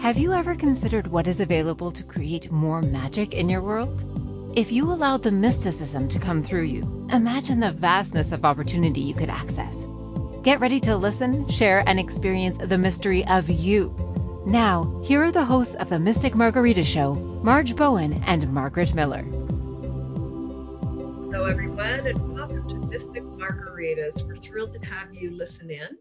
Have 0.00 0.16
you 0.16 0.32
ever 0.32 0.54
considered 0.54 1.08
what 1.08 1.26
is 1.26 1.40
available 1.40 1.92
to 1.92 2.02
create 2.02 2.50
more 2.50 2.80
magic 2.80 3.34
in 3.34 3.50
your 3.50 3.60
world? 3.60 4.02
If 4.56 4.72
you 4.72 4.90
allowed 4.90 5.22
the 5.22 5.30
mysticism 5.30 6.08
to 6.08 6.18
come 6.18 6.42
through 6.42 6.62
you, 6.62 6.82
imagine 7.12 7.60
the 7.60 7.70
vastness 7.70 8.32
of 8.32 8.46
opportunity 8.46 9.02
you 9.02 9.12
could 9.12 9.28
access. 9.28 9.76
Get 10.42 10.58
ready 10.58 10.80
to 10.80 10.96
listen, 10.96 11.46
share, 11.50 11.84
and 11.86 12.00
experience 12.00 12.56
the 12.56 12.78
mystery 12.78 13.26
of 13.26 13.50
you. 13.50 13.94
Now, 14.46 15.02
here 15.04 15.22
are 15.22 15.32
the 15.32 15.44
hosts 15.44 15.74
of 15.74 15.90
the 15.90 15.98
Mystic 15.98 16.34
Margarita 16.34 16.82
Show, 16.82 17.12
Marge 17.44 17.76
Bowen 17.76 18.22
and 18.24 18.50
Margaret 18.50 18.94
Miller. 18.94 19.22
Hello, 21.30 21.44
everyone, 21.44 22.06
and 22.06 22.34
welcome 22.34 22.66
to 22.70 22.88
Mystic 22.88 23.24
Margaritas. 23.24 24.26
We're 24.26 24.36
thrilled 24.36 24.72
to 24.72 24.86
have 24.86 25.12
you 25.12 25.30
listen 25.30 25.70
in 25.70 25.98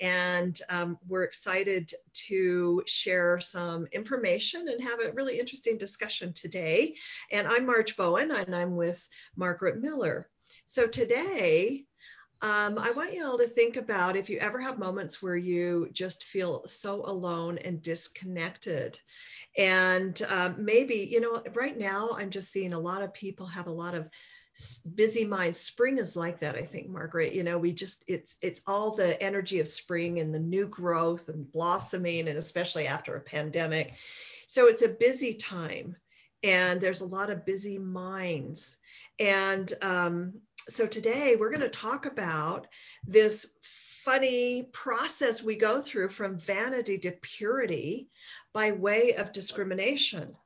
and 0.00 0.58
um, 0.68 0.98
we're 1.06 1.24
excited 1.24 1.92
to 2.28 2.82
share 2.86 3.40
some 3.40 3.86
information 3.92 4.68
and 4.68 4.82
have 4.82 5.00
a 5.00 5.12
really 5.12 5.38
interesting 5.38 5.78
discussion 5.78 6.32
today. 6.32 6.94
And 7.30 7.46
I'm 7.46 7.66
Marge 7.66 7.96
Bowen, 7.96 8.30
and 8.30 8.54
I'm 8.54 8.76
with 8.76 9.06
Margaret 9.36 9.80
Miller. 9.80 10.28
So 10.66 10.86
today, 10.86 11.84
um, 12.42 12.78
I 12.78 12.90
want 12.90 13.14
you 13.14 13.24
all 13.24 13.38
to 13.38 13.46
think 13.46 13.76
about 13.76 14.16
if 14.16 14.28
you 14.28 14.38
ever 14.38 14.60
have 14.60 14.78
moments 14.78 15.22
where 15.22 15.36
you 15.36 15.88
just 15.92 16.24
feel 16.24 16.66
so 16.66 17.02
alone 17.06 17.58
and 17.58 17.80
disconnected. 17.80 18.98
And 19.56 20.20
um, 20.28 20.56
maybe, 20.58 21.08
you 21.10 21.20
know, 21.20 21.42
right 21.54 21.78
now 21.78 22.10
I'm 22.18 22.30
just 22.30 22.52
seeing 22.52 22.74
a 22.74 22.78
lot 22.78 23.02
of 23.02 23.14
people 23.14 23.46
have 23.46 23.66
a 23.66 23.72
lot 23.72 23.94
of 23.94 24.08
busy 24.94 25.24
mind 25.24 25.56
spring 25.56 25.98
is 25.98 26.14
like 26.14 26.38
that 26.38 26.54
i 26.54 26.62
think 26.62 26.88
margaret. 26.88 27.32
You 27.32 27.42
know 27.42 27.58
we 27.58 27.72
just 27.72 28.04
it's 28.06 28.36
it's 28.40 28.62
all 28.66 28.94
the 28.94 29.20
energy 29.20 29.58
of 29.58 29.66
spring 29.66 30.20
and 30.20 30.32
the 30.32 30.38
new 30.38 30.66
growth 30.68 31.28
and 31.28 31.50
blossoming 31.50 32.28
and 32.28 32.38
especially 32.38 32.86
after 32.86 33.16
a 33.16 33.20
pandemic. 33.20 33.94
So 34.46 34.66
it's 34.68 34.82
a 34.82 34.88
busy 34.88 35.34
time 35.34 35.96
and 36.44 36.80
there's 36.80 37.00
a 37.00 37.06
lot 37.06 37.30
of 37.30 37.46
busy 37.46 37.78
minds. 37.78 38.76
And 39.18 39.72
um, 39.82 40.34
so 40.68 40.86
today 40.86 41.36
we're 41.36 41.50
going 41.50 41.60
to 41.60 41.68
talk 41.68 42.06
about 42.06 42.66
this 43.06 43.46
funny 44.04 44.68
process 44.72 45.42
we 45.42 45.56
go 45.56 45.80
through 45.80 46.10
from 46.10 46.38
vanity 46.38 46.98
to 46.98 47.10
purity 47.10 48.08
by 48.52 48.72
way 48.72 49.14
of 49.14 49.32
discrimination 49.32 50.36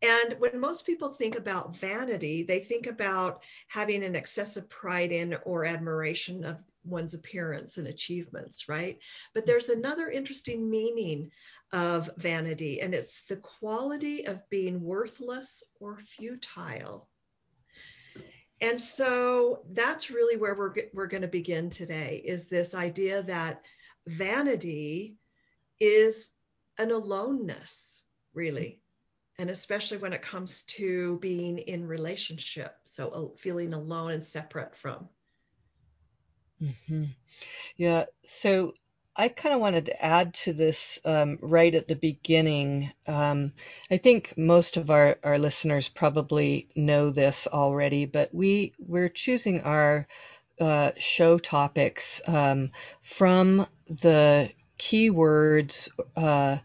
and 0.00 0.36
when 0.38 0.60
most 0.60 0.86
people 0.86 1.12
think 1.12 1.36
about 1.36 1.76
vanity, 1.76 2.44
they 2.44 2.60
think 2.60 2.86
about 2.86 3.42
having 3.66 4.04
an 4.04 4.14
excessive 4.14 4.68
pride 4.68 5.10
in 5.10 5.34
or 5.44 5.64
admiration 5.64 6.44
of 6.44 6.58
one's 6.84 7.14
appearance 7.14 7.78
and 7.78 7.88
achievements, 7.88 8.68
right? 8.68 8.98
But 9.34 9.42
hmm. 9.42 9.46
there's 9.48 9.68
another 9.68 10.08
interesting 10.08 10.70
meaning 10.70 11.30
of 11.72 12.10
vanity, 12.16 12.80
and 12.80 12.94
it's 12.94 13.22
the 13.24 13.36
quality 13.36 14.26
of 14.26 14.48
being 14.50 14.82
worthless 14.82 15.64
or 15.80 15.98
futile. 15.98 17.08
And 18.60 18.80
so 18.80 19.64
that's 19.70 20.10
really 20.10 20.36
where 20.36 20.54
we're, 20.54 20.74
we're 20.92 21.06
going 21.06 21.22
to 21.22 21.28
begin 21.28 21.70
today 21.70 22.22
is 22.24 22.48
this 22.48 22.74
idea 22.74 23.22
that 23.24 23.64
vanity 24.06 25.16
is 25.78 26.30
an 26.78 26.90
aloneness, 26.90 28.02
really 28.32 28.80
and 29.38 29.50
especially 29.50 29.98
when 29.98 30.12
it 30.12 30.22
comes 30.22 30.62
to 30.62 31.18
being 31.18 31.58
in 31.58 31.86
relationship 31.86 32.76
so 32.84 33.08
uh, 33.08 33.38
feeling 33.38 33.72
alone 33.72 34.10
and 34.10 34.24
separate 34.24 34.76
from 34.76 35.08
mm-hmm. 36.62 37.04
yeah 37.76 38.04
so 38.24 38.74
i 39.16 39.28
kind 39.28 39.54
of 39.54 39.60
wanted 39.60 39.86
to 39.86 40.04
add 40.04 40.34
to 40.34 40.52
this 40.52 40.98
um, 41.04 41.38
right 41.40 41.74
at 41.74 41.88
the 41.88 41.96
beginning 41.96 42.90
um, 43.06 43.52
i 43.90 43.96
think 43.96 44.34
most 44.36 44.76
of 44.76 44.90
our, 44.90 45.16
our 45.22 45.38
listeners 45.38 45.88
probably 45.88 46.68
know 46.74 47.10
this 47.10 47.46
already 47.46 48.04
but 48.04 48.34
we 48.34 48.72
we're 48.78 49.08
choosing 49.08 49.62
our 49.62 50.06
uh, 50.60 50.90
show 50.98 51.38
topics 51.38 52.20
um, 52.26 52.72
from 53.00 53.64
the 53.88 54.50
keywords 54.76 55.88
uh, 56.16 56.58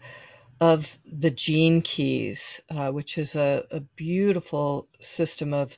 of 0.64 0.98
the 1.06 1.30
gene 1.30 1.82
keys, 1.82 2.62
uh, 2.70 2.90
which 2.90 3.18
is 3.18 3.36
a, 3.36 3.66
a, 3.70 3.82
beautiful 3.82 4.88
system 5.02 5.54
of 5.54 5.78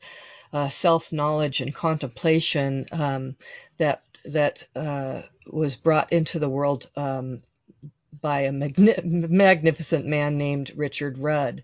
uh, 0.53 0.69
self 0.69 1.11
knowledge 1.11 1.59
and 1.59 1.73
contemplation 1.73 2.85
um, 2.91 3.35
that 3.77 4.03
that 4.25 4.67
uh, 4.75 5.23
was 5.47 5.75
brought 5.75 6.13
into 6.13 6.37
the 6.37 6.49
world 6.49 6.87
um, 6.95 7.41
by 8.21 8.41
a 8.41 8.51
magni- 8.51 8.93
magnificent 9.03 10.05
man 10.05 10.37
named 10.37 10.71
Richard 10.75 11.17
Rudd. 11.17 11.63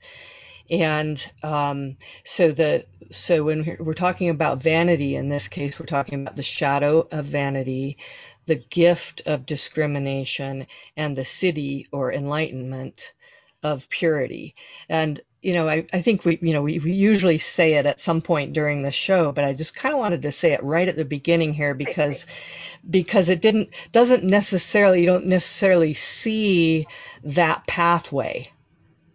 And 0.71 1.23
um, 1.43 1.97
so 2.23 2.51
the 2.51 2.85
so 3.11 3.43
when 3.43 3.77
we're 3.79 3.93
talking 3.93 4.29
about 4.29 4.63
vanity 4.63 5.15
in 5.15 5.29
this 5.29 5.47
case, 5.47 5.79
we're 5.79 5.85
talking 5.85 6.21
about 6.21 6.37
the 6.37 6.43
shadow 6.43 7.07
of 7.11 7.25
vanity, 7.25 7.99
the 8.45 8.55
gift 8.55 9.21
of 9.25 9.45
discrimination, 9.45 10.67
and 10.97 11.15
the 11.15 11.21
siddhi 11.23 11.87
or 11.91 12.11
enlightenment 12.13 13.13
of 13.63 13.89
purity. 13.89 14.55
And 14.89 15.21
you 15.41 15.53
know, 15.53 15.67
I, 15.67 15.87
I 15.91 16.01
think 16.01 16.23
we, 16.23 16.37
you 16.41 16.53
know, 16.53 16.61
we, 16.61 16.77
we 16.79 16.91
usually 16.91 17.39
say 17.39 17.73
it 17.73 17.87
at 17.87 17.99
some 17.99 18.21
point 18.21 18.53
during 18.53 18.83
the 18.83 18.91
show, 18.91 19.31
but 19.31 19.43
I 19.43 19.53
just 19.53 19.75
kind 19.75 19.93
of 19.93 19.99
wanted 19.99 20.21
to 20.23 20.31
say 20.31 20.51
it 20.51 20.63
right 20.63 20.87
at 20.87 20.95
the 20.95 21.05
beginning 21.05 21.53
here 21.53 21.73
because, 21.73 22.27
because 22.87 23.29
it 23.29 23.41
didn't, 23.41 23.75
doesn't 23.91 24.23
necessarily, 24.23 25.01
you 25.01 25.07
don't 25.07 25.25
necessarily 25.25 25.95
see 25.95 26.85
that 27.23 27.65
pathway, 27.65 28.51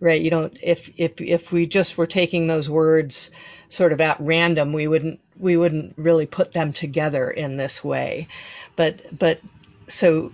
right? 0.01 0.21
You 0.21 0.31
don't, 0.31 0.59
if, 0.65 0.91
if, 0.97 1.21
if 1.21 1.53
we 1.53 1.67
just 1.67 1.97
were 1.97 2.09
taking 2.09 2.49
those 2.49 2.69
words 2.69 3.31
sort 3.69 3.93
of 3.93 4.01
at 4.01 4.21
random, 4.21 4.73
we 4.73 4.87
wouldn't, 4.89 5.21
we 5.39 5.57
wouldn't 5.57 5.95
really 5.97 6.27
put 6.27 6.53
them 6.53 6.73
together 6.73 7.31
in 7.31 7.57
this 7.57 7.83
way. 7.83 8.29
But, 8.77 9.03
but 9.17 9.41
so, 9.89 10.33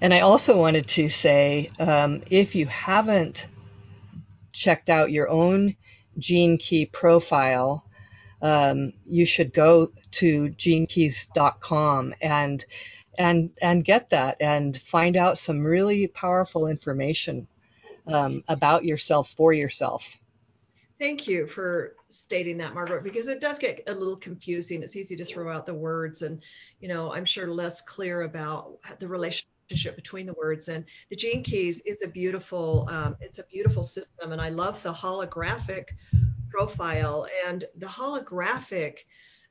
and 0.00 0.12
I 0.12 0.20
also 0.20 0.58
wanted 0.58 0.86
to 0.88 1.08
say, 1.08 1.68
um, 1.78 2.22
if 2.30 2.54
you 2.54 2.66
haven't 2.66 3.46
checked 4.52 4.88
out 4.88 5.10
your 5.10 5.28
own 5.28 5.76
gene 6.18 6.58
key 6.58 6.86
profile, 6.86 7.84
um, 8.42 8.92
you 9.06 9.24
should 9.26 9.52
go 9.52 9.90
to 10.12 10.50
genekeys.com 10.50 12.14
and 12.20 12.64
and 13.16 13.50
and 13.62 13.84
get 13.84 14.10
that 14.10 14.36
and 14.40 14.76
find 14.76 15.16
out 15.16 15.38
some 15.38 15.64
really 15.64 16.08
powerful 16.08 16.66
information 16.66 17.46
um, 18.06 18.44
about 18.48 18.84
yourself 18.84 19.30
for 19.30 19.52
yourself. 19.52 20.18
Thank 21.04 21.28
you 21.28 21.46
for 21.46 21.96
stating 22.08 22.56
that, 22.56 22.72
Margaret, 22.72 23.04
because 23.04 23.28
it 23.28 23.38
does 23.38 23.58
get 23.58 23.82
a 23.88 23.94
little 23.94 24.16
confusing. 24.16 24.82
It's 24.82 24.96
easy 24.96 25.14
to 25.16 25.24
throw 25.26 25.54
out 25.54 25.66
the 25.66 25.74
words, 25.74 26.22
and 26.22 26.42
you 26.80 26.88
know, 26.88 27.12
I'm 27.12 27.26
sure 27.26 27.46
less 27.46 27.82
clear 27.82 28.22
about 28.22 28.78
the 29.00 29.06
relationship 29.06 29.96
between 29.96 30.24
the 30.24 30.32
words. 30.32 30.70
And 30.70 30.86
the 31.10 31.16
Gene 31.16 31.42
Keys 31.42 31.82
is 31.82 32.00
a 32.00 32.08
beautiful, 32.08 32.88
um, 32.90 33.16
it's 33.20 33.38
a 33.38 33.42
beautiful 33.42 33.82
system, 33.82 34.32
and 34.32 34.40
I 34.40 34.48
love 34.48 34.82
the 34.82 34.94
holographic 34.94 35.88
profile 36.48 37.26
and 37.46 37.66
the 37.76 37.86
holographic 37.86 39.00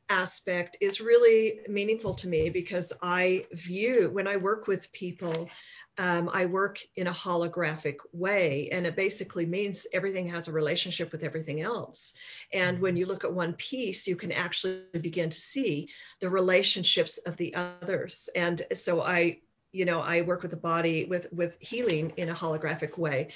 aspect 0.09 0.78
is 0.81 1.02
really 1.02 1.59
meaningful 1.68 2.13
to 2.13 2.28
me 2.28 2.50
because 2.50 2.94
I 3.02 3.46
view 3.53 4.09
when 4.12 4.28
I 4.28 4.38
work 4.38 4.68
with 4.68 4.92
people, 4.92 5.50
um, 5.98 6.30
I 6.34 6.48
work 6.48 6.80
in 6.96 7.08
a 7.08 7.14
holographic 7.14 7.98
way, 8.12 8.70
and 8.72 8.88
it 8.88 8.96
basically 8.96 9.46
means 9.46 9.86
everything 9.94 10.28
has 10.30 10.48
a 10.48 10.52
relationship 10.52 11.12
with 11.12 11.24
everything 11.24 11.62
else. 11.62 12.14
And 12.52 12.80
when 12.80 12.96
you 12.98 13.06
look 13.06 13.24
at 13.24 13.34
one 13.34 13.54
piece, 13.54 14.08
you 14.08 14.16
can 14.16 14.31
actually 14.31 14.84
begin 15.00 15.30
to 15.30 15.40
see 15.40 15.90
the 16.20 16.30
relationships 16.30 17.20
of 17.20 17.38
the 17.38 17.56
others. 17.56 18.30
And 18.36 18.62
so 18.74 19.02
I 19.02 19.40
you 19.76 19.86
know 19.86 20.00
i 20.02 20.22
work 20.22 20.44
with 20.44 20.52
the 20.52 20.58
body 20.58 21.06
with 21.06 21.34
with 21.34 21.58
healing 21.59 22.13
in 22.16 22.30
a 22.30 22.36
holographic 22.36 22.95
way 22.95 23.30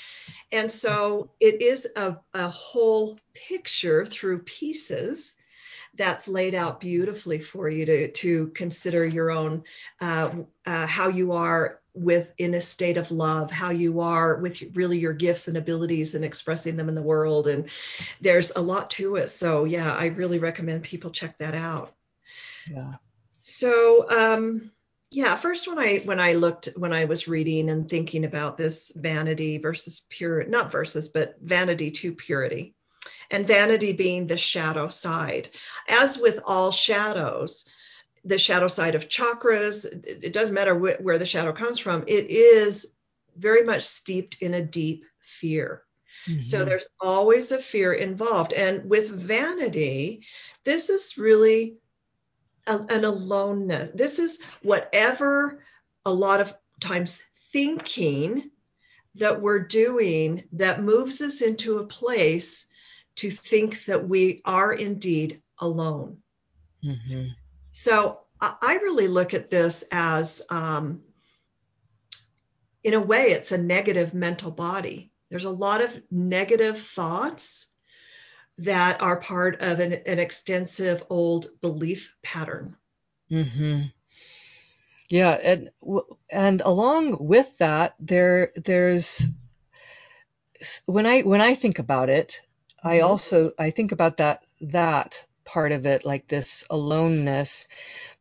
and 0.51 0.71
so 0.71 1.31
it 1.39 1.63
is 1.63 1.87
a, 1.95 2.17
a 2.35 2.47
whole 2.47 3.17
picture 3.33 4.05
through 4.05 4.37
pieces 4.43 5.35
that's 5.95 6.27
laid 6.27 6.53
out 6.53 6.79
beautifully 6.79 7.39
for 7.39 7.67
you 7.67 7.85
to 7.85 8.11
to 8.11 8.47
consider 8.49 9.03
your 9.03 9.31
own 9.31 9.63
uh, 9.99 10.29
uh, 10.65 10.85
how 10.85 11.09
you 11.09 11.31
are 11.31 11.81
with 11.97 12.33
in 12.37 12.53
a 12.53 12.61
state 12.61 12.97
of 12.97 13.11
love 13.11 13.51
how 13.51 13.71
you 13.71 14.01
are 14.01 14.37
with 14.37 14.61
really 14.75 14.99
your 14.99 15.13
gifts 15.13 15.47
and 15.47 15.57
abilities 15.57 16.15
and 16.15 16.23
expressing 16.23 16.75
them 16.75 16.89
in 16.89 16.95
the 16.95 17.01
world. 17.01 17.47
And 17.47 17.69
there's 18.21 18.51
a 18.55 18.61
lot 18.61 18.89
to 18.91 19.15
it. 19.15 19.29
So 19.29 19.65
yeah 19.65 19.93
i 19.93 20.07
really 20.07 20.39
recommend 20.39 20.83
people 20.83 21.11
check 21.11 21.37
that 21.39 21.55
out. 21.55 21.93
Yeah. 22.69 22.93
So 23.41 24.09
um 24.09 24.71
yeah 25.09 25.35
first 25.35 25.67
when 25.67 25.79
i 25.79 25.99
when 25.99 26.19
i 26.19 26.33
looked 26.33 26.67
when 26.75 26.91
i 26.91 27.05
was 27.05 27.29
reading 27.29 27.69
and 27.69 27.89
thinking 27.89 28.25
about 28.25 28.57
this 28.57 28.91
vanity 28.93 29.57
versus 29.57 30.01
pure 30.09 30.43
not 30.43 30.69
versus 30.69 31.07
but 31.07 31.37
vanity 31.41 31.91
to 31.91 32.11
purity 32.11 32.75
and 33.31 33.47
vanity 33.47 33.93
being 33.93 34.27
the 34.27 34.37
shadow 34.37 34.87
side. 34.87 35.49
As 35.87 36.17
with 36.17 36.39
all 36.45 36.71
shadows 36.71 37.65
the 38.25 38.37
shadow 38.37 38.67
side 38.67 38.95
of 38.95 39.09
chakras 39.09 39.85
it 39.85 40.33
doesn't 40.33 40.55
matter 40.55 40.75
wh- 40.75 41.01
where 41.01 41.17
the 41.17 41.25
shadow 41.25 41.53
comes 41.53 41.79
from 41.79 42.03
it 42.07 42.29
is 42.29 42.95
very 43.37 43.63
much 43.63 43.83
steeped 43.83 44.41
in 44.41 44.53
a 44.53 44.61
deep 44.61 45.05
fear. 45.19 45.83
Mm-hmm. 46.27 46.41
So 46.41 46.65
there's 46.65 46.87
always 46.99 47.51
a 47.51 47.59
fear 47.59 47.93
involved. 47.93 48.53
And 48.53 48.89
with 48.89 49.09
vanity, 49.09 50.25
this 50.63 50.89
is 50.89 51.17
really 51.17 51.77
a, 52.65 52.79
an 52.89 53.05
aloneness. 53.05 53.91
This 53.93 54.19
is 54.19 54.39
whatever 54.61 55.63
a 56.05 56.11
lot 56.11 56.41
of 56.41 56.53
times 56.79 57.21
thinking 57.53 58.49
that 59.15 59.41
we're 59.41 59.59
doing 59.59 60.43
that 60.53 60.81
moves 60.81 61.21
us 61.21 61.41
into 61.41 61.77
a 61.77 61.87
place 61.87 62.65
to 63.15 63.31
think 63.31 63.85
that 63.85 64.07
we 64.07 64.41
are 64.45 64.73
indeed 64.73 65.41
alone. 65.59 66.17
Mm-hmm. 66.83 67.27
So 67.79 68.21
I 68.41 68.79
really 68.81 69.07
look 69.07 69.35
at 69.35 69.51
this 69.51 69.83
as, 69.91 70.41
um, 70.49 71.03
in 72.83 72.95
a 72.95 72.99
way, 72.99 73.31
it's 73.31 73.51
a 73.51 73.57
negative 73.57 74.15
mental 74.15 74.49
body. 74.49 75.11
There's 75.29 75.45
a 75.45 75.51
lot 75.51 75.81
of 75.81 76.01
negative 76.09 76.79
thoughts 76.79 77.67
that 78.57 79.03
are 79.03 79.19
part 79.19 79.61
of 79.61 79.79
an, 79.79 79.93
an 79.93 80.17
extensive 80.17 81.03
old 81.11 81.49
belief 81.61 82.15
pattern. 82.23 82.75
Mm-hmm. 83.29 83.83
Yeah, 85.09 85.33
and 85.33 85.69
and 86.31 86.61
along 86.61 87.17
with 87.19 87.59
that, 87.59 87.93
there 87.99 88.53
there's 88.55 89.27
when 90.87 91.05
I 91.05 91.21
when 91.21 91.41
I 91.41 91.53
think 91.53 91.77
about 91.77 92.09
it, 92.09 92.41
I 92.83 92.97
mm-hmm. 92.97 93.07
also 93.07 93.51
I 93.59 93.69
think 93.69 93.91
about 93.91 94.17
that 94.17 94.45
that 94.61 95.26
part 95.47 95.73
of 95.73 95.87
it 95.87 96.05
like 96.05 96.27
this 96.29 96.65
aloneness, 96.71 97.67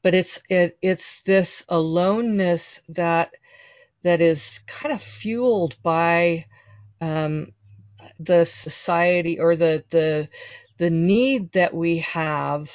but 0.02 0.14
it's 0.14 0.43
it 0.50 0.78
it's 0.82 1.23
this 1.23 1.67
aloneness 1.69 2.82
that 2.90 3.32
that 4.05 4.20
is 4.23 4.61
kind 4.67 4.94
of 4.94 5.02
fueled 5.02 5.76
by 5.82 6.46
um, 7.00 7.52
the 8.20 8.46
society 8.46 9.40
or 9.40 9.56
the 9.56 9.84
the 9.90 10.28
the 10.78 10.90
need 10.90 11.52
that 11.52 11.75
we 11.75 11.99
have 11.99 12.70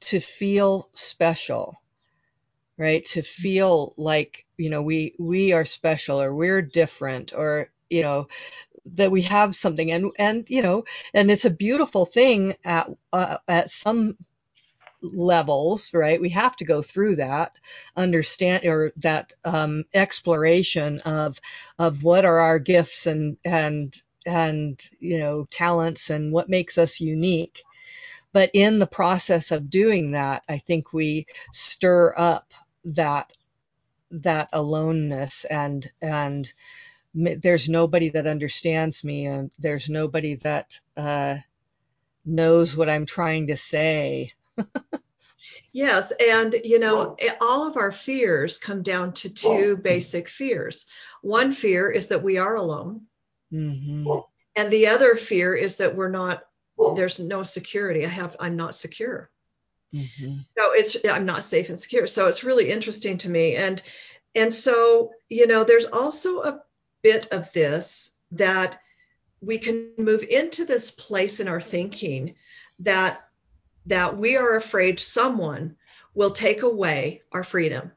to 0.00 0.20
feel 0.20 0.88
special 0.94 1.76
right? 2.78 3.04
To 3.06 3.22
feel 3.22 3.94
like 3.96 4.44
you 4.56 4.70
know 4.70 4.82
we 4.82 5.14
we 5.18 5.52
are 5.52 5.64
special 5.64 6.20
or 6.20 6.34
we're 6.34 6.62
different 6.62 7.32
or 7.34 7.70
you 7.90 8.02
know 8.02 8.28
that 8.94 9.10
we 9.10 9.22
have 9.22 9.56
something. 9.56 9.90
And 9.92 10.12
and 10.18 10.48
you 10.50 10.62
know 10.62 10.84
and 11.14 11.30
it's 11.30 11.44
a 11.44 11.50
beautiful 11.50 12.06
thing 12.06 12.56
at 12.64 12.88
uh, 13.12 13.38
at 13.48 13.70
some 13.70 14.16
levels 15.02 15.94
right? 15.94 16.20
We 16.20 16.30
have 16.30 16.56
to 16.56 16.64
go 16.64 16.82
through 16.82 17.16
that 17.16 17.52
understand 17.96 18.66
or 18.66 18.92
that 18.98 19.32
um, 19.44 19.84
exploration 19.94 21.00
of 21.04 21.40
of 21.78 22.02
what 22.04 22.24
are 22.24 22.38
our 22.40 22.58
gifts 22.58 23.06
and 23.06 23.36
and 23.44 23.94
and 24.26 24.80
you 25.00 25.18
know 25.20 25.46
talents 25.50 26.10
and 26.10 26.32
what 26.32 26.48
makes 26.50 26.78
us 26.78 27.00
unique. 27.00 27.62
But 28.32 28.50
in 28.54 28.78
the 28.80 28.86
process 28.88 29.52
of 29.52 29.70
doing 29.70 30.12
that 30.12 30.42
i 30.48 30.58
think 30.58 30.92
we 30.92 31.26
stir 31.52 32.14
up 32.16 32.52
that 32.84 33.32
that 34.12 34.50
aloneness 34.54 35.46
and 35.46 35.90
and 36.02 36.52
there's 37.16 37.68
nobody 37.68 38.10
that 38.10 38.26
understands 38.26 39.02
me 39.02 39.26
and 39.26 39.50
there's 39.58 39.88
nobody 39.88 40.34
that 40.36 40.78
uh, 40.96 41.36
knows 42.24 42.76
what 42.76 42.90
i'm 42.90 43.06
trying 43.06 43.46
to 43.46 43.56
say 43.56 44.30
yes 45.72 46.12
and 46.12 46.54
you 46.64 46.78
know 46.78 47.16
all 47.40 47.66
of 47.66 47.76
our 47.76 47.92
fears 47.92 48.58
come 48.58 48.82
down 48.82 49.12
to 49.12 49.30
two 49.30 49.76
basic 49.76 50.28
fears 50.28 50.86
one 51.22 51.52
fear 51.52 51.90
is 51.90 52.08
that 52.08 52.22
we 52.22 52.38
are 52.38 52.54
alone 52.54 53.02
mm-hmm. 53.52 54.10
and 54.54 54.70
the 54.70 54.88
other 54.88 55.14
fear 55.14 55.54
is 55.54 55.76
that 55.76 55.96
we're 55.96 56.10
not 56.10 56.42
there's 56.94 57.18
no 57.18 57.42
security 57.42 58.04
i 58.04 58.08
have 58.08 58.36
i'm 58.38 58.56
not 58.56 58.74
secure 58.74 59.30
Mm-hmm. 59.94 60.38
So 60.44 60.72
it's 60.72 60.96
I'm 61.08 61.26
not 61.26 61.42
safe 61.42 61.68
and 61.68 61.78
secure. 61.78 62.06
So 62.06 62.26
it's 62.26 62.44
really 62.44 62.70
interesting 62.70 63.18
to 63.18 63.30
me. 63.30 63.56
And 63.56 63.80
and 64.34 64.52
so, 64.52 65.12
you 65.30 65.46
know, 65.46 65.64
there's 65.64 65.86
also 65.86 66.42
a 66.42 66.62
bit 67.06 67.28
of 67.32 67.52
this 67.52 68.12
that 68.32 68.80
we 69.40 69.58
can 69.58 69.92
move 69.96 70.22
into 70.22 70.64
this 70.64 70.90
place 70.90 71.40
in 71.40 71.48
our 71.48 71.60
thinking 71.60 72.34
that 72.80 73.28
that 73.86 74.16
we 74.16 74.36
are 74.36 74.56
afraid 74.56 74.98
someone 74.98 75.76
will 76.14 76.32
take 76.32 76.62
away 76.62 77.22
our 77.30 77.44
freedom. 77.44 77.92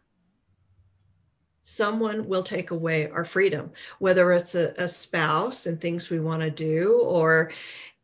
Someone 1.61 2.27
will 2.27 2.43
take 2.43 2.71
away 2.71 3.09
our 3.09 3.25
freedom, 3.25 3.71
whether 3.97 4.31
it's 4.31 4.53
a, 4.55 4.73
a 4.77 4.87
spouse 4.87 5.65
and 5.65 5.79
things 5.79 6.09
we 6.09 6.19
want 6.19 6.41
to 6.43 6.51
do, 6.51 7.01
or 7.01 7.51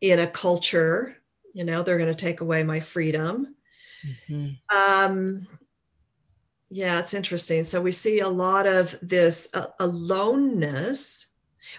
in 0.01 0.19
a 0.19 0.27
culture, 0.27 1.15
you 1.53 1.63
know, 1.65 1.83
they're 1.83 1.99
going 1.99 2.15
to 2.15 2.25
take 2.25 2.41
away 2.41 2.63
my 2.63 2.79
freedom 2.79 3.55
Mm-hmm. 4.05 4.75
Um, 4.75 5.47
yeah, 6.69 6.99
it's 6.99 7.13
interesting. 7.13 7.63
So 7.63 7.81
we 7.81 7.91
see 7.91 8.19
a 8.19 8.29
lot 8.29 8.65
of 8.67 8.97
this 9.01 9.49
uh, 9.53 9.67
aloneness. 9.79 11.27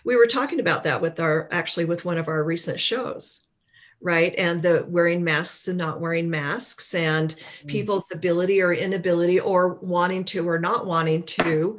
We 0.04 0.16
were 0.16 0.26
talking 0.26 0.60
about 0.60 0.84
that 0.84 1.00
with 1.02 1.20
our 1.20 1.48
actually 1.50 1.86
with 1.86 2.04
one 2.04 2.18
of 2.18 2.28
our 2.28 2.42
recent 2.42 2.80
shows, 2.80 3.44
right? 4.00 4.34
And 4.36 4.62
the 4.62 4.84
wearing 4.88 5.24
masks 5.24 5.68
and 5.68 5.78
not 5.78 6.00
wearing 6.00 6.30
masks, 6.30 6.94
and 6.94 7.30
mm-hmm. 7.30 7.68
people's 7.68 8.10
ability 8.12 8.62
or 8.62 8.72
inability, 8.72 9.40
or 9.40 9.74
wanting 9.74 10.24
to 10.24 10.48
or 10.48 10.58
not 10.58 10.86
wanting 10.86 11.24
to 11.24 11.78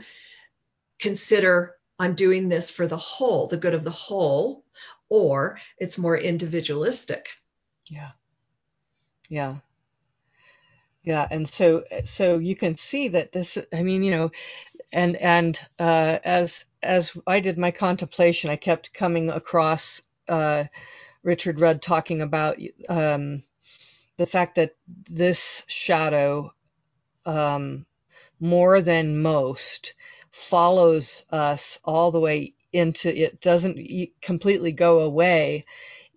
consider 0.99 1.75
I'm 1.99 2.13
doing 2.13 2.49
this 2.49 2.69
for 2.69 2.87
the 2.87 2.97
whole, 2.97 3.47
the 3.47 3.57
good 3.57 3.73
of 3.73 3.83
the 3.83 3.89
whole, 3.89 4.63
or 5.09 5.59
it's 5.77 5.97
more 5.97 6.17
individualistic. 6.17 7.29
Yeah. 7.89 8.11
Yeah. 9.29 9.55
Yeah, 11.07 11.27
and 11.31 11.49
so 11.49 11.85
so 12.05 12.39
you 12.39 12.55
can 12.57 12.77
see 12.77 13.09
that 13.09 13.33
this. 13.33 13.57
I 13.73 13.83
mean, 13.83 14.03
you 14.03 14.11
know, 14.11 14.31
and 14.93 15.15
and 15.17 15.59
uh, 15.79 16.19
as 16.23 16.65
as 16.83 17.17
I 17.27 17.41
did 17.41 17.57
my 17.57 17.71
contemplation, 17.71 18.49
I 18.51 18.57
kept 18.57 18.93
coming 18.93 19.29
across 19.29 20.01
uh, 20.29 20.65
Richard 21.23 21.59
Rudd 21.61 21.81
talking 21.81 22.21
about 22.21 22.57
um, 22.89 23.43
the 24.17 24.27
fact 24.27 24.55
that 24.55 24.75
this 25.09 25.65
shadow, 25.67 26.53
um, 27.25 27.85
more 28.39 28.81
than 28.81 29.21
most, 29.21 29.95
follows 30.31 31.25
us 31.31 31.79
all 31.85 32.11
the 32.11 32.21
way 32.21 32.55
into 32.73 33.15
it. 33.15 33.41
Doesn't 33.41 33.79
completely 34.21 34.73
go 34.73 35.01
away 35.01 35.65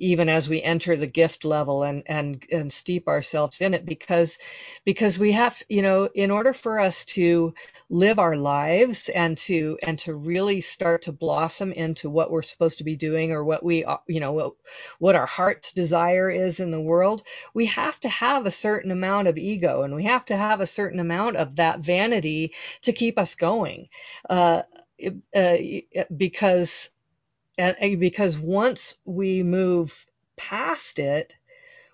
even 0.01 0.29
as 0.31 0.49
we 0.49 0.63
enter 0.63 0.97
the 0.97 1.09
gift 1.09 1.45
level 1.47 1.85
and 1.85 2.05
and 2.07 2.45
and 2.53 2.73
steep 2.73 3.09
ourselves 3.09 3.63
in 3.63 3.75
it 3.75 3.87
because 3.87 4.39
because 4.87 5.19
we 5.19 5.33
have 5.33 5.63
you 5.71 5.83
know 5.83 6.11
in 6.15 6.33
order 6.33 6.55
for 6.55 6.81
us 6.81 7.07
to 7.07 7.55
live 7.91 8.19
our 8.21 8.37
lives 8.37 9.11
and 9.11 9.39
to 9.39 9.79
and 9.87 10.01
to 10.01 10.15
really 10.15 10.63
start 10.63 11.05
to 11.05 11.13
blossom 11.13 11.73
into 11.73 12.11
what 12.11 12.33
we're 12.33 12.43
supposed 12.43 12.79
to 12.79 12.85
be 12.85 12.97
doing 12.97 13.33
or 13.33 13.45
what 13.45 13.65
we 13.65 13.85
you 14.09 14.21
know 14.21 14.33
what, 14.33 14.55
what 15.01 15.17
our 15.17 15.27
heart's 15.27 15.73
desire 15.73 16.31
is 16.31 16.61
in 16.61 16.71
the 16.71 16.83
world 16.83 17.23
we 17.55 17.67
have 17.67 17.99
to 18.01 18.09
have 18.09 18.47
a 18.47 18.51
certain 18.51 18.91
amount 18.91 19.29
of 19.29 19.39
ego 19.39 19.83
and 19.83 19.95
we 19.95 20.05
have 20.05 20.25
to 20.27 20.37
have 20.37 20.61
a 20.61 20.67
certain 20.67 21.01
amount 21.01 21.37
of 21.37 21.57
that 21.57 21.81
vanity 21.81 22.55
to 22.83 22.93
keep 22.93 23.19
us 23.19 23.35
going. 23.35 23.89
Uh, 24.29 24.63
uh, 25.35 25.57
because 26.17 26.91
and 27.59 28.01
because 28.01 28.39
once 28.39 28.97
we 29.05 29.43
move 29.43 30.07
past 30.37 30.99
it, 30.99 31.33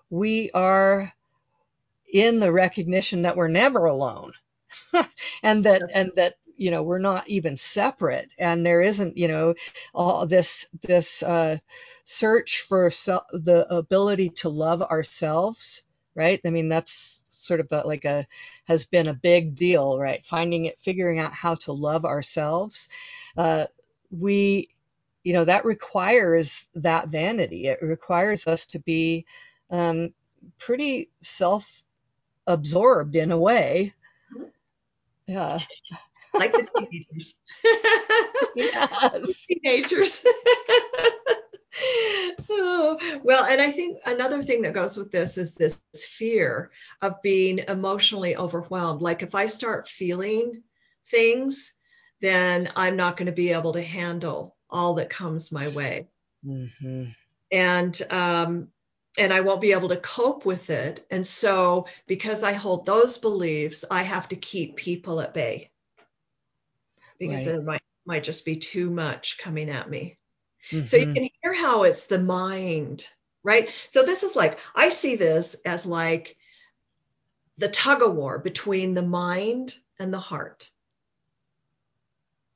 we 0.09 0.51
are 0.51 1.13
in 2.11 2.39
the 2.39 2.51
recognition 2.51 3.23
that 3.23 3.35
we're 3.35 3.47
never 3.47 3.85
alone. 3.85 4.33
and 5.43 5.63
that 5.63 5.81
and 5.93 6.11
that 6.15 6.35
you 6.55 6.71
know 6.71 6.83
we're 6.83 6.99
not 6.99 7.27
even 7.29 7.57
separate. 7.57 8.33
And 8.37 8.65
there 8.65 8.81
isn't 8.81 9.17
you 9.17 9.27
know 9.27 9.55
all 9.93 10.25
this 10.25 10.67
this 10.81 11.23
uh, 11.23 11.57
search 12.03 12.61
for 12.61 12.89
so, 12.91 13.21
the 13.31 13.67
ability 13.73 14.29
to 14.29 14.49
love 14.49 14.81
ourselves 14.81 15.85
right? 16.15 16.41
I 16.45 16.49
mean 16.49 16.67
that's 16.67 17.23
sort 17.29 17.59
of 17.61 17.71
a, 17.71 17.87
like 17.87 18.03
a 18.03 18.27
has 18.67 18.85
been 18.85 19.07
a 19.07 19.13
big 19.13 19.55
deal 19.55 19.97
right? 19.97 20.25
Finding 20.25 20.65
it 20.65 20.79
figuring 20.79 21.19
out 21.19 21.33
how 21.33 21.55
to 21.55 21.71
love 21.71 22.03
ourselves. 22.05 22.89
Uh, 23.37 23.67
we 24.11 24.69
you 25.27 25.33
know 25.33 25.43
that 25.43 25.65
requires 25.65 26.67
that 26.75 27.09
vanity. 27.09 27.67
It 27.67 27.79
requires 27.81 28.47
us 28.47 28.65
to 28.67 28.79
be 28.79 29.25
um, 29.69 30.13
pretty 30.57 31.09
self-absorbed 31.21 33.13
in 33.17 33.31
a 33.31 33.37
way. 33.37 33.93
Yeah. 35.27 35.59
Like 36.33 36.51
the 36.53 36.67
teenagers. 36.77 37.35
Yes. 38.55 39.45
teenagers. 39.47 40.23
Oh, 42.49 42.97
well 43.23 43.45
and 43.45 43.61
i 43.61 43.69
think 43.69 43.99
another 44.05 44.41
thing 44.41 44.63
that 44.63 44.73
goes 44.73 44.97
with 44.97 45.11
this 45.11 45.37
is 45.37 45.53
this 45.53 45.79
fear 45.93 46.71
of 47.03 47.21
being 47.21 47.59
emotionally 47.59 48.35
overwhelmed. 48.35 49.01
Like 49.01 49.21
if 49.21 49.35
i 49.35 49.45
start 49.45 49.87
feeling 49.87 50.63
things 51.11 51.73
then 52.19 52.69
i'm 52.75 52.95
not 52.95 53.15
going 53.15 53.27
to 53.27 53.31
be 53.43 53.51
able 53.53 53.73
to 53.73 53.81
handle 53.81 54.56
all 54.69 54.95
that 54.95 55.09
comes 55.09 55.51
my 55.51 55.67
way. 55.67 56.07
Mm-hmm. 56.45 57.05
And 57.51 58.01
um, 58.09 58.67
and 59.17 59.33
I 59.33 59.41
won't 59.41 59.61
be 59.61 59.71
able 59.71 59.89
to 59.89 59.97
cope 59.97 60.45
with 60.45 60.69
it. 60.69 61.05
And 61.09 61.25
so, 61.25 61.87
because 62.05 62.43
I 62.43 62.53
hold 62.53 62.85
those 62.85 63.17
beliefs, 63.17 63.83
I 63.89 64.03
have 64.03 64.27
to 64.29 64.35
keep 64.35 64.75
people 64.75 65.21
at 65.21 65.33
bay 65.33 65.71
because 67.19 67.47
right. 67.47 67.55
it 67.55 67.63
might 67.63 67.81
might 68.05 68.23
just 68.23 68.45
be 68.45 68.55
too 68.55 68.89
much 68.89 69.37
coming 69.37 69.69
at 69.69 69.89
me. 69.89 70.17
Mm-hmm. 70.71 70.85
So 70.85 70.97
you 70.97 71.13
can 71.13 71.29
hear 71.41 71.53
how 71.53 71.83
it's 71.83 72.05
the 72.05 72.19
mind, 72.19 73.07
right? 73.43 73.73
So 73.87 74.03
this 74.03 74.23
is 74.23 74.35
like 74.35 74.59
I 74.75 74.89
see 74.89 75.15
this 75.15 75.55
as 75.65 75.85
like 75.85 76.37
the 77.57 77.69
tug 77.69 78.01
of 78.01 78.15
war 78.15 78.39
between 78.39 78.93
the 78.93 79.01
mind 79.03 79.75
and 79.99 80.13
the 80.13 80.19
heart. 80.19 80.69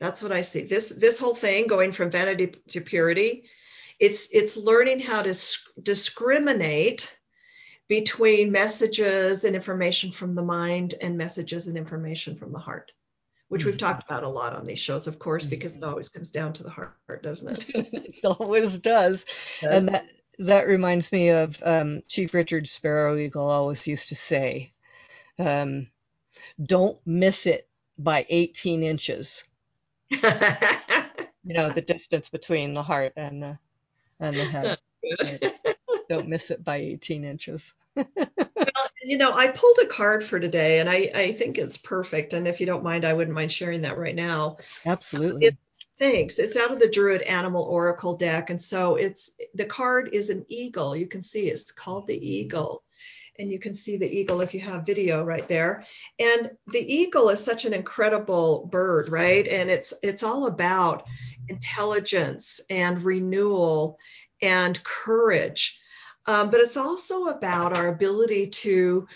That's 0.01 0.21
what 0.21 0.33
I 0.33 0.41
see. 0.41 0.63
This 0.63 0.89
this 0.89 1.17
whole 1.17 1.35
thing 1.35 1.67
going 1.67 1.93
from 1.93 2.11
vanity 2.11 2.55
to 2.71 2.81
purity 2.81 3.45
it's 4.01 4.29
it's 4.31 4.57
learning 4.57 4.99
how 4.99 5.21
to 5.21 5.33
discriminate 5.81 7.15
between 7.87 8.51
messages 8.51 9.43
and 9.45 9.55
information 9.55 10.11
from 10.11 10.33
the 10.33 10.41
mind 10.41 10.95
and 10.99 11.17
messages 11.17 11.67
and 11.67 11.77
information 11.77 12.35
from 12.35 12.51
the 12.51 12.59
heart 12.59 12.91
which 13.47 13.63
we've 13.63 13.75
mm-hmm. 13.75 13.85
talked 13.85 14.03
about 14.03 14.23
a 14.23 14.29
lot 14.29 14.55
on 14.55 14.65
these 14.65 14.79
shows 14.79 15.07
of 15.07 15.19
course 15.19 15.45
because 15.45 15.75
it 15.75 15.81
mm-hmm. 15.81 15.89
always 15.89 16.09
comes 16.09 16.31
down 16.31 16.51
to 16.51 16.63
the 16.63 16.69
heart 16.69 16.97
doesn't 17.21 17.69
it 17.69 17.69
it 17.93 18.25
always 18.25 18.79
does 18.79 19.25
and 19.61 19.87
that 19.89 20.05
that 20.39 20.67
reminds 20.67 21.11
me 21.11 21.29
of 21.29 21.61
um, 21.63 22.01
chief 22.07 22.33
richard 22.33 22.67
sparrow 22.67 23.15
eagle 23.15 23.49
always 23.49 23.85
used 23.85 24.09
to 24.09 24.15
say 24.15 24.73
um, 25.37 25.87
don't 26.61 26.97
miss 27.05 27.45
it 27.45 27.69
by 27.99 28.25
18 28.29 28.81
inches 28.81 29.43
you 31.43 31.53
know 31.53 31.69
the 31.69 31.81
distance 31.81 32.29
between 32.29 32.73
the 32.73 32.83
heart 32.83 33.13
and 33.15 33.41
the 33.41 33.57
and 34.19 34.35
the 34.35 34.45
head. 34.45 34.77
Don't 36.09 36.27
miss 36.27 36.51
it 36.51 36.63
by 36.63 36.75
18 36.75 37.23
inches. 37.23 37.73
well, 37.95 38.05
you 39.03 39.17
know, 39.17 39.33
I 39.33 39.47
pulled 39.47 39.77
a 39.81 39.87
card 39.87 40.23
for 40.23 40.39
today 40.39 40.79
and 40.79 40.89
I, 40.89 41.09
I 41.15 41.31
think 41.31 41.57
it's 41.57 41.77
perfect. 41.77 42.33
And 42.33 42.47
if 42.47 42.59
you 42.59 42.67
don't 42.67 42.83
mind, 42.83 43.05
I 43.05 43.13
wouldn't 43.13 43.35
mind 43.35 43.51
sharing 43.51 43.81
that 43.81 43.97
right 43.97 44.15
now. 44.15 44.57
Absolutely. 44.85 45.47
It, 45.47 45.57
thanks. 45.97 46.37
It's 46.37 46.57
out 46.57 46.71
of 46.71 46.79
the 46.79 46.89
Druid 46.89 47.21
Animal 47.21 47.63
Oracle 47.63 48.15
deck. 48.15 48.49
And 48.49 48.61
so 48.61 48.95
it's 48.95 49.31
the 49.55 49.65
card 49.65 50.09
is 50.13 50.29
an 50.29 50.45
eagle. 50.49 50.95
You 50.95 51.07
can 51.07 51.23
see 51.23 51.49
it's 51.49 51.71
called 51.71 52.07
the 52.07 52.17
eagle. 52.17 52.83
And 53.41 53.51
you 53.51 53.59
can 53.59 53.73
see 53.73 53.97
the 53.97 54.09
eagle 54.09 54.41
if 54.41 54.53
you 54.53 54.59
have 54.59 54.85
video 54.85 55.23
right 55.23 55.47
there. 55.47 55.83
And 56.19 56.51
the 56.67 56.93
eagle 56.93 57.29
is 57.29 57.43
such 57.43 57.65
an 57.65 57.73
incredible 57.73 58.69
bird, 58.71 59.09
right? 59.09 59.47
And 59.47 59.69
it's 59.69 59.93
it's 60.03 60.21
all 60.21 60.45
about 60.45 61.07
intelligence 61.49 62.61
and 62.69 63.01
renewal 63.01 63.97
and 64.41 64.81
courage. 64.83 65.77
Um, 66.27 66.51
but 66.51 66.59
it's 66.59 66.77
also 66.77 67.25
about 67.25 67.73
our 67.73 67.87
ability 67.87 68.47
to 68.47 69.07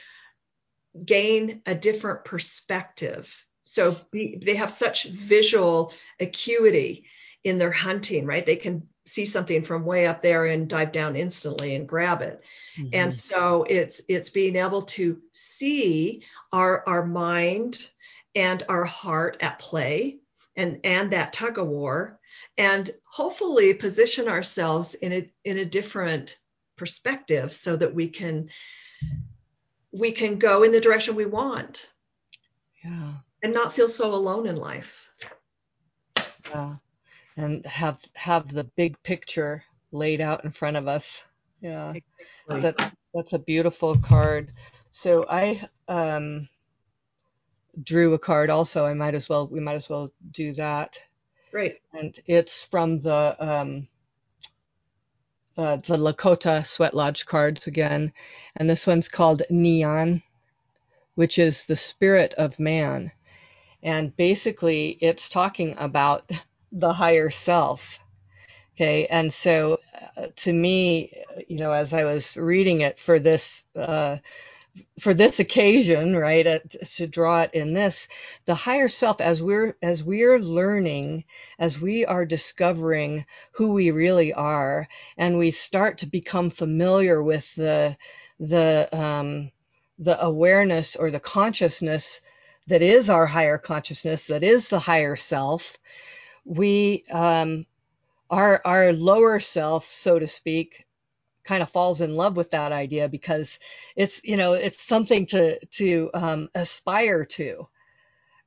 gain 1.05 1.61
a 1.67 1.75
different 1.75 2.25
perspective. 2.25 3.45
So 3.63 3.95
they 4.11 4.55
have 4.55 4.71
such 4.71 5.03
visual 5.03 5.93
acuity 6.19 7.05
in 7.43 7.57
their 7.57 7.71
hunting, 7.71 8.25
right? 8.25 8.45
They 8.45 8.55
can 8.55 8.87
see 9.05 9.25
something 9.25 9.61
from 9.61 9.85
way 9.85 10.07
up 10.07 10.21
there 10.21 10.45
and 10.45 10.67
dive 10.67 10.91
down 10.91 11.15
instantly 11.15 11.75
and 11.75 11.87
grab 11.87 12.21
it. 12.21 12.41
Mm-hmm. 12.77 12.89
And 12.93 13.13
so 13.13 13.65
it's 13.69 14.01
it's 14.07 14.29
being 14.29 14.55
able 14.55 14.83
to 14.83 15.21
see 15.31 16.23
our 16.51 16.83
our 16.87 17.05
mind 17.05 17.87
and 18.35 18.63
our 18.67 18.83
heart 18.83 19.37
at 19.41 19.59
play 19.59 20.19
and 20.55 20.79
and 20.83 21.11
that 21.11 21.33
tug 21.33 21.57
of 21.57 21.67
war 21.67 22.19
and 22.57 22.89
hopefully 23.03 23.73
position 23.73 24.27
ourselves 24.27 24.93
in 24.95 25.13
a 25.13 25.31
in 25.43 25.57
a 25.57 25.65
different 25.65 26.37
perspective 26.75 27.53
so 27.53 27.75
that 27.75 27.93
we 27.93 28.07
can 28.07 28.49
we 29.91 30.11
can 30.11 30.37
go 30.37 30.63
in 30.63 30.71
the 30.71 30.81
direction 30.81 31.15
we 31.15 31.25
want 31.25 31.91
yeah 32.83 33.13
and 33.41 33.53
not 33.53 33.73
feel 33.73 33.87
so 33.87 34.13
alone 34.13 34.45
in 34.45 34.55
life 34.55 35.09
yeah 36.49 36.75
and 37.37 37.65
have 37.65 37.99
have 38.15 38.47
the 38.47 38.63
big 38.63 39.01
picture 39.03 39.63
laid 39.91 40.21
out 40.21 40.45
in 40.45 40.51
front 40.51 40.77
of 40.77 40.87
us. 40.87 41.23
Yeah. 41.61 41.93
A, 42.79 42.91
that's 43.13 43.33
a 43.33 43.39
beautiful 43.39 43.97
card. 43.97 44.51
So 44.91 45.25
i 45.29 45.61
um 45.87 46.47
drew 47.81 48.13
a 48.13 48.19
card 48.19 48.49
also. 48.49 48.85
I 48.85 48.93
might 48.93 49.15
as 49.15 49.27
well 49.27 49.47
we 49.47 49.59
might 49.59 49.75
as 49.75 49.89
well 49.89 50.11
do 50.31 50.53
that. 50.53 50.99
Great. 51.51 51.77
And 51.93 52.17
it's 52.25 52.63
from 52.63 52.99
the 52.99 53.35
um, 53.39 53.87
uh, 55.57 55.77
the 55.77 55.97
Lakota 55.97 56.65
Sweat 56.65 56.93
Lodge 56.93 57.25
cards 57.25 57.67
again, 57.67 58.11
and 58.57 58.69
this 58.69 58.85
one's 58.85 59.07
called 59.07 59.41
Neon, 59.49 60.21
which 61.15 61.39
is 61.39 61.63
the 61.63 61.77
spirit 61.77 62.33
of 62.33 62.59
man, 62.59 63.11
and 63.81 64.15
basically 64.15 64.89
it's 64.89 65.29
talking 65.29 65.75
about 65.77 66.29
the 66.75 66.93
higher 66.93 67.31
self. 67.31 67.99
Okay, 68.75 69.07
and 69.07 69.33
so 69.33 69.79
uh, 70.17 70.27
to 70.37 70.53
me, 70.53 71.13
you 71.47 71.59
know, 71.59 71.71
as 71.71 71.93
I 71.93 72.05
was 72.05 72.37
reading 72.37 72.81
it 72.81 72.99
for 72.99 73.19
this 73.19 73.63
uh, 73.75 74.17
for 74.99 75.13
this 75.13 75.39
occasion, 75.39 76.15
right, 76.15 76.47
uh, 76.47 76.59
to 76.95 77.07
draw 77.07 77.41
it 77.43 77.53
in 77.53 77.73
this, 77.73 78.07
the 78.45 78.55
higher 78.55 78.89
self, 78.89 79.21
as 79.21 79.43
we're 79.43 79.75
as 79.81 80.03
we're 80.03 80.39
learning, 80.39 81.25
as 81.59 81.81
we 81.81 82.05
are 82.05 82.25
discovering 82.25 83.25
who 83.53 83.73
we 83.73 83.91
really 83.91 84.33
are, 84.33 84.87
and 85.17 85.37
we 85.37 85.51
start 85.51 85.99
to 85.99 86.07
become 86.07 86.49
familiar 86.49 87.21
with 87.23 87.53
the 87.55 87.97
the 88.39 88.89
um, 88.97 89.51
the 89.99 90.21
awareness 90.23 90.95
or 90.97 91.11
the 91.11 91.21
consciousness 91.21 92.21
that 92.67 92.81
is 92.81 93.09
our 93.09 93.25
higher 93.27 93.57
consciousness, 93.59 94.27
that 94.27 94.43
is 94.43 94.69
the 94.69 94.79
higher 94.79 95.15
self, 95.17 95.77
we 96.45 97.03
um, 97.11 97.65
our 98.29 98.61
our 98.65 98.93
lower 98.93 99.39
self, 99.41 99.91
so 99.93 100.19
to 100.19 100.27
speak, 100.27 100.85
kind 101.45 101.63
of 101.63 101.69
falls 101.69 102.01
in 102.01 102.15
love 102.15 102.37
with 102.37 102.51
that 102.51 102.71
idea 102.73 103.09
because 103.09 103.59
it's 103.95 104.23
you 104.25 104.37
know 104.37 104.53
it's 104.53 104.81
something 104.81 105.27
to 105.27 105.59
to 105.77 106.11
um, 106.15 106.49
aspire 106.55 107.25
to 107.25 107.67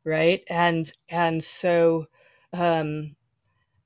right? 0.04 0.42
And 0.50 0.90
and 1.10 1.44
so 1.44 2.06
um, 2.54 3.16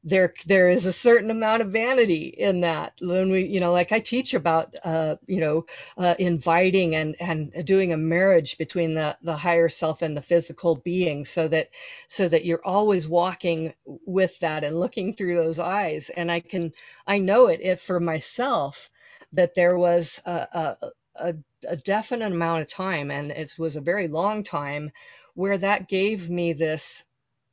there 0.04 0.34
there 0.46 0.68
is 0.68 0.86
a 0.86 0.92
certain 0.92 1.30
amount 1.30 1.62
of 1.62 1.72
vanity 1.72 2.24
in 2.24 2.60
that. 2.62 2.94
When 3.00 3.30
we 3.30 3.44
you 3.46 3.60
know 3.60 3.72
like 3.72 3.92
i 3.92 4.00
teach 4.00 4.34
about 4.34 4.74
uh, 4.84 5.16
you 5.26 5.40
know 5.40 5.66
uh, 5.98 6.14
inviting 6.18 6.94
and 6.96 7.16
and 7.20 7.52
doing 7.66 7.92
a 7.92 7.96
marriage 7.96 8.58
between 8.58 8.94
the 8.94 9.16
the 9.22 9.36
higher 9.36 9.68
self 9.68 10.02
and 10.02 10.16
the 10.16 10.22
physical 10.22 10.76
being 10.76 11.24
so 11.24 11.48
that 11.48 11.70
so 12.08 12.28
that 12.28 12.44
you're 12.44 12.64
always 12.64 13.08
walking 13.08 13.74
with 13.86 14.38
that 14.40 14.64
and 14.64 14.78
looking 14.78 15.12
through 15.12 15.36
those 15.36 15.58
eyes. 15.58 16.10
And 16.10 16.30
i 16.32 16.40
can 16.40 16.72
i 17.06 17.18
know 17.18 17.48
it 17.48 17.60
if 17.62 17.80
for 17.80 18.00
myself 18.00 18.90
that 19.32 19.54
there 19.54 19.78
was 19.78 20.20
a, 20.26 20.76
a, 21.16 21.34
a 21.68 21.76
definite 21.76 22.32
amount 22.32 22.62
of 22.62 22.70
time, 22.70 23.10
and 23.10 23.30
it 23.30 23.54
was 23.58 23.76
a 23.76 23.80
very 23.80 24.08
long 24.08 24.44
time, 24.44 24.90
where 25.34 25.58
that 25.58 25.88
gave 25.88 26.28
me 26.30 26.52
this 26.52 27.04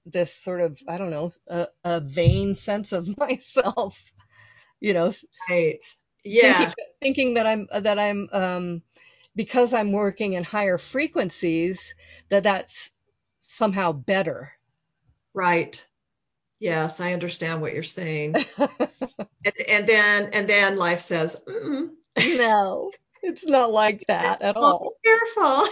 this 0.06 0.34
sort 0.34 0.62
of 0.62 0.80
I 0.88 0.98
don't 0.98 1.12
know 1.12 1.32
a, 1.48 1.68
a 1.84 2.00
vain 2.00 2.56
sense 2.56 2.92
of 2.92 3.18
myself, 3.18 4.12
you 4.80 4.94
know. 4.94 5.14
Right. 5.50 5.84
Yeah. 6.24 6.58
Thinking, 6.58 6.76
thinking 7.02 7.34
that 7.36 7.48
I'm 7.48 7.68
that 7.72 8.00
I'm 8.00 8.30
um, 8.32 8.82
because 9.36 9.74
I'm 9.74 9.92
working 9.92 10.34
in 10.34 10.44
higher 10.44 10.78
frequencies 10.78 11.96
that 12.30 12.44
that's 12.44 12.92
somehow 13.42 13.92
better. 13.92 14.52
Right. 15.34 15.84
Yes, 16.60 17.00
I 17.00 17.14
understand 17.14 17.62
what 17.62 17.74
you're 17.74 17.84
saying. 17.84 18.36
and, 18.58 19.60
and, 19.68 19.88
then 19.88 20.30
and 20.34 20.50
then 20.50 20.76
life 20.76 21.00
says, 21.00 21.40
mm 21.48 21.92
no, 22.38 22.92
it's 23.24 23.46
not 23.46 23.72
like 23.72 24.06
that 24.08 24.42
at 24.42 24.56
all. 24.56 24.94
Careful. 25.04 25.68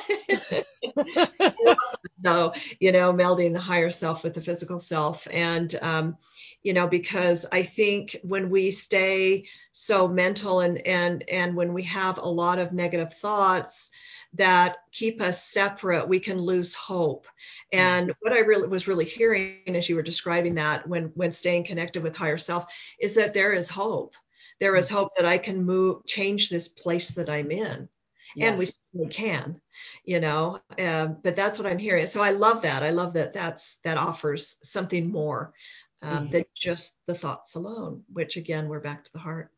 so 2.23 2.53
you 2.79 2.91
know, 2.91 3.13
melding 3.13 3.53
the 3.53 3.59
higher 3.59 3.89
self 3.89 4.23
with 4.23 4.33
the 4.33 4.41
physical 4.41 4.79
self, 4.79 5.27
and 5.31 5.73
um, 5.81 6.17
you 6.63 6.73
know, 6.73 6.87
because 6.87 7.45
I 7.51 7.63
think 7.63 8.17
when 8.23 8.49
we 8.49 8.71
stay 8.71 9.45
so 9.71 10.07
mental 10.07 10.59
and 10.59 10.85
and 10.85 11.23
and 11.29 11.55
when 11.55 11.73
we 11.73 11.83
have 11.83 12.17
a 12.17 12.27
lot 12.27 12.59
of 12.59 12.73
negative 12.73 13.13
thoughts 13.13 13.91
that 14.33 14.77
keep 14.91 15.21
us 15.21 15.43
separate, 15.43 16.07
we 16.07 16.19
can 16.19 16.37
lose 16.37 16.73
hope. 16.73 17.27
And 17.71 18.13
what 18.19 18.33
I 18.33 18.39
really 18.39 18.67
was 18.67 18.87
really 18.87 19.05
hearing 19.05 19.61
as 19.67 19.87
you 19.87 19.95
were 19.95 20.01
describing 20.01 20.55
that 20.55 20.87
when 20.87 21.11
when 21.15 21.31
staying 21.31 21.65
connected 21.65 22.03
with 22.03 22.15
higher 22.15 22.37
self 22.37 22.65
is 22.99 23.15
that 23.15 23.33
there 23.33 23.53
is 23.53 23.69
hope. 23.69 24.15
There 24.59 24.75
is 24.75 24.89
hope 24.89 25.15
that 25.15 25.25
I 25.25 25.37
can 25.37 25.63
move, 25.63 26.05
change 26.05 26.49
this 26.49 26.67
place 26.67 27.11
that 27.11 27.29
I'm 27.29 27.51
in. 27.51 27.89
Yes. 28.35 28.49
And 28.49 28.59
we 28.59 28.65
certainly 28.65 29.13
can, 29.13 29.61
you 30.03 30.19
know. 30.19 30.59
Um, 30.79 31.17
but 31.23 31.35
that's 31.35 31.57
what 31.57 31.67
I'm 31.67 31.79
hearing. 31.79 32.05
So 32.07 32.21
I 32.21 32.31
love 32.31 32.63
that. 32.63 32.83
I 32.83 32.91
love 32.91 33.13
that. 33.13 33.33
That's 33.33 33.77
that 33.83 33.97
offers 33.97 34.57
something 34.63 35.09
more 35.09 35.53
um, 36.01 36.23
mm-hmm. 36.23 36.31
than 36.31 36.45
just 36.55 37.05
the 37.05 37.15
thoughts 37.15 37.55
alone, 37.55 38.03
which 38.11 38.37
again, 38.37 38.67
we're 38.67 38.79
back 38.79 39.03
to 39.03 39.13
the 39.13 39.19
heart. 39.19 39.49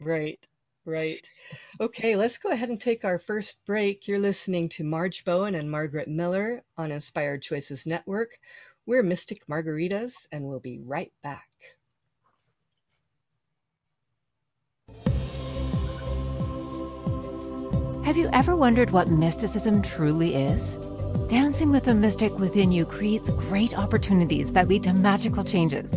Right, 0.00 0.38
right. 0.84 1.26
Okay, 1.80 2.16
let's 2.16 2.38
go 2.38 2.50
ahead 2.50 2.68
and 2.68 2.80
take 2.80 3.04
our 3.04 3.18
first 3.18 3.64
break. 3.64 4.06
You're 4.06 4.18
listening 4.18 4.68
to 4.70 4.84
Marge 4.84 5.24
Bowen 5.24 5.54
and 5.54 5.70
Margaret 5.70 6.08
Miller 6.08 6.62
on 6.76 6.92
Inspired 6.92 7.42
Choices 7.42 7.86
Network. 7.86 8.38
We're 8.86 9.02
Mystic 9.02 9.46
Margaritas, 9.46 10.26
and 10.32 10.44
we'll 10.44 10.60
be 10.60 10.80
right 10.80 11.12
back. 11.22 11.48
Have 18.08 18.16
you 18.16 18.30
ever 18.32 18.56
wondered 18.56 18.90
what 18.90 19.10
mysticism 19.10 19.82
truly 19.82 20.34
is? 20.34 20.76
Dancing 21.28 21.70
with 21.70 21.84
the 21.84 21.94
mystic 21.94 22.38
within 22.38 22.72
you 22.72 22.86
creates 22.86 23.28
great 23.28 23.76
opportunities 23.76 24.50
that 24.54 24.66
lead 24.66 24.84
to 24.84 24.94
magical 24.94 25.44
changes. 25.44 25.90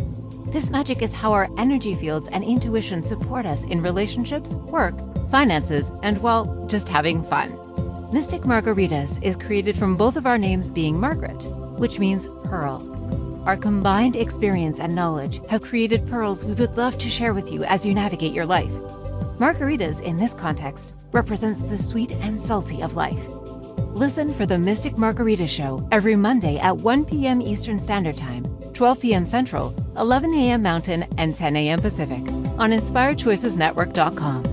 This 0.52 0.68
magic 0.68 1.00
is 1.00 1.10
how 1.10 1.32
our 1.32 1.48
energy 1.56 1.94
fields 1.94 2.28
and 2.28 2.44
intuition 2.44 3.02
support 3.02 3.46
us 3.46 3.62
in 3.64 3.80
relationships, 3.80 4.52
work, 4.52 4.94
finances, 5.30 5.90
and, 6.02 6.22
well, 6.22 6.66
just 6.66 6.86
having 6.86 7.22
fun. 7.22 7.48
Mystic 8.12 8.42
Margaritas 8.42 9.22
is 9.22 9.38
created 9.38 9.74
from 9.74 9.96
both 9.96 10.18
of 10.18 10.26
our 10.26 10.36
names 10.36 10.70
being 10.70 11.00
Margaret, 11.00 11.42
which 11.78 11.98
means 11.98 12.26
pearl. 12.44 13.42
Our 13.46 13.56
combined 13.56 14.16
experience 14.16 14.78
and 14.78 14.94
knowledge 14.94 15.40
have 15.48 15.62
created 15.62 16.06
pearls 16.10 16.44
we 16.44 16.52
would 16.52 16.76
love 16.76 16.98
to 16.98 17.08
share 17.08 17.32
with 17.32 17.50
you 17.50 17.64
as 17.64 17.86
you 17.86 17.94
navigate 17.94 18.34
your 18.34 18.44
life. 18.44 18.74
Margaritas, 19.38 20.02
in 20.02 20.18
this 20.18 20.34
context, 20.34 20.92
represents 21.12 21.60
the 21.60 21.78
sweet 21.78 22.12
and 22.12 22.40
salty 22.40 22.82
of 22.82 22.96
life. 22.96 23.20
Listen 23.94 24.32
for 24.32 24.46
the 24.46 24.58
Mystic 24.58 24.96
Margarita 24.96 25.46
Show 25.46 25.86
every 25.92 26.16
Monday 26.16 26.58
at 26.58 26.78
1 26.78 27.04
p.m. 27.04 27.42
Eastern 27.42 27.78
Standard 27.78 28.16
Time, 28.16 28.44
12 28.72 29.00
p.m. 29.00 29.26
Central, 29.26 29.74
11 29.98 30.32
a.m. 30.34 30.62
Mountain, 30.62 31.04
and 31.18 31.36
10 31.36 31.56
a.m. 31.56 31.80
Pacific 31.80 32.20
on 32.58 32.70
InspiredChoicesNetwork.com. 32.70 34.52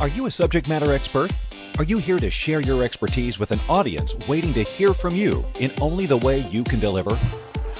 Are 0.00 0.08
you 0.08 0.26
a 0.26 0.30
subject 0.30 0.68
matter 0.68 0.92
expert? 0.92 1.32
Are 1.78 1.84
you 1.84 1.98
here 1.98 2.18
to 2.18 2.30
share 2.30 2.60
your 2.60 2.84
expertise 2.84 3.38
with 3.38 3.50
an 3.50 3.60
audience 3.68 4.14
waiting 4.28 4.54
to 4.54 4.62
hear 4.62 4.94
from 4.94 5.14
you 5.14 5.44
in 5.58 5.72
only 5.80 6.06
the 6.06 6.18
way 6.18 6.38
you 6.50 6.62
can 6.64 6.78
deliver? 6.80 7.18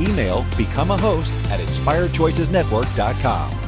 Email 0.00 0.44
become 0.56 0.90
a 0.90 0.98
host 0.98 1.32
at 1.50 1.60
inspiredchoicesnetwork.com. 1.60 3.60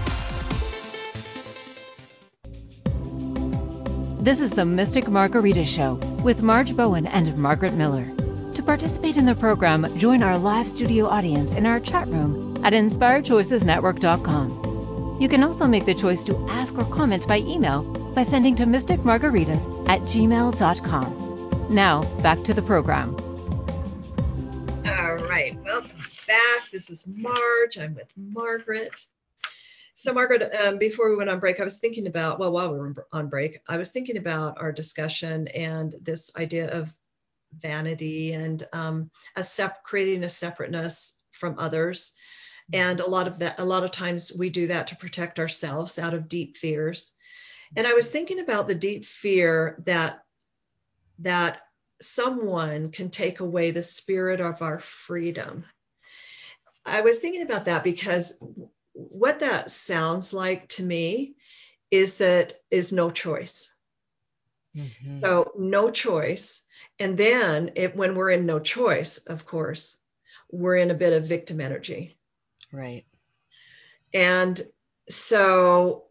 This 4.23 4.41
is 4.41 4.53
the 4.53 4.65
Mystic 4.65 5.09
Margarita 5.09 5.65
Show 5.65 5.95
with 6.23 6.43
Marge 6.43 6.77
Bowen 6.77 7.09
and 7.09 7.37
Margaret 7.37 7.75
Miller. 7.75 8.07
To 8.55 8.63
participate 8.63 9.17
in 9.17 9.27
the 9.27 9.35
program, 9.35 9.85
join 9.99 10.23
our 10.23 10.39
live 10.39 10.69
studio 10.69 11.07
audience 11.07 11.53
in 11.53 11.67
our 11.67 11.81
chat 11.81 12.07
room 12.07 12.57
at 12.65 12.73
inspiredchoicesnetwork.com. 12.73 15.19
You 15.21 15.29
can 15.29 15.43
also 15.43 15.67
make 15.67 15.87
the 15.87 15.95
choice 15.95 16.23
to 16.25 16.37
ask 16.49 16.79
or 16.79 16.85
comment 16.85 17.27
by 17.27 17.39
email 17.39 17.83
by 18.15 18.23
sending 18.23 18.55
to 18.57 18.65
mysticmargaritas 18.65 19.89
at 19.89 20.03
gmail.com. 20.03 21.67
Now, 21.69 22.03
back 22.23 22.45
to 22.45 22.55
the 22.55 22.63
program. 22.63 23.17
This 26.73 26.89
is 26.89 27.07
Marge. 27.07 27.77
I'm 27.79 27.95
with 27.95 28.11
Margaret. 28.17 29.07
So, 29.93 30.15
Margaret, 30.15 30.55
um, 30.55 30.79
before 30.79 31.11
we 31.11 31.17
went 31.17 31.29
on 31.29 31.39
break, 31.39 31.61
I 31.61 31.65
was 31.65 31.77
thinking 31.77 32.07
about, 32.07 32.39
well, 32.39 32.51
while 32.51 32.73
we 32.73 32.79
were 32.79 33.07
on 33.13 33.29
break, 33.29 33.59
I 33.69 33.77
was 33.77 33.91
thinking 33.91 34.17
about 34.17 34.59
our 34.59 34.73
discussion 34.73 35.49
and 35.49 35.95
this 36.01 36.31
idea 36.35 36.71
of 36.71 36.91
vanity 37.53 38.33
and 38.33 38.67
um, 38.73 39.11
a 39.37 39.43
sep- 39.43 39.85
creating 39.85 40.25
a 40.25 40.31
separateness 40.31 41.21
from 41.33 41.59
others. 41.59 42.15
And 42.73 43.01
a 43.01 43.09
lot 43.09 43.29
of 43.29 43.41
that, 43.41 43.61
a 43.61 43.65
lot 43.67 43.85
of 43.85 43.91
times 43.91 44.33
we 44.35 44.49
do 44.49 44.69
that 44.69 44.87
to 44.87 44.97
protect 44.97 45.39
ourselves 45.39 45.99
out 45.99 46.15
of 46.15 46.27
deep 46.27 46.57
fears. 46.57 47.13
And 47.77 47.87
I 47.87 47.93
was 47.93 48.11
thinking 48.11 48.41
about 48.41 48.67
the 48.67 48.75
deep 48.75 49.05
fear 49.05 49.77
that 49.85 50.23
that 51.19 51.61
someone 52.01 52.91
can 52.91 53.11
take 53.11 53.41
away 53.41 53.73
the 53.73 53.83
spirit 53.83 54.41
of 54.41 54.63
our 54.63 54.81
freedom 54.81 55.67
I 56.85 57.03
was 57.03 57.19
thinking 57.19 57.43
about 57.43 57.67
that 57.67 57.85
because 57.85 58.39
what 58.93 59.41
that 59.41 59.71
sounds 59.71 60.33
like 60.33 60.69
to 60.69 60.83
me 60.83 61.37
is 61.91 62.17
that 62.17 62.55
is 62.71 62.93
no 62.93 63.11
choice. 63.11 63.75
Mm-hmm. 64.77 65.21
So 65.21 65.53
no 65.57 65.91
choice. 65.91 66.63
And 66.99 67.17
then 67.17 67.73
it, 67.77 67.97
when 67.97 68.15
we're 68.15 68.31
in 68.31 68.47
no 68.47 68.59
choice, 68.59 69.19
of 69.19 69.47
course, 69.47 69.97
we're 70.51 70.77
in 70.77 70.91
a 70.91 70.95
bit 70.95 71.13
of 71.13 71.27
victim 71.27 71.61
energy. 71.61 72.17
Right. 72.73 73.05
And 74.15 74.61
so 75.09 76.05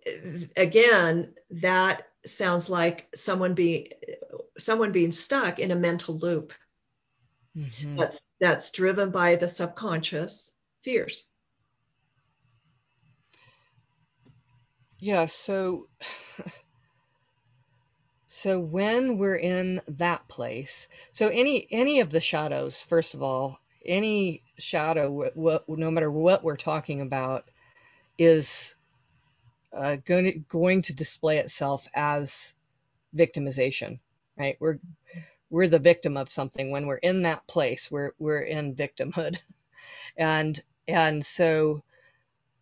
again, 0.56 1.34
that 1.52 2.08
sounds 2.26 2.70
like 2.70 3.08
someone 3.16 3.54
being 3.54 3.88
someone 4.58 4.92
being 4.92 5.12
stuck 5.12 5.60
in 5.60 5.72
a 5.72 5.76
mental 5.76 6.18
loop. 6.18 6.54
Mm-hmm. 7.58 7.96
That's 7.96 8.24
that's 8.40 8.72
driven 8.72 9.12
by 9.12 9.36
the 9.36 9.48
subconscious 9.48 10.56
fears. 10.84 11.24
Yeah, 15.00 15.26
so 15.26 15.88
so 18.28 18.60
when 18.60 19.18
we're 19.18 19.36
in 19.36 19.82
that 19.88 20.28
place, 20.28 20.88
so 21.12 21.28
any 21.30 21.68
any 21.72 22.00
of 22.02 22.10
the 22.12 22.22
shadows, 22.22 22.82
first 22.82 23.14
of 23.14 23.24
all, 23.24 23.60
any 23.86 24.44
shadow, 24.58 25.30
no 25.68 25.92
matter 25.92 26.12
what 26.12 26.44
we're 26.44 26.58
talking 26.58 27.02
about, 27.02 27.50
is 28.18 28.76
uh, 29.76 29.98
going 30.06 30.26
to, 30.26 30.40
going 30.40 30.82
to 30.84 30.94
display 30.96 31.38
itself 31.38 31.88
as 31.96 32.54
victimization, 33.16 34.00
right? 34.38 34.58
We're 34.60 34.80
we're 35.50 35.68
the 35.68 35.80
victim 35.80 36.18
of 36.18 36.32
something 36.32 36.72
when 36.72 36.88
we're 36.88 36.98
in 36.98 37.24
that 37.24 37.48
place. 37.48 37.92
We're 37.92 38.14
we're 38.20 38.42
in 38.42 38.76
victimhood, 38.76 39.38
and 40.18 40.62
and 40.88 41.26
so 41.26 41.82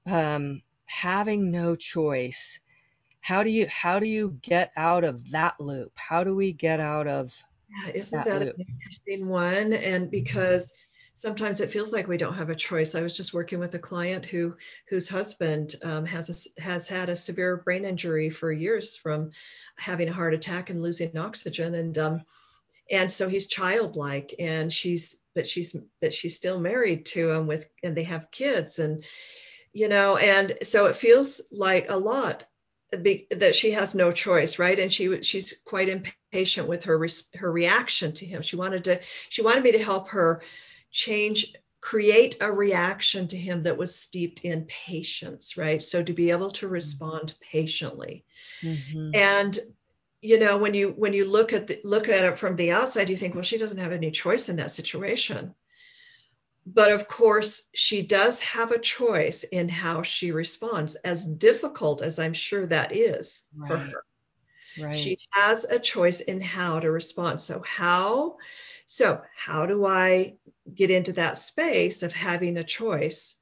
um, 0.10 0.62
having 0.86 1.52
no 1.52 1.76
choice, 1.76 2.60
how 3.22 3.44
do 3.44 3.50
you 3.50 3.68
how 3.70 4.00
do 4.00 4.08
you 4.08 4.38
get 4.42 4.72
out 4.78 5.04
of 5.04 5.32
that 5.32 5.60
loop? 5.60 5.92
How 5.96 6.24
do 6.24 6.36
we 6.36 6.52
get 6.52 6.80
out 6.80 7.08
of 7.08 7.36
yeah, 7.70 7.92
isn't 7.94 8.26
that, 8.26 8.40
that 8.40 8.56
an 8.56 8.66
interesting 8.68 9.28
one? 9.28 9.74
And 9.74 10.10
because 10.10 10.74
sometimes 11.14 11.60
it 11.60 11.70
feels 11.70 11.92
like 11.92 12.08
we 12.08 12.18
don't 12.18 12.36
have 12.36 12.50
a 12.50 12.56
choice. 12.56 12.96
I 12.96 13.02
was 13.02 13.16
just 13.16 13.34
working 13.34 13.60
with 13.60 13.76
a 13.76 13.80
client 13.80 14.26
who 14.26 14.56
whose 14.88 15.10
husband 15.10 15.76
um, 15.84 16.06
has 16.06 16.56
a, 16.58 16.62
has 16.62 16.88
had 16.88 17.10
a 17.10 17.16
severe 17.16 17.58
brain 17.58 17.86
injury 17.86 18.30
for 18.30 18.52
years 18.52 18.96
from 18.96 19.32
having 19.78 20.08
a 20.10 20.14
heart 20.14 20.34
attack 20.34 20.70
and 20.70 20.82
losing 20.82 21.18
oxygen, 21.18 21.76
and 21.76 21.98
um, 21.98 22.22
and 22.90 23.12
so 23.12 23.28
he's 23.28 23.48
childlike, 23.48 24.34
and 24.40 24.72
she's 24.72 25.19
but 25.36 25.48
she's 25.48 25.76
but 26.02 26.14
she's 26.14 26.36
still 26.36 26.60
married 26.60 27.06
to 27.06 27.32
him 27.32 27.48
with 27.48 27.68
and 27.84 27.96
they 27.96 28.04
have 28.04 28.32
kids 28.32 28.80
and 28.80 29.04
you 29.74 29.88
know 29.88 30.18
and 30.18 30.58
so 30.64 30.88
it 30.88 30.96
feels 30.96 31.42
like 31.52 31.90
a 31.90 31.98
lot 31.98 32.46
that 32.92 33.56
she 33.56 33.72
has 33.72 33.94
no 33.94 34.12
choice 34.12 34.60
right? 34.60 34.80
And 34.80 34.92
she 34.92 35.22
she's 35.22 35.54
quite 35.66 35.90
impatient 35.90 36.68
with 36.68 36.84
her 36.86 37.08
her 37.36 37.52
reaction 37.52 38.14
to 38.14 38.26
him. 38.26 38.42
She 38.42 38.56
wanted 38.56 38.84
to 38.86 39.00
she 39.30 39.42
wanted 39.42 39.64
me 39.64 39.72
to 39.74 39.84
help 39.84 40.10
her 40.10 40.42
change 40.92 41.54
create 41.82 42.36
a 42.42 42.52
reaction 42.52 43.28
to 43.28 43.38
him 43.38 43.64
that 43.64 43.78
was 43.78 43.96
steeped 43.96 44.44
in 44.44 44.66
patience 44.66 45.56
right? 45.56 45.82
So 45.84 46.04
to 46.04 46.14
be 46.14 46.32
able 46.32 46.52
to 46.52 46.68
respond 46.68 47.36
patiently. 47.40 48.26
Mm-hmm. 48.64 49.12
and 49.14 49.60
you 50.22 50.40
know 50.40 50.58
when 50.58 50.74
you 50.74 50.90
when 50.90 51.14
you 51.14 51.26
look 51.26 51.54
at 51.54 51.68
the, 51.68 51.80
look 51.84 52.10
at 52.10 52.26
it 52.26 52.40
from 52.40 52.56
the 52.56 52.72
outside 52.72 53.10
you 53.10 53.18
think 53.18 53.36
well 53.36 53.44
she 53.44 53.58
doesn't 53.58 53.78
have 53.78 53.92
any 53.92 54.12
choice 54.12 54.50
in 54.50 54.58
that 54.58 54.72
situation 54.72 55.54
but 56.66 56.92
of 56.92 57.08
course 57.08 57.68
she 57.74 58.02
does 58.02 58.42
have 58.42 58.72
a 58.72 58.80
choice 58.80 59.44
in 59.44 59.70
how 59.70 60.02
she 60.04 60.32
responds 60.32 60.96
as 60.96 61.26
difficult 61.26 62.02
as 62.02 62.20
i'm 62.20 62.34
sure 62.34 62.66
that 62.66 62.96
is 62.96 63.44
right. 63.56 63.68
for 63.68 63.78
her 63.78 64.04
Right. 64.80 64.98
She 64.98 65.20
has 65.32 65.66
a 65.66 65.80
choice 65.80 66.22
in 66.22 66.42
how 66.42 66.80
to 66.80 66.92
respond. 66.92 67.42
So 67.42 67.62
how 67.62 68.38
so 68.86 69.22
how 69.36 69.66
do 69.66 69.86
I 69.86 70.38
get 70.74 70.90
into 70.90 71.14
that 71.14 71.38
space 71.38 72.02
of 72.02 72.14
having 72.14 72.58
a 72.58 72.64
choice 72.64 73.38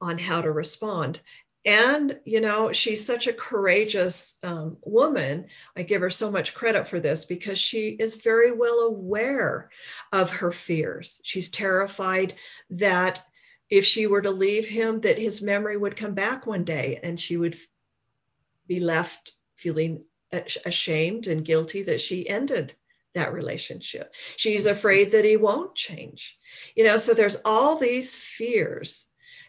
on 0.00 0.18
how 0.18 0.42
to 0.42 0.50
respond? 0.50 1.20
And, 1.64 2.18
you 2.24 2.42
know, 2.42 2.72
she's 2.72 3.06
such 3.06 3.26
a 3.26 3.32
courageous 3.32 4.38
um, 4.42 4.76
woman. 4.82 5.46
I 5.74 5.82
give 5.82 6.02
her 6.02 6.10
so 6.10 6.30
much 6.30 6.54
credit 6.54 6.88
for 6.88 7.00
this 7.00 7.24
because 7.24 7.58
she 7.58 7.88
is 7.88 8.16
very 8.16 8.52
well 8.52 8.80
aware 8.80 9.70
of 10.12 10.30
her 10.30 10.52
fears. 10.52 11.22
She's 11.24 11.48
terrified 11.48 12.34
that 12.70 13.22
if 13.70 13.86
she 13.86 14.06
were 14.06 14.20
to 14.20 14.30
leave 14.30 14.68
him, 14.68 15.00
that 15.00 15.18
his 15.18 15.40
memory 15.40 15.76
would 15.76 15.96
come 15.96 16.14
back 16.14 16.46
one 16.46 16.64
day 16.64 17.00
and 17.02 17.18
she 17.18 17.38
would 17.38 17.56
be 18.66 18.80
left 18.80 19.32
feeling 19.56 20.04
ashamed 20.66 21.28
and 21.28 21.44
guilty 21.44 21.84
that 21.84 22.00
she 22.00 22.28
ended 22.28 22.74
that 23.14 23.32
relationship. 23.32 24.12
She's 24.36 24.66
afraid 24.66 25.12
that 25.12 25.24
he 25.24 25.36
won't 25.36 25.74
change. 25.74 26.36
You 26.74 26.84
know, 26.84 26.98
so 26.98 27.14
there's 27.14 27.40
all 27.44 27.76
these 27.76 28.14
fears 28.16 29.06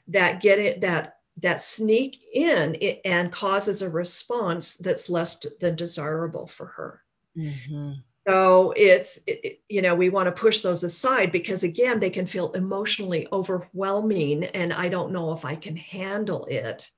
that 0.08 0.42
get 0.42 0.60
it 0.60 0.82
that 0.82 1.18
that 1.38 1.60
sneak 1.60 2.22
in 2.34 2.76
and 3.04 3.32
causes 3.32 3.82
a 3.82 3.90
response 3.90 4.76
that's 4.76 5.10
less 5.10 5.46
than 5.60 5.76
desirable 5.76 6.48
for 6.48 6.68
her. 6.68 7.02
Mm-hmm. 7.38 7.94
So 8.28 8.74
it's, 8.76 9.20
it, 9.28 9.62
you 9.70 9.82
know, 9.82 9.94
we 9.94 10.10
want 10.10 10.28
to 10.28 10.32
push 10.42 10.62
those 10.62 10.84
aside 10.84 11.32
because 11.32 11.64
again, 11.64 12.00
they 12.00 12.10
can 12.10 12.26
feel 12.26 12.54
emotionally 12.54 13.28
overwhelming 13.32 14.46
and 14.46 14.74
I 14.74 14.90
don't 14.90 15.12
know 15.12 15.34
if 15.34 15.46
I 15.46 15.56
can 15.56 15.76
handle 15.76 16.46
it. 16.46 16.90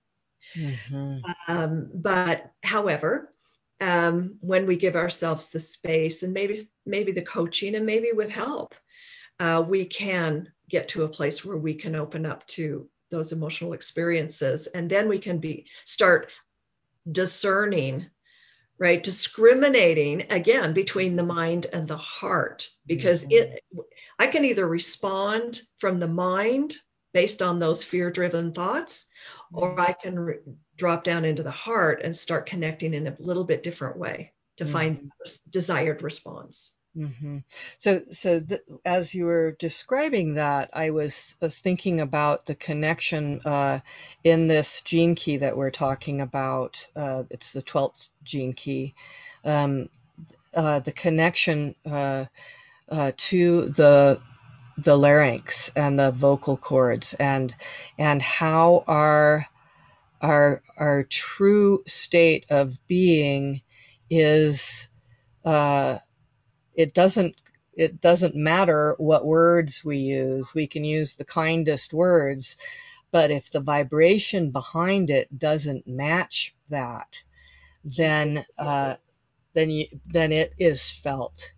Mm-hmm. 0.56 1.18
Um, 1.48 1.90
but 1.94 2.52
however, 2.64 3.34
um, 3.82 4.38
when 4.40 4.68
we 4.68 4.78
give 4.78 4.96
ourselves 4.96 5.50
the 5.50 5.60
space 5.60 6.24
and 6.24 6.34
maybe, 6.34 6.56
maybe 6.86 7.12
the 7.12 7.22
coaching 7.22 7.76
and 7.76 7.86
maybe 7.86 8.12
with 8.14 8.30
help, 8.30 8.74
uh, 9.40 9.64
we 9.68 9.86
can 9.86 10.52
get 10.70 10.90
to 10.90 11.04
a 11.04 11.10
place 11.10 11.44
where 11.44 11.58
we 11.58 11.74
can 11.74 11.96
open 11.96 12.26
up 12.26 12.46
to 12.48 12.88
those 13.10 13.32
emotional 13.32 13.74
experiences 13.74 14.68
and 14.68 14.90
then 14.90 15.08
we 15.08 15.20
can 15.20 15.40
be 15.40 15.66
start 15.86 16.30
discerning 17.10 18.06
right 18.80 19.02
discriminating 19.02 20.26
again 20.30 20.74
between 20.74 21.16
the 21.16 21.24
mind 21.24 21.66
and 21.72 21.88
the 21.88 21.98
heart 21.98 22.70
because 22.86 23.24
mm-hmm. 23.24 23.54
it 23.54 23.64
i 24.20 24.28
can 24.28 24.46
either 24.46 24.68
respond 24.68 25.62
from 25.78 26.00
the 26.00 26.08
mind 26.08 26.76
based 27.14 27.42
on 27.42 27.60
those 27.60 27.84
fear 27.84 28.12
driven 28.12 28.54
thoughts 28.54 29.06
mm-hmm. 29.54 29.64
or 29.64 29.80
i 29.80 29.94
can 29.94 30.20
re- 30.20 30.40
drop 30.76 31.04
down 31.04 31.26
into 31.26 31.44
the 31.44 31.52
heart 31.52 32.02
and 32.04 32.16
start 32.16 32.46
connecting 32.46 32.94
in 32.94 33.08
a 33.08 33.16
little 33.20 33.46
bit 33.46 33.64
different 33.64 33.98
way 33.98 34.34
to 34.58 34.64
mm-hmm. 34.64 34.74
find 34.74 35.12
desired 35.50 36.04
response 36.04 36.77
Mm-hmm. 36.98 37.40
So, 37.78 38.02
so 38.12 38.40
th- 38.40 38.62
as 38.86 39.14
you 39.14 39.26
were 39.26 39.56
describing 39.60 40.36
that, 40.36 40.72
I 40.74 40.90
was, 40.90 41.36
was 41.42 41.60
thinking 41.60 42.02
about 42.02 42.48
the 42.48 42.56
connection 42.56 43.42
uh, 43.46 43.80
in 44.24 44.48
this 44.48 44.82
gene 44.82 45.16
key 45.16 45.38
that 45.38 45.56
we're 45.58 45.72
talking 45.72 46.22
about. 46.22 46.88
Uh, 46.96 47.24
it's 47.30 47.54
the 47.54 47.62
12th 47.62 48.08
gene 48.24 48.54
key. 48.54 48.96
Um, 49.46 49.90
uh, 50.56 50.80
the 50.80 50.92
connection 50.92 51.76
uh, 51.86 52.26
uh, 52.90 53.12
to 53.18 53.70
the 53.70 54.22
the 54.80 54.98
larynx 54.98 55.72
and 55.76 56.00
the 56.00 56.12
vocal 56.12 56.58
cords, 56.58 57.14
and 57.16 57.54
and 57.98 58.22
how 58.22 58.84
our 58.88 59.46
our 60.22 60.62
our 60.78 61.04
true 61.04 61.84
state 61.88 62.46
of 62.50 62.78
being 62.88 63.62
is. 64.10 64.88
Uh, 65.46 66.00
it 66.78 66.94
doesn't 66.94 67.36
it 67.74 68.02
doesn't 68.02 68.36
matter 68.36 68.96
what 68.98 69.26
words 69.26 69.86
we 69.86 69.98
use. 69.98 70.56
We 70.56 70.68
can 70.68 70.84
use 70.84 71.16
the 71.16 71.26
kindest 71.26 71.94
words, 71.94 72.58
but 73.12 73.32
if 73.32 73.52
the 73.52 73.60
vibration 73.62 74.52
behind 74.52 75.12
it 75.12 75.38
doesn't 75.38 75.88
match 75.88 76.56
that, 76.70 77.22
then 77.86 78.46
uh, 78.58 78.96
then 79.54 79.70
you, 79.72 79.88
then 80.08 80.32
it 80.32 80.54
is 80.60 80.92
felt. 80.92 81.54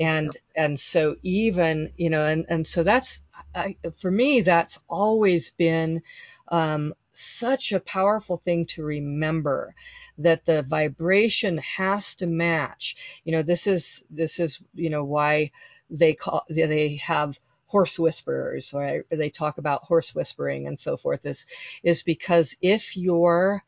And 0.00 0.36
and 0.56 0.80
so 0.80 1.16
even 1.22 1.92
you 1.96 2.10
know 2.10 2.24
and 2.24 2.46
and 2.48 2.66
so 2.66 2.82
that's 2.84 3.20
I, 3.54 3.76
for 3.96 4.10
me 4.10 4.40
that's 4.40 4.78
always 4.88 5.50
been 5.50 6.02
um, 6.48 6.94
such 7.16 7.72
a 7.72 7.80
powerful 7.80 8.36
thing 8.36 8.66
to 8.66 8.84
remember 8.84 9.74
that 10.18 10.44
the 10.44 10.62
vibration 10.62 11.58
has 11.58 12.14
to 12.16 12.26
match. 12.26 13.20
You 13.24 13.32
know, 13.32 13.42
this 13.42 13.66
is 13.66 14.04
this 14.10 14.40
is 14.40 14.62
you 14.74 14.90
know 14.90 15.04
why 15.04 15.52
they 15.90 16.14
call 16.14 16.44
they 16.48 16.96
have 16.96 17.38
horse 17.66 17.98
whisperers 17.98 18.72
or 18.74 19.04
they 19.10 19.30
talk 19.30 19.58
about 19.58 19.82
horse 19.84 20.14
whispering 20.14 20.66
and 20.66 20.78
so 20.78 20.96
forth 20.96 21.26
is 21.26 21.46
is 21.82 22.02
because 22.02 22.56
if 22.62 22.96
your 22.96 23.64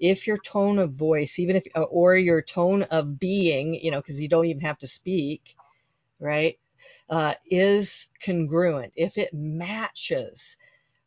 if 0.00 0.26
your 0.26 0.38
tone 0.38 0.78
of 0.78 0.92
voice 0.92 1.38
even 1.38 1.56
if 1.56 1.66
or 1.90 2.16
your 2.16 2.42
tone 2.42 2.82
of 2.84 3.18
being 3.18 3.74
you 3.74 3.90
know 3.90 3.98
because 4.00 4.20
you 4.20 4.28
don't 4.28 4.46
even 4.46 4.62
have 4.62 4.78
to 4.78 4.86
speak 4.86 5.56
right 6.20 6.58
uh, 7.10 7.34
is 7.50 8.08
congruent 8.24 8.92
if 8.96 9.18
it 9.18 9.34
matches 9.34 10.56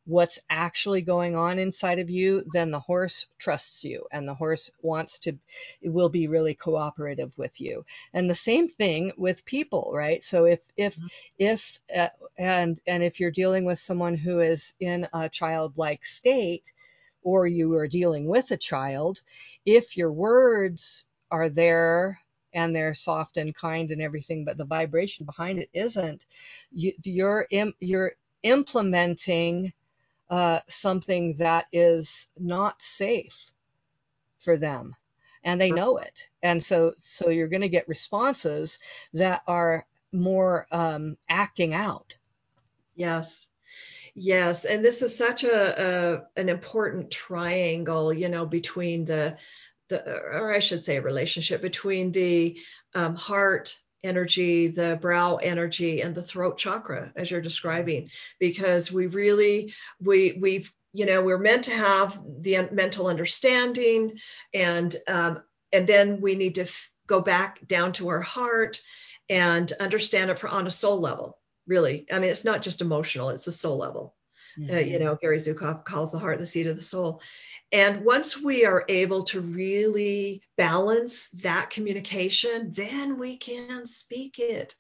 what's 0.05 0.39
actually 0.49 1.01
going 1.01 1.35
on 1.35 1.59
inside 1.59 1.99
of 1.99 2.09
you, 2.09 2.43
then 2.51 2.71
the 2.71 2.79
horse 2.79 3.27
trusts 3.37 3.83
you 3.83 4.05
and 4.11 4.27
the 4.27 4.33
horse 4.33 4.69
wants 4.81 5.19
to, 5.19 5.37
it 5.81 5.89
will 5.89 6.09
be 6.09 6.27
really 6.27 6.53
cooperative 6.53 7.37
with 7.37 7.61
you. 7.61 7.85
And 8.13 8.29
the 8.29 8.35
same 8.35 8.67
thing 8.67 9.13
with 9.17 9.45
people, 9.45 9.91
right? 9.95 10.21
So 10.21 10.45
if, 10.45 10.61
if, 10.75 10.95
mm-hmm. 10.95 11.07
if, 11.39 11.79
uh, 11.95 12.09
and, 12.37 12.79
and 12.85 13.01
if 13.01 13.19
you're 13.19 13.31
dealing 13.31 13.65
with 13.65 13.79
someone 13.79 14.15
who 14.15 14.41
is 14.41 14.73
in 14.79 15.07
a 15.13 15.29
childlike 15.29 16.03
state, 16.05 16.71
or 17.25 17.47
you 17.47 17.73
are 17.75 17.87
dealing 17.87 18.27
with 18.27 18.51
a 18.51 18.57
child, 18.57 19.21
if 19.65 19.95
your 19.95 20.11
words 20.11 21.05
are 21.31 21.47
there 21.47 22.19
and 22.53 22.75
they're 22.75 22.93
soft 22.93 23.37
and 23.37 23.55
kind 23.55 23.91
and 23.91 24.01
everything, 24.01 24.43
but 24.43 24.57
the 24.57 24.65
vibration 24.65 25.25
behind 25.25 25.57
it 25.59 25.69
isn't, 25.73 26.25
you, 26.73 26.91
you're, 27.05 27.47
you're 27.79 28.11
implementing 28.43 29.71
uh, 30.33 30.61
something 30.67 31.35
that 31.37 31.67
is 31.71 32.25
not 32.39 32.81
safe 32.81 33.51
for 34.39 34.57
them. 34.57 34.95
And 35.43 35.61
they 35.61 35.69
know 35.69 35.97
it. 35.97 36.27
And 36.41 36.63
so 36.63 36.93
so 37.03 37.29
you're 37.29 37.49
going 37.49 37.61
to 37.61 37.69
get 37.69 37.87
responses 37.87 38.79
that 39.13 39.43
are 39.45 39.85
more 40.11 40.65
um, 40.71 41.17
acting 41.29 41.75
out. 41.75 42.17
Yes. 42.95 43.47
Yes. 44.15 44.65
And 44.65 44.83
this 44.83 45.03
is 45.03 45.15
such 45.15 45.43
a, 45.43 45.83
a 45.85 46.41
an 46.41 46.49
important 46.49 47.11
triangle 47.11 48.11
you 48.11 48.29
know 48.29 48.47
between 48.47 49.05
the 49.05 49.37
the 49.89 50.03
or 50.09 50.51
i 50.51 50.59
should 50.59 50.83
say 50.83 50.97
a 50.97 51.01
relationship 51.01 51.61
between 51.61 52.11
the 52.11 52.57
um, 52.95 53.15
heart 53.15 53.77
energy, 54.03 54.67
the 54.67 54.97
brow 55.01 55.37
energy, 55.37 56.01
and 56.01 56.13
the 56.13 56.21
throat 56.21 56.57
chakra, 56.57 57.11
as 57.15 57.31
you're 57.31 57.41
describing, 57.41 58.09
because 58.39 58.91
we 58.91 59.07
really, 59.07 59.73
we, 60.01 60.37
we've, 60.39 60.71
you 60.91 61.05
know, 61.05 61.21
we're 61.21 61.37
meant 61.37 61.65
to 61.65 61.75
have 61.75 62.19
the 62.39 62.67
mental 62.71 63.07
understanding, 63.07 64.19
and 64.53 64.95
um, 65.07 65.41
and 65.71 65.87
then 65.87 66.21
we 66.21 66.35
need 66.35 66.55
to 66.55 66.61
f- 66.63 66.91
go 67.07 67.19
back 67.21 67.65
down 67.67 67.93
to 67.93 68.09
our 68.09 68.21
heart 68.21 68.81
and 69.29 69.71
understand 69.79 70.29
it 70.29 70.37
for 70.37 70.49
on 70.49 70.67
a 70.67 70.71
soul 70.71 70.99
level. 70.99 71.39
Really, 71.65 72.05
I 72.11 72.19
mean, 72.19 72.29
it's 72.29 72.45
not 72.45 72.61
just 72.61 72.81
emotional; 72.81 73.29
it's 73.29 73.47
a 73.47 73.51
soul 73.51 73.77
level. 73.77 74.15
Mm-hmm. 74.59 74.73
Uh, 74.73 74.79
you 74.79 74.95
mm-hmm. 74.95 75.05
know, 75.05 75.17
Gary 75.21 75.37
Zukav 75.37 75.85
calls 75.85 76.11
the 76.11 76.19
heart 76.19 76.39
the 76.39 76.45
seat 76.45 76.67
of 76.67 76.75
the 76.75 76.81
soul. 76.81 77.21
And 77.71 78.05
once 78.05 78.39
we 78.39 78.65
are 78.65 78.85
able 78.87 79.23
to 79.23 79.41
really 79.41 80.43
balance 80.57 81.29
that 81.41 81.71
communication, 81.71 82.71
then 82.71 83.19
we 83.19 83.37
can 83.37 83.87
speak 83.87 84.37
it 84.37 84.75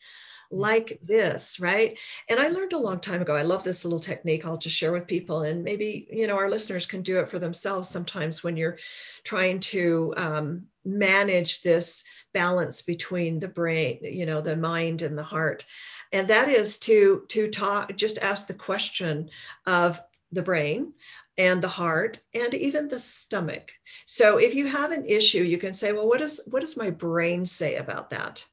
like 0.53 0.99
this, 1.03 1.59
right? 1.59 1.97
And 2.29 2.39
I 2.39 2.49
learned 2.49 2.73
a 2.73 2.77
long 2.77 2.99
time 2.99 3.21
ago. 3.21 3.35
I 3.35 3.41
love 3.41 3.63
this 3.63 3.83
little 3.83 3.99
technique 3.99 4.45
I'll 4.45 4.57
just 4.57 4.75
share 4.75 4.91
with 4.91 5.07
people, 5.07 5.41
and 5.41 5.63
maybe 5.63 6.07
you 6.11 6.27
know 6.27 6.35
our 6.37 6.49
listeners 6.49 6.85
can 6.85 7.01
do 7.01 7.19
it 7.19 7.29
for 7.29 7.39
themselves 7.39 7.89
sometimes 7.89 8.43
when 8.43 8.55
you're 8.55 8.77
trying 9.23 9.59
to 9.61 10.13
um, 10.15 10.67
manage 10.85 11.61
this 11.61 12.03
balance 12.33 12.81
between 12.81 13.39
the 13.39 13.47
brain, 13.47 13.99
you 14.03 14.25
know, 14.25 14.41
the 14.41 14.55
mind 14.55 15.01
and 15.01 15.17
the 15.17 15.23
heart, 15.23 15.65
and 16.13 16.29
that 16.29 16.47
is 16.47 16.77
to 16.79 17.25
to 17.29 17.49
talk, 17.49 17.95
just 17.97 18.19
ask 18.19 18.47
the 18.47 18.53
question 18.53 19.29
of 19.65 19.99
the 20.31 20.43
brain 20.43 20.93
and 21.37 21.61
the 21.61 21.67
heart 21.67 22.19
and 22.33 22.53
even 22.53 22.87
the 22.87 22.99
stomach. 22.99 23.71
So 24.05 24.37
if 24.37 24.53
you 24.53 24.67
have 24.67 24.91
an 24.91 25.05
issue, 25.05 25.43
you 25.43 25.57
can 25.57 25.73
say, 25.73 25.91
well, 25.91 26.07
what 26.07 26.19
does 26.19 26.39
what 26.45 26.61
does 26.61 26.77
my 26.77 26.91
brain 26.91 27.45
say 27.45 27.75
about 27.75 28.11
that 28.11 28.45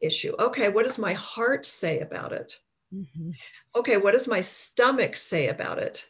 issue? 0.00 0.34
Okay, 0.38 0.68
what 0.70 0.84
does 0.84 0.98
my 0.98 1.12
heart 1.14 1.66
say 1.66 2.00
about 2.00 2.32
it? 2.32 2.58
Mm-hmm. 2.94 3.32
Okay, 3.74 3.96
what 3.96 4.12
does 4.12 4.28
my 4.28 4.40
stomach 4.40 5.16
say 5.16 5.48
about 5.48 5.78
it? 5.78 6.06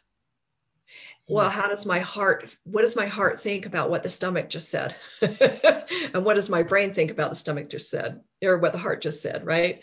Well, 1.27 1.49
how 1.49 1.67
does 1.67 1.85
my 1.85 1.99
heart, 1.99 2.55
what 2.63 2.81
does 2.81 2.95
my 2.95 3.05
heart 3.05 3.39
think 3.39 3.65
about 3.65 3.89
what 3.89 4.03
the 4.03 4.09
stomach 4.09 4.49
just 4.49 4.69
said? 4.69 4.95
and 5.21 6.25
what 6.25 6.33
does 6.33 6.49
my 6.49 6.63
brain 6.63 6.93
think 6.93 7.11
about 7.11 7.29
the 7.29 7.35
stomach 7.35 7.69
just 7.69 7.89
said, 7.89 8.21
or 8.43 8.57
what 8.57 8.73
the 8.73 8.79
heart 8.79 9.01
just 9.01 9.21
said, 9.21 9.45
right? 9.45 9.81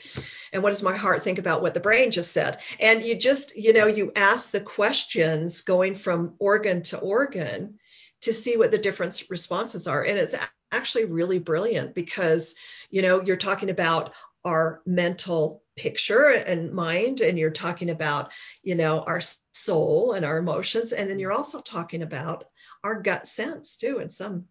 And 0.52 0.62
what 0.62 0.70
does 0.70 0.82
my 0.82 0.96
heart 0.96 1.22
think 1.22 1.38
about 1.38 1.62
what 1.62 1.74
the 1.74 1.80
brain 1.80 2.10
just 2.10 2.32
said? 2.32 2.60
And 2.78 3.04
you 3.04 3.14
just, 3.14 3.56
you 3.56 3.72
know, 3.72 3.86
you 3.86 4.12
ask 4.14 4.50
the 4.50 4.60
questions 4.60 5.62
going 5.62 5.94
from 5.94 6.34
organ 6.38 6.82
to 6.84 6.98
organ 6.98 7.78
to 8.22 8.32
see 8.32 8.56
what 8.56 8.70
the 8.70 8.78
different 8.78 9.22
responses 9.30 9.86
are. 9.86 10.02
And 10.02 10.18
it's 10.18 10.34
actually 10.72 11.04
really 11.06 11.38
brilliant 11.38 11.94
because, 11.94 12.56
you 12.90 13.02
know, 13.02 13.22
you're 13.22 13.36
talking 13.36 13.70
about 13.70 14.12
our 14.48 14.80
mental 14.86 15.62
picture 15.76 16.30
and 16.30 16.72
mind 16.72 17.20
and 17.20 17.38
you're 17.38 17.50
talking 17.50 17.90
about 17.90 18.30
you 18.62 18.74
know 18.74 19.00
our 19.00 19.20
soul 19.52 20.12
and 20.12 20.24
our 20.24 20.38
emotions 20.38 20.92
and 20.92 21.08
then 21.08 21.18
you're 21.18 21.32
also 21.32 21.60
talking 21.60 22.02
about 22.02 22.44
our 22.82 23.00
gut 23.02 23.26
sense 23.26 23.76
too 23.76 23.98
in 23.98 24.08
some 24.08 24.46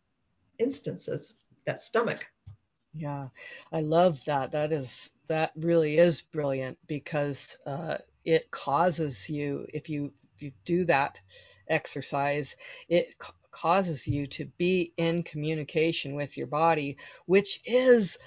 instances 0.59 1.33
that 1.65 1.79
stomach. 1.79 2.27
Yeah 2.93 3.29
i 3.71 3.81
love 3.81 4.23
that. 4.25 4.51
That 4.51 4.71
is 4.71 5.11
that 5.27 5.51
really 5.55 5.97
is 5.97 6.21
brilliant 6.21 6.77
because 6.87 7.57
uh, 7.65 7.97
it 8.23 8.51
causes 8.51 9.29
you 9.29 9.65
if 9.73 9.89
you 9.89 10.13
if 10.35 10.43
you 10.43 10.51
do 10.63 10.85
that 10.85 11.19
exercise 11.67 12.55
it 12.87 13.15
causes 13.51 14.07
you 14.07 14.27
to 14.27 14.45
be 14.57 14.93
in 14.95 15.23
communication 15.23 16.13
with 16.13 16.37
your 16.37 16.47
body 16.47 16.97
which 17.25 17.59
is 17.65 18.17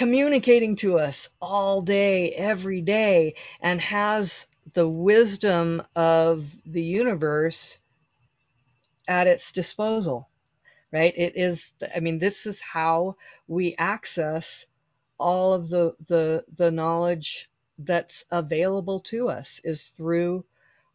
communicating 0.00 0.76
to 0.76 0.98
us 0.98 1.28
all 1.42 1.82
day, 1.82 2.30
every 2.30 2.80
day, 2.80 3.34
and 3.60 3.78
has 3.82 4.46
the 4.72 4.88
wisdom 4.88 5.82
of 5.94 6.50
the 6.64 6.82
universe 6.82 7.78
at 9.06 9.26
its 9.26 9.52
disposal, 9.52 10.30
right? 10.90 11.12
It 11.14 11.34
is, 11.36 11.74
I 11.94 12.00
mean, 12.00 12.18
this 12.18 12.46
is 12.46 12.62
how 12.62 13.16
we 13.46 13.74
access 13.76 14.64
all 15.18 15.52
of 15.52 15.68
the, 15.68 15.94
the, 16.08 16.44
the 16.56 16.70
knowledge 16.70 17.50
that's 17.78 18.24
available 18.30 19.00
to 19.00 19.28
us 19.28 19.60
is 19.64 19.88
through 19.88 20.46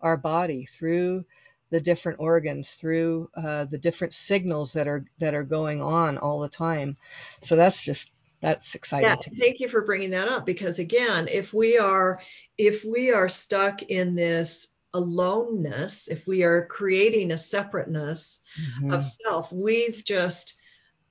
our 0.01 0.17
body, 0.17 0.65
through 0.65 1.25
the 1.69 1.79
different 1.79 2.19
organs, 2.19 2.73
through 2.73 3.29
uh, 3.37 3.65
the 3.65 3.77
different 3.77 4.13
signals 4.13 4.73
that 4.73 4.87
are 4.87 5.05
that 5.19 5.33
are 5.33 5.43
going 5.43 5.81
on 5.81 6.17
all 6.17 6.39
the 6.39 6.49
time. 6.49 6.95
So 7.41 7.55
that's 7.55 7.83
just 7.83 8.09
that's 8.45 8.75
exciting 8.75 9.09
yeah, 9.09 9.39
thank 9.39 9.59
you 9.59 9.67
for 9.67 9.81
bringing 9.81 10.11
that 10.11 10.27
up 10.27 10.45
because 10.45 10.77
again 10.77 11.27
if 11.31 11.51
we 11.51 11.79
are 11.79 12.21
if 12.59 12.85
we 12.85 13.11
are 13.11 13.27
stuck 13.27 13.81
in 13.81 14.15
this 14.15 14.75
aloneness 14.93 16.07
if 16.07 16.27
we 16.27 16.43
are 16.43 16.67
creating 16.67 17.31
a 17.31 17.37
separateness 17.37 18.41
mm-hmm. 18.61 18.91
of 18.91 19.03
self 19.03 19.51
we've 19.51 20.03
just 20.05 20.53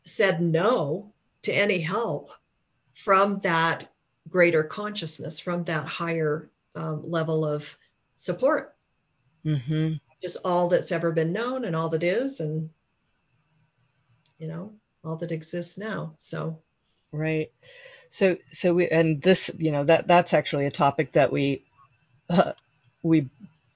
said 0.05 0.41
no 0.41 1.13
to 1.43 1.53
any 1.53 1.81
help 1.81 2.31
from 2.95 3.41
that 3.41 3.89
greater 4.29 4.63
consciousness 4.63 5.41
from 5.41 5.65
that 5.65 5.87
higher 5.87 6.49
um, 6.77 7.03
level 7.03 7.45
of 7.45 7.77
support 8.15 8.77
mm-hmm. 9.45 9.95
just 10.23 10.37
all 10.45 10.69
that's 10.69 10.93
ever 10.93 11.11
been 11.11 11.33
known 11.33 11.65
and 11.65 11.75
all 11.75 11.89
that 11.89 12.05
is 12.05 12.39
and 12.39 12.71
you 14.39 14.47
know 14.47 14.73
all 15.03 15.17
that 15.17 15.33
exists 15.33 15.77
now 15.77 16.15
so 16.19 16.61
Right. 17.15 17.51
So 18.11 18.39
so 18.53 18.75
we 18.75 18.89
and 18.89 19.23
this 19.23 19.51
you 19.59 19.73
know 19.73 19.85
that 19.85 20.09
that's 20.09 20.35
actually 20.35 20.67
a 20.67 20.71
topic 20.73 21.13
that 21.13 21.33
we 21.33 21.65
uh, 22.31 22.53
we 23.03 23.29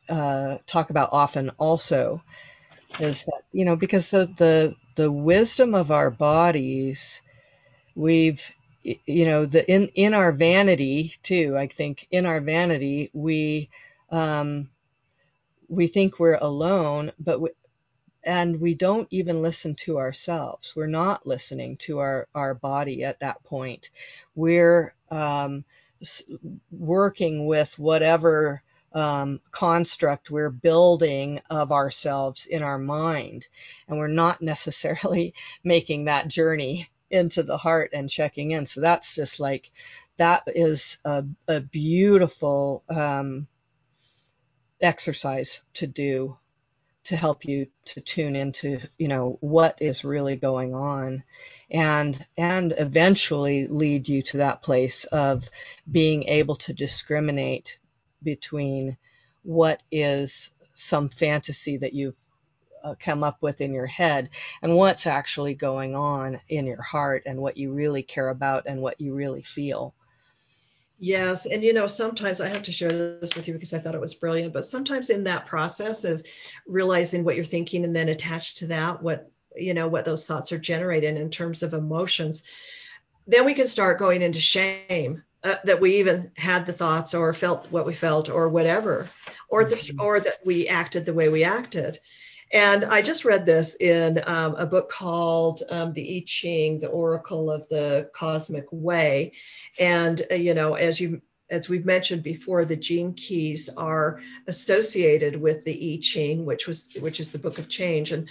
uh, 0.08 0.58
talk 0.66 0.90
about 0.90 1.10
often 1.12 1.50
also 1.58 2.22
is 3.00 3.24
that 3.26 3.42
you 3.52 3.64
know 3.64 3.76
because 3.76 4.10
the 4.10 4.26
the 4.38 4.76
the 4.96 5.12
wisdom 5.12 5.74
of 5.74 5.90
our 5.92 6.10
bodies 6.10 7.22
we've 7.96 8.50
you 8.82 9.26
know 9.26 9.46
the 9.46 9.68
in 9.72 9.88
in 9.94 10.14
our 10.14 10.32
vanity 10.32 11.14
too 11.22 11.56
I 11.58 11.68
think 11.68 12.08
in 12.10 12.26
our 12.26 12.40
vanity 12.40 13.10
we 13.14 13.70
um, 14.10 14.70
we 15.68 15.86
think 15.88 16.18
we're 16.18 16.36
alone 16.40 17.12
but 17.20 17.40
we, 17.40 17.50
and 18.24 18.60
we 18.60 18.74
don't 18.74 19.08
even 19.10 19.42
listen 19.42 19.74
to 19.74 19.98
ourselves. 19.98 20.74
We're 20.74 20.86
not 20.86 21.26
listening 21.26 21.76
to 21.78 21.98
our, 22.00 22.28
our 22.34 22.54
body 22.54 23.04
at 23.04 23.20
that 23.20 23.42
point. 23.44 23.90
We're 24.34 24.94
um, 25.10 25.64
working 26.70 27.46
with 27.46 27.78
whatever 27.78 28.62
um, 28.92 29.40
construct 29.50 30.30
we're 30.30 30.50
building 30.50 31.40
of 31.50 31.72
ourselves 31.72 32.46
in 32.46 32.62
our 32.62 32.78
mind, 32.78 33.46
and 33.86 33.98
we're 33.98 34.08
not 34.08 34.42
necessarily 34.42 35.34
making 35.62 36.06
that 36.06 36.28
journey 36.28 36.88
into 37.10 37.42
the 37.42 37.56
heart 37.56 37.90
and 37.94 38.10
checking 38.10 38.50
in. 38.50 38.66
So 38.66 38.80
that's 38.80 39.14
just 39.14 39.40
like 39.40 39.70
that 40.18 40.42
is 40.46 40.98
a, 41.04 41.24
a 41.46 41.60
beautiful 41.60 42.82
um, 42.90 43.46
exercise 44.80 45.62
to 45.74 45.86
do 45.86 46.36
to 47.08 47.16
help 47.16 47.46
you 47.46 47.66
to 47.86 48.02
tune 48.02 48.36
into 48.36 48.78
you 48.98 49.08
know 49.08 49.38
what 49.40 49.80
is 49.80 50.04
really 50.04 50.36
going 50.36 50.74
on 50.74 51.24
and 51.70 52.26
and 52.36 52.74
eventually 52.76 53.66
lead 53.66 54.06
you 54.06 54.20
to 54.20 54.36
that 54.38 54.62
place 54.62 55.04
of 55.04 55.48
being 55.90 56.24
able 56.24 56.56
to 56.56 56.74
discriminate 56.74 57.78
between 58.22 58.98
what 59.42 59.82
is 59.90 60.50
some 60.74 61.08
fantasy 61.08 61.78
that 61.78 61.94
you've 61.94 62.16
uh, 62.84 62.94
come 63.00 63.24
up 63.24 63.38
with 63.40 63.62
in 63.62 63.72
your 63.72 63.86
head 63.86 64.28
and 64.60 64.76
what's 64.76 65.06
actually 65.06 65.54
going 65.54 65.96
on 65.96 66.38
in 66.50 66.66
your 66.66 66.82
heart 66.82 67.22
and 67.24 67.40
what 67.40 67.56
you 67.56 67.72
really 67.72 68.02
care 68.02 68.28
about 68.28 68.66
and 68.66 68.82
what 68.82 69.00
you 69.00 69.14
really 69.14 69.42
feel 69.42 69.94
Yes, 71.00 71.46
and 71.46 71.62
you 71.62 71.72
know, 71.72 71.86
sometimes 71.86 72.40
I 72.40 72.48
have 72.48 72.64
to 72.64 72.72
share 72.72 72.90
this 72.90 73.36
with 73.36 73.46
you 73.46 73.54
because 73.54 73.72
I 73.72 73.78
thought 73.78 73.94
it 73.94 74.00
was 74.00 74.14
brilliant, 74.14 74.52
but 74.52 74.64
sometimes 74.64 75.10
in 75.10 75.24
that 75.24 75.46
process 75.46 76.04
of 76.04 76.24
realizing 76.66 77.22
what 77.22 77.36
you're 77.36 77.44
thinking 77.44 77.84
and 77.84 77.94
then 77.94 78.08
attached 78.08 78.58
to 78.58 78.66
that 78.68 79.00
what 79.00 79.30
you 79.54 79.74
know 79.74 79.88
what 79.88 80.04
those 80.04 80.26
thoughts 80.26 80.50
are 80.50 80.58
generating 80.58 81.16
in 81.16 81.30
terms 81.30 81.62
of 81.62 81.72
emotions, 81.72 82.42
then 83.28 83.44
we 83.44 83.54
can 83.54 83.68
start 83.68 83.98
going 83.98 84.22
into 84.22 84.40
shame 84.40 85.22
uh, 85.44 85.56
that 85.64 85.80
we 85.80 85.98
even 85.98 86.32
had 86.36 86.66
the 86.66 86.72
thoughts 86.72 87.14
or 87.14 87.32
felt 87.32 87.70
what 87.70 87.86
we 87.86 87.94
felt 87.94 88.28
or 88.28 88.48
whatever, 88.48 89.08
or 89.48 89.64
the, 89.64 89.76
mm-hmm. 89.76 90.00
or 90.00 90.18
that 90.18 90.44
we 90.44 90.66
acted 90.66 91.06
the 91.06 91.14
way 91.14 91.28
we 91.28 91.44
acted. 91.44 91.98
And 92.50 92.84
I 92.84 93.02
just 93.02 93.24
read 93.24 93.44
this 93.44 93.76
in 93.76 94.22
um, 94.26 94.54
a 94.56 94.64
book 94.64 94.90
called 94.90 95.62
um, 95.68 95.92
The 95.92 96.16
I 96.16 96.24
Ching, 96.26 96.80
The 96.80 96.88
Oracle 96.88 97.50
of 97.50 97.68
the 97.68 98.10
Cosmic 98.14 98.66
Way. 98.70 99.32
And, 99.78 100.20
uh, 100.30 100.34
you 100.34 100.54
know, 100.54 100.74
as 100.74 100.98
you 100.98 101.20
as 101.50 101.68
we've 101.68 101.86
mentioned 101.86 102.22
before, 102.22 102.64
the 102.64 102.76
gene 102.76 103.14
keys 103.14 103.70
are 103.70 104.20
associated 104.46 105.40
with 105.40 105.64
the 105.64 105.94
I 105.94 106.00
Ching, 106.02 106.44
which 106.44 106.66
was 106.66 106.90
which 107.00 107.20
is 107.20 107.30
the 107.30 107.38
book 107.38 107.58
of 107.58 107.68
change. 107.68 108.12
And 108.12 108.30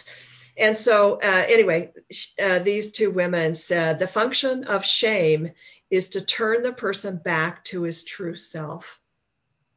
and 0.56 0.75
so 0.75 1.19
uh, 1.21 1.45
anyway, 1.47 1.93
uh, 2.41 2.60
these 2.60 2.91
two 2.91 3.12
women 3.12 3.56
said 3.56 3.99
the 3.99 4.08
function 4.08 4.65
of 4.65 4.86
shame 4.86 5.51
is 5.89 6.10
to 6.10 6.21
turn 6.25 6.63
the 6.63 6.73
person 6.73 7.17
back 7.17 7.63
to 7.65 7.84
his 7.84 8.03
true 8.03 8.36
self. 8.36 8.99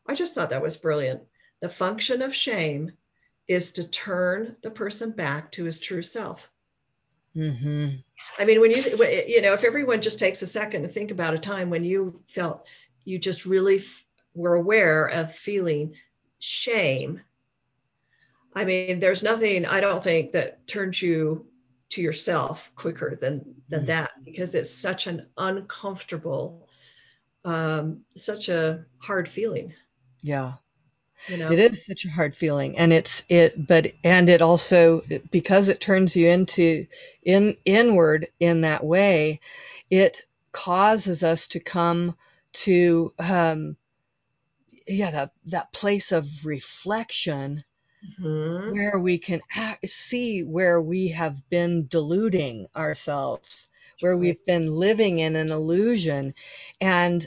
I 0.07 0.15
just 0.15 0.35
thought 0.35 0.51
that 0.51 0.63
was 0.63 0.77
brilliant. 0.77 1.23
The 1.61 1.69
function 1.69 2.23
of 2.23 2.35
shame 2.35 2.93
is 3.51 3.73
to 3.73 3.83
turn 3.83 4.55
the 4.63 4.71
person 4.71 5.11
back 5.11 5.51
to 5.51 5.65
his 5.65 5.81
true 5.81 6.03
self. 6.05 6.49
Mm-hmm. 7.35 7.97
I 8.39 8.45
mean, 8.45 8.61
when 8.61 8.71
you, 8.71 8.81
you 9.27 9.43
know, 9.43 9.55
if 9.55 9.65
everyone 9.65 10.03
just 10.03 10.21
takes 10.21 10.41
a 10.43 10.47
second 10.47 10.83
to 10.83 10.89
think 10.89 11.11
about 11.11 11.35
a 11.35 11.39
time 11.39 11.69
when 11.69 11.83
you 11.83 12.23
felt 12.29 12.69
you 13.05 13.19
just 13.19 13.47
really 13.47 13.79
f- 13.79 14.05
were 14.35 14.55
aware 14.55 15.07
of 15.07 15.35
feeling 15.35 15.97
shame. 16.39 17.23
I 18.55 18.65
mean, 18.65 19.01
there's 19.01 19.25
nothing 19.25 19.67
I 19.67 19.81
don't 19.81 20.05
think 20.05 20.31
that 20.33 20.69
turns 20.69 21.03
you 21.03 21.47
to 21.89 22.03
yourself 22.03 22.71
quicker 22.77 23.19
than 23.21 23.57
than 23.69 23.81
mm-hmm. 23.81 23.87
that 23.87 24.13
because 24.25 24.55
it's 24.55 24.71
such 24.71 25.09
an 25.09 25.27
uncomfortable, 25.37 26.69
um, 27.45 28.03
such 28.15 28.49
a 28.49 28.85
hard 28.99 29.29
feeling. 29.29 29.75
Yeah, 30.23 30.53
you 31.29 31.37
know? 31.37 31.53
It 31.53 31.59
is 31.59 31.85
such 31.85 32.05
a 32.05 32.11
hard 32.11 32.35
feeling, 32.35 32.79
and 32.79 32.93
it's 32.93 33.25
it, 33.29 33.67
but 33.67 33.93
and 34.03 34.29
it 34.29 34.43
also 34.43 35.03
because 35.31 35.69
it 35.69 35.81
turns 35.81 36.17
you 36.17 36.29
into 36.29 36.87
in 37.23 37.57
inward 37.65 38.29
in 38.39 38.63
that 38.63 38.85
way, 38.85 39.41
it 39.91 40.25
causes 40.53 41.23
us 41.23 41.49
to 41.49 41.61
come 41.61 42.17
to 42.53 43.13
um, 43.19 43.77
yeah 44.87 45.11
that 45.11 45.33
that 45.47 45.73
place 45.73 46.13
of 46.13 46.29
reflection 46.45 47.65
mm-hmm. 48.21 48.73
where 48.73 48.99
we 48.99 49.19
can 49.19 49.41
act, 49.55 49.89
see 49.89 50.43
where 50.43 50.81
we 50.81 51.09
have 51.09 51.49
been 51.51 51.87
deluding 51.87 52.67
ourselves, 52.75 53.69
where 54.01 54.17
we've 54.17 54.45
been 54.47 54.67
living 54.71 55.19
in 55.19 55.37
an 55.37 55.51
illusion, 55.51 56.35
and 56.81 57.27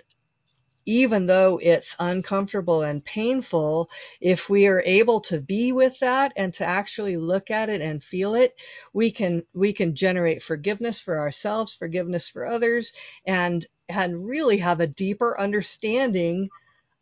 even 0.85 1.25
though 1.25 1.59
it's 1.61 1.95
uncomfortable 1.99 2.81
and 2.81 3.03
painful, 3.03 3.89
if 4.21 4.49
we 4.49 4.67
are 4.67 4.81
able 4.85 5.21
to 5.21 5.39
be 5.41 5.71
with 5.71 5.99
that 5.99 6.33
and 6.37 6.53
to 6.55 6.65
actually 6.65 7.17
look 7.17 7.51
at 7.51 7.69
it 7.69 7.81
and 7.81 8.03
feel 8.03 8.35
it, 8.35 8.55
we 8.93 9.11
can 9.11 9.43
we 9.53 9.73
can 9.73 9.95
generate 9.95 10.43
forgiveness 10.43 11.01
for 11.01 11.19
ourselves, 11.19 11.75
forgiveness 11.75 12.29
for 12.29 12.45
others, 12.45 12.93
and 13.25 13.65
and 13.89 14.27
really 14.27 14.57
have 14.57 14.79
a 14.79 14.87
deeper 14.87 15.39
understanding 15.39 16.49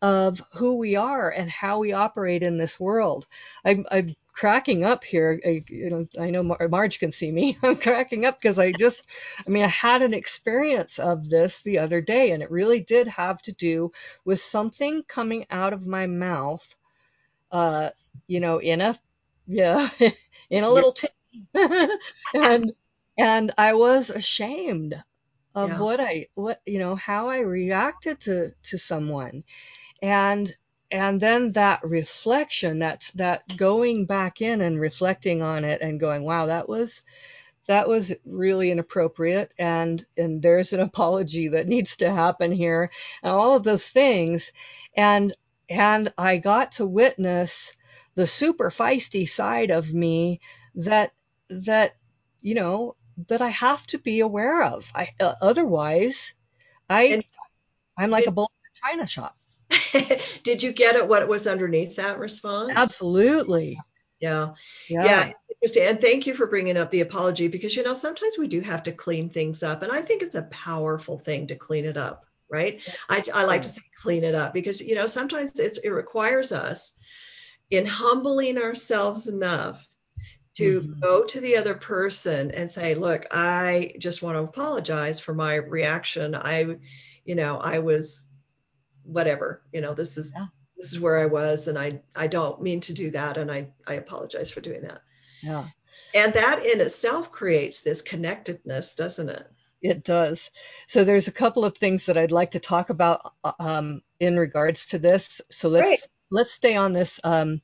of 0.01 0.41
who 0.53 0.77
we 0.77 0.95
are 0.95 1.29
and 1.29 1.49
how 1.49 1.79
we 1.79 1.93
operate 1.93 2.43
in 2.43 2.57
this 2.57 2.79
world. 2.79 3.27
I'm, 3.63 3.85
I'm 3.91 4.15
cracking 4.33 4.85
up 4.85 5.03
here. 5.03 5.39
I, 5.45 5.63
you 5.69 5.89
know, 5.89 6.07
I 6.19 6.31
know 6.31 6.43
Mar- 6.43 6.67
Marge 6.69 6.99
can 6.99 7.11
see 7.11 7.31
me. 7.31 7.57
I'm 7.63 7.75
cracking 7.77 8.25
up 8.25 8.39
because 8.41 8.59
I 8.59 8.71
just, 8.73 9.03
I 9.45 9.49
mean, 9.49 9.63
I 9.63 9.67
had 9.67 10.01
an 10.01 10.13
experience 10.13 10.99
of 10.99 11.29
this 11.29 11.61
the 11.63 11.79
other 11.79 12.01
day, 12.01 12.31
and 12.31 12.43
it 12.43 12.51
really 12.51 12.81
did 12.81 13.07
have 13.07 13.41
to 13.43 13.53
do 13.53 13.91
with 14.25 14.41
something 14.41 15.03
coming 15.07 15.45
out 15.49 15.73
of 15.73 15.87
my 15.87 16.07
mouth, 16.07 16.75
uh, 17.51 17.89
you 18.27 18.39
know, 18.39 18.59
in 18.59 18.81
a, 18.81 18.95
yeah, 19.47 19.89
in 20.49 20.63
a 20.63 20.69
little 20.69 20.93
tin. 20.93 21.09
and 22.33 22.71
and 23.17 23.51
I 23.57 23.73
was 23.73 24.09
ashamed 24.09 24.95
of 25.55 25.71
Yeah. 25.71 25.79
what 25.79 25.99
I 25.99 26.27
what 26.35 26.61
you 26.65 26.79
know 26.79 26.95
how 26.95 27.29
I 27.29 27.39
reacted 27.41 28.21
to 28.21 28.51
to 28.65 28.77
someone 28.77 29.43
and 30.01 30.55
and 30.91 31.21
then 31.21 31.51
that 31.51 31.83
reflection 31.83 32.79
that's 32.79 33.11
that 33.11 33.43
going 33.57 34.05
back 34.05 34.41
in 34.41 34.61
and 34.61 34.79
reflecting 34.79 35.41
on 35.41 35.63
it 35.63 35.81
and 35.81 35.99
going 35.99 36.23
wow 36.23 36.45
that 36.47 36.67
was 36.67 37.03
that 37.67 37.87
was 37.87 38.13
really 38.25 38.71
inappropriate 38.71 39.53
and 39.59 40.05
and 40.17 40.41
there's 40.41 40.73
an 40.73 40.79
apology 40.89 41.49
that 41.49 41.67
needs 41.67 41.97
to 41.97 42.11
happen 42.11 42.51
here 42.51 42.89
and 43.23 43.31
all 43.31 43.55
of 43.55 43.63
those 43.63 43.87
things. 43.87 44.51
And 44.95 45.33
and 45.69 46.13
I 46.17 46.37
got 46.37 46.73
to 46.73 46.85
witness 46.85 47.75
the 48.15 48.27
super 48.27 48.69
feisty 48.69 49.27
side 49.27 49.71
of 49.71 49.93
me 49.93 50.41
that 50.75 51.13
that 51.49 51.95
you 52.41 52.55
know 52.55 52.95
that 53.27 53.41
I 53.41 53.49
have 53.49 53.85
to 53.87 53.99
be 53.99 54.19
aware 54.21 54.63
of. 54.63 54.91
I 54.95 55.09
uh, 55.19 55.35
otherwise 55.41 56.33
I 56.89 57.03
And 57.03 57.23
I'm 57.97 58.09
like 58.09 58.23
a 58.23 58.25
did, 58.27 58.35
bull 58.35 58.51
in 58.63 58.89
a 58.89 58.91
china 58.97 59.07
shop 59.07 59.37
did 60.43 60.63
you 60.63 60.71
get 60.73 60.95
at 60.95 61.07
what 61.07 61.27
was 61.27 61.47
underneath 61.47 61.95
that 61.97 62.19
response? 62.19 63.05
absolutely 63.15 63.85
Yeah. 64.19 64.53
yeah 64.99 64.99
Yeah. 64.99 65.31
Interesting. 65.49 65.83
And 65.87 66.01
thank 66.01 66.25
you 66.27 66.33
for 66.33 66.47
bringing 66.47 66.77
up 66.77 66.89
the 66.91 67.01
apology 67.01 67.47
because, 67.47 67.75
you 67.75 67.83
know, 67.83 67.93
sometimes 67.93 68.37
we 68.37 68.47
do 68.47 68.61
have 68.61 68.83
to 68.83 68.91
clean 68.91 69.29
things 69.29 69.63
up. 69.63 69.83
And 69.83 69.91
I 69.91 70.01
think 70.01 70.21
it's 70.23 70.35
a 70.35 70.43
powerful 70.43 71.19
thing 71.19 71.47
to 71.47 71.55
clean 71.55 71.85
it 71.85 71.97
up, 71.97 72.25
right? 72.49 72.81
I, 73.09 73.23
I 73.33 73.43
like 73.45 73.61
to 73.63 73.69
say 73.69 73.81
clean 74.01 74.23
it 74.23 74.33
up 74.35 74.53
because, 74.53 74.81
you 74.81 74.95
know, 74.95 75.05
sometimes 75.07 75.59
it's, 75.59 75.77
it 75.79 75.89
requires 75.89 76.51
us 76.51 76.93
in 77.71 77.85
humbling 77.85 78.57
ourselves 78.57 79.27
enough 79.27 79.87
to 80.57 80.83
Mhm. 80.83 81.03
go 81.03 81.25
to 81.25 81.39
the 81.41 81.57
other 81.57 81.75
person 81.75 82.51
and 82.51 82.69
say, 82.69 82.95
look, 82.95 83.25
I 83.31 83.93
just 83.99 84.21
want 84.21 84.37
to 84.37 84.43
apologize 84.43 85.19
for 85.19 85.33
my 85.33 85.55
reaction. 85.55 86.35
I, 86.35 86.77
you 87.25 87.35
know, 87.35 87.57
I 87.57 87.79
was 87.79 88.25
whatever, 89.03 89.63
you 89.73 89.81
know, 89.81 89.93
this 89.93 90.17
is 90.17 90.33
Yeah. 90.35 90.47
this 90.77 90.91
is 90.93 90.99
where 90.99 91.19
I 91.19 91.25
was 91.27 91.67
and 91.67 91.77
I 91.77 92.01
I 92.15 92.27
don't 92.27 92.61
mean 92.61 92.81
to 92.81 92.93
do 92.93 93.11
that 93.11 93.37
and 93.37 93.51
I 93.51 93.69
I 93.87 93.95
apologize 93.95 94.51
for 94.51 94.61
doing 94.61 94.81
that. 94.83 95.01
yeah 95.43 95.65
And 96.13 96.33
that 96.33 96.65
in 96.65 96.79
itself 96.81 97.31
creates 97.31 97.81
this 97.81 98.01
connectedness, 98.01 98.95
doesn't 98.95 99.29
it? 99.29 99.47
It 99.81 100.03
does. 100.03 100.51
So 100.87 101.03
there's 101.03 101.27
a 101.27 101.31
couple 101.31 101.65
of 101.65 101.75
things 101.77 102.05
that 102.05 102.17
I'd 102.17 102.31
like 102.31 102.51
to 102.51 102.59
talk 102.59 102.89
about 102.89 103.33
um, 103.59 104.01
in 104.19 104.37
regards 104.37 104.87
to 104.87 104.99
this. 104.99 105.41
So 105.49 105.69
let's 105.69 106.07
let's 106.29 106.51
stay 106.51 106.75
on 106.75 106.93
this 106.93 107.19
um, 107.23 107.61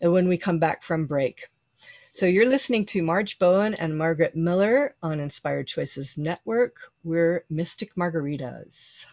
when 0.00 0.28
we 0.28 0.38
come 0.38 0.58
back 0.58 0.82
from 0.82 1.06
break. 1.06 1.48
So 2.12 2.26
you're 2.26 2.48
listening 2.48 2.86
to 2.86 3.02
Marge 3.02 3.38
Bowen 3.38 3.74
and 3.74 3.96
Margaret 3.98 4.34
Miller 4.34 4.94
on 5.02 5.20
Inspired 5.20 5.68
Choices 5.68 6.16
Network. 6.18 6.76
We're 7.04 7.44
Mystic 7.50 7.94
Margaritas. 7.96 9.06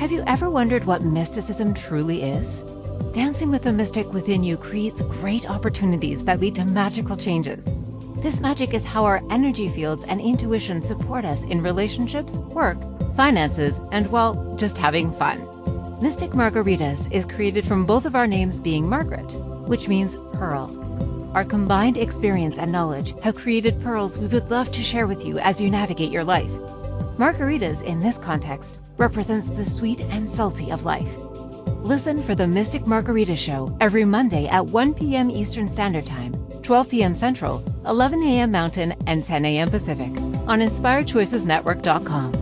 Have 0.00 0.12
you 0.12 0.24
ever 0.26 0.48
wondered 0.48 0.86
what 0.86 1.02
mysticism 1.02 1.74
truly 1.74 2.22
is? 2.22 2.62
Dancing 3.12 3.50
with 3.50 3.60
the 3.60 3.72
mystic 3.74 4.10
within 4.14 4.42
you 4.42 4.56
creates 4.56 5.02
great 5.02 5.48
opportunities 5.48 6.24
that 6.24 6.40
lead 6.40 6.54
to 6.54 6.64
magical 6.64 7.18
changes. 7.18 7.66
This 8.22 8.40
magic 8.40 8.72
is 8.72 8.82
how 8.82 9.04
our 9.04 9.20
energy 9.28 9.68
fields 9.68 10.06
and 10.06 10.18
intuition 10.18 10.80
support 10.80 11.26
us 11.26 11.42
in 11.42 11.62
relationships, 11.62 12.36
work, 12.36 12.78
finances, 13.14 13.78
and, 13.92 14.10
well, 14.10 14.56
just 14.56 14.78
having 14.78 15.12
fun. 15.12 15.38
Mystic 16.00 16.30
Margaritas 16.30 17.12
is 17.12 17.26
created 17.26 17.66
from 17.66 17.84
both 17.84 18.06
of 18.06 18.16
our 18.16 18.26
names 18.26 18.58
being 18.58 18.88
Margaret, 18.88 19.30
which 19.68 19.86
means 19.86 20.16
pearl. 20.32 21.30
Our 21.34 21.44
combined 21.44 21.98
experience 21.98 22.56
and 22.56 22.72
knowledge 22.72 23.12
have 23.20 23.34
created 23.34 23.82
pearls 23.82 24.16
we 24.16 24.28
would 24.28 24.50
love 24.50 24.72
to 24.72 24.82
share 24.82 25.06
with 25.06 25.26
you 25.26 25.38
as 25.40 25.60
you 25.60 25.68
navigate 25.68 26.10
your 26.10 26.24
life. 26.24 26.50
Margaritas, 27.18 27.82
in 27.82 28.00
this 28.00 28.16
context, 28.16 28.78
represents 29.00 29.48
the 29.48 29.64
sweet 29.64 30.02
and 30.02 30.28
salty 30.28 30.70
of 30.70 30.84
life. 30.84 31.08
Listen 31.82 32.22
for 32.22 32.34
the 32.34 32.46
Mystic 32.46 32.86
Margarita 32.86 33.34
Show 33.34 33.74
every 33.80 34.04
Monday 34.04 34.46
at 34.46 34.66
1 34.66 34.94
p.m. 34.94 35.30
Eastern 35.30 35.68
Standard 35.68 36.04
Time, 36.04 36.34
12 36.62 36.90
p.m. 36.90 37.14
Central, 37.14 37.64
11 37.86 38.22
a.m. 38.22 38.50
Mountain, 38.50 38.94
and 39.06 39.24
10 39.24 39.44
a.m. 39.46 39.70
Pacific 39.70 40.10
on 40.46 40.60
InspiredChoicesNetwork.com. 40.60 42.34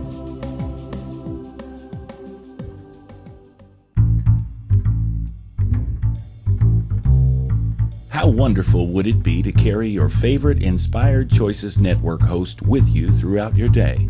How 8.09 8.27
wonderful 8.27 8.87
would 8.89 9.07
it 9.07 9.23
be 9.23 9.41
to 9.43 9.53
carry 9.53 9.87
your 9.87 10.09
favorite 10.09 10.61
Inspired 10.61 11.31
Choices 11.31 11.77
Network 11.77 12.21
host 12.21 12.61
with 12.61 12.89
you 12.89 13.13
throughout 13.13 13.55
your 13.55 13.69
day? 13.69 14.09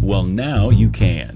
Well, 0.00 0.24
now 0.24 0.70
you 0.70 0.90
can. 0.90 1.35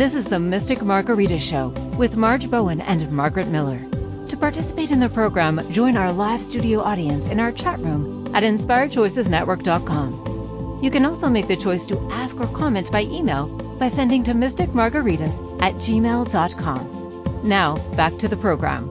This 0.00 0.14
is 0.14 0.24
the 0.24 0.40
Mystic 0.40 0.80
Margarita 0.80 1.38
Show 1.38 1.68
with 1.98 2.16
Marge 2.16 2.50
Bowen 2.50 2.80
and 2.80 3.12
Margaret 3.12 3.48
Miller. 3.48 3.78
To 4.28 4.36
participate 4.38 4.92
in 4.92 4.98
the 4.98 5.10
program, 5.10 5.60
join 5.70 5.98
our 5.98 6.10
live 6.10 6.40
studio 6.40 6.80
audience 6.80 7.26
in 7.26 7.38
our 7.38 7.52
chat 7.52 7.78
room 7.80 8.26
at 8.34 8.42
inspiredchoicesnetwork.com. 8.42 10.80
You 10.82 10.90
can 10.90 11.04
also 11.04 11.28
make 11.28 11.48
the 11.48 11.56
choice 11.56 11.84
to 11.84 11.98
ask 12.12 12.40
or 12.40 12.46
comment 12.46 12.90
by 12.90 13.02
email 13.02 13.46
by 13.78 13.88
sending 13.88 14.22
to 14.22 14.32
mysticmargaritas 14.32 15.60
at 15.60 15.74
gmail.com. 15.74 17.42
Now, 17.46 17.76
back 17.94 18.16
to 18.20 18.28
the 18.28 18.38
program. 18.38 18.90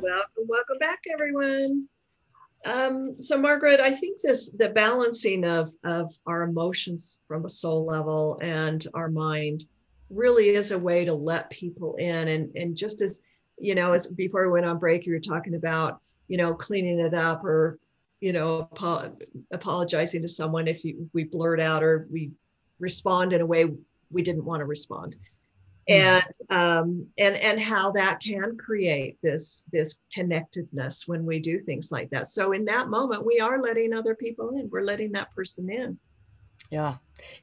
Welcome, 0.00 0.46
welcome 0.48 0.78
back, 0.78 1.00
everyone. 1.12 1.90
Um, 2.64 3.20
so, 3.20 3.38
Margaret, 3.38 3.80
I 3.80 3.92
think 3.92 4.20
this 4.20 4.50
the 4.50 4.68
balancing 4.68 5.44
of 5.44 5.72
of 5.84 6.14
our 6.26 6.42
emotions 6.42 7.22
from 7.26 7.44
a 7.44 7.48
soul 7.48 7.84
level 7.84 8.38
and 8.42 8.86
our 8.92 9.08
mind 9.08 9.64
really 10.10 10.50
is 10.50 10.72
a 10.72 10.78
way 10.78 11.04
to 11.04 11.14
let 11.14 11.50
people 11.50 11.96
in. 11.96 12.28
And 12.28 12.56
and 12.56 12.76
just 12.76 13.00
as 13.02 13.22
you 13.58 13.74
know, 13.74 13.92
as 13.92 14.06
before 14.06 14.46
we 14.46 14.52
went 14.52 14.66
on 14.66 14.78
break, 14.78 15.06
you 15.06 15.12
were 15.12 15.20
talking 15.20 15.54
about 15.54 16.00
you 16.28 16.36
know 16.36 16.54
cleaning 16.54 17.00
it 17.00 17.14
up 17.14 17.44
or 17.44 17.78
you 18.20 18.32
know 18.32 18.68
apo- 18.72 19.16
apologizing 19.50 20.22
to 20.22 20.28
someone 20.28 20.68
if 20.68 20.84
you 20.84 21.08
we 21.14 21.24
blurt 21.24 21.60
out 21.60 21.82
or 21.82 22.06
we 22.10 22.30
respond 22.78 23.32
in 23.32 23.40
a 23.40 23.46
way 23.46 23.66
we 24.10 24.22
didn't 24.22 24.44
want 24.44 24.60
to 24.60 24.66
respond 24.66 25.16
and 25.90 26.24
um, 26.50 27.06
and 27.18 27.36
and 27.36 27.60
how 27.60 27.92
that 27.92 28.20
can 28.20 28.56
create 28.56 29.18
this 29.22 29.64
this 29.72 29.98
connectedness 30.14 31.06
when 31.06 31.26
we 31.26 31.40
do 31.40 31.58
things 31.58 31.90
like 31.90 32.10
that. 32.10 32.26
So 32.26 32.52
in 32.52 32.66
that 32.66 32.88
moment, 32.88 33.26
we 33.26 33.40
are 33.40 33.60
letting 33.60 33.92
other 33.92 34.14
people 34.14 34.50
in. 34.50 34.70
We're 34.70 34.82
letting 34.82 35.12
that 35.12 35.34
person 35.34 35.68
in. 35.70 35.98
Yeah. 36.70 36.96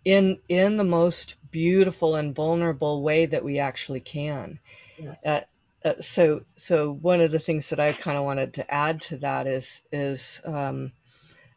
In 0.05 0.39
in 0.47 0.77
the 0.77 0.83
most 0.83 1.35
beautiful 1.51 2.15
and 2.15 2.33
vulnerable 2.33 3.03
way 3.03 3.25
that 3.25 3.43
we 3.43 3.59
actually 3.59 3.99
can. 3.99 4.59
Yes. 4.97 5.25
Uh, 5.25 5.41
uh, 5.83 6.01
so 6.01 6.41
so 6.55 6.93
one 6.93 7.21
of 7.21 7.31
the 7.31 7.39
things 7.39 7.69
that 7.69 7.79
I 7.79 7.93
kind 7.93 8.17
of 8.17 8.23
wanted 8.23 8.55
to 8.55 8.73
add 8.73 9.01
to 9.01 9.17
that 9.17 9.45
is 9.45 9.83
is 9.91 10.41
um, 10.45 10.93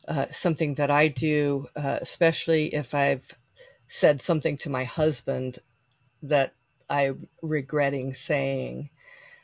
uh, 0.06 0.26
something 0.30 0.74
that 0.74 0.90
I 0.90 1.08
do, 1.08 1.66
uh, 1.76 1.98
especially 2.00 2.74
if 2.74 2.94
I've 2.94 3.26
said 3.86 4.20
something 4.20 4.58
to 4.58 4.70
my 4.70 4.84
husband 4.84 5.58
that 6.22 6.52
I'm 6.90 7.28
regretting 7.42 8.14
saying. 8.14 8.90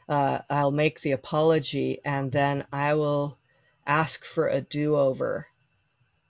Uh, 0.09 0.41
I'll 0.49 0.71
make 0.71 1.01
the 1.01 1.13
apology 1.13 2.01
and 2.05 2.31
then 2.31 2.65
I 2.73 2.95
will 2.95 3.39
ask 3.87 4.25
for 4.25 4.49
a 4.49 4.61
do 4.61 4.97
over. 4.97 5.47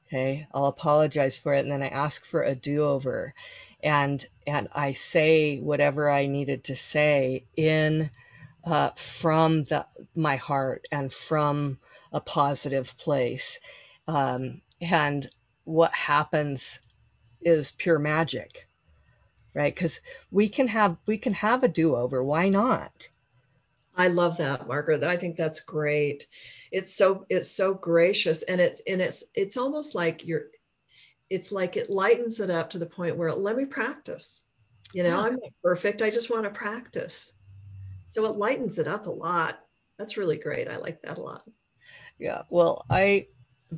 Okay, 0.06 0.46
I'll 0.54 0.66
apologize 0.66 1.36
for 1.36 1.54
it 1.54 1.60
and 1.60 1.70
then 1.70 1.82
I 1.82 1.88
ask 1.88 2.24
for 2.24 2.42
a 2.42 2.54
do 2.54 2.84
over. 2.84 3.34
And, 3.82 4.24
and 4.46 4.68
I 4.74 4.92
say 4.92 5.58
whatever 5.58 6.08
I 6.08 6.26
needed 6.26 6.64
to 6.64 6.76
say 6.76 7.44
in 7.56 8.10
uh, 8.64 8.90
from 8.96 9.64
the, 9.64 9.86
my 10.14 10.36
heart 10.36 10.86
and 10.90 11.12
from 11.12 11.78
a 12.12 12.20
positive 12.20 12.96
place. 12.98 13.60
Um, 14.08 14.62
and 14.80 15.28
what 15.64 15.92
happens 15.92 16.80
is 17.40 17.72
pure 17.72 17.98
magic, 17.98 18.65
right? 19.56 19.74
Because 19.74 20.00
we 20.30 20.48
can 20.50 20.68
have 20.68 20.98
we 21.06 21.16
can 21.16 21.32
have 21.32 21.64
a 21.64 21.68
do 21.68 21.96
over. 21.96 22.22
Why 22.22 22.50
not? 22.50 23.08
I 23.96 24.08
love 24.08 24.36
that, 24.36 24.68
Margaret. 24.68 25.02
I 25.02 25.16
think 25.16 25.36
that's 25.36 25.60
great. 25.60 26.26
It's 26.70 26.94
so 26.94 27.24
it's 27.30 27.50
so 27.50 27.72
gracious, 27.72 28.42
and 28.42 28.60
it's 28.60 28.82
and 28.86 29.00
it's 29.00 29.24
it's 29.34 29.56
almost 29.56 29.94
like 29.94 30.26
you're. 30.26 30.44
It's 31.28 31.50
like 31.50 31.76
it 31.76 31.90
lightens 31.90 32.38
it 32.38 32.50
up 32.50 32.70
to 32.70 32.78
the 32.78 32.86
point 32.86 33.16
where 33.16 33.32
let 33.32 33.56
me 33.56 33.64
practice. 33.64 34.44
You 34.92 35.02
know, 35.02 35.18
I'm 35.18 35.32
not 35.32 35.50
perfect. 35.64 36.02
I 36.02 36.10
just 36.10 36.30
want 36.30 36.44
to 36.44 36.50
practice. 36.50 37.32
So 38.04 38.26
it 38.26 38.36
lightens 38.36 38.78
it 38.78 38.86
up 38.86 39.06
a 39.06 39.10
lot. 39.10 39.58
That's 39.98 40.16
really 40.16 40.36
great. 40.36 40.68
I 40.68 40.76
like 40.76 41.02
that 41.02 41.18
a 41.18 41.22
lot. 41.22 41.42
Yeah. 42.18 42.42
Well, 42.50 42.84
I 42.88 43.26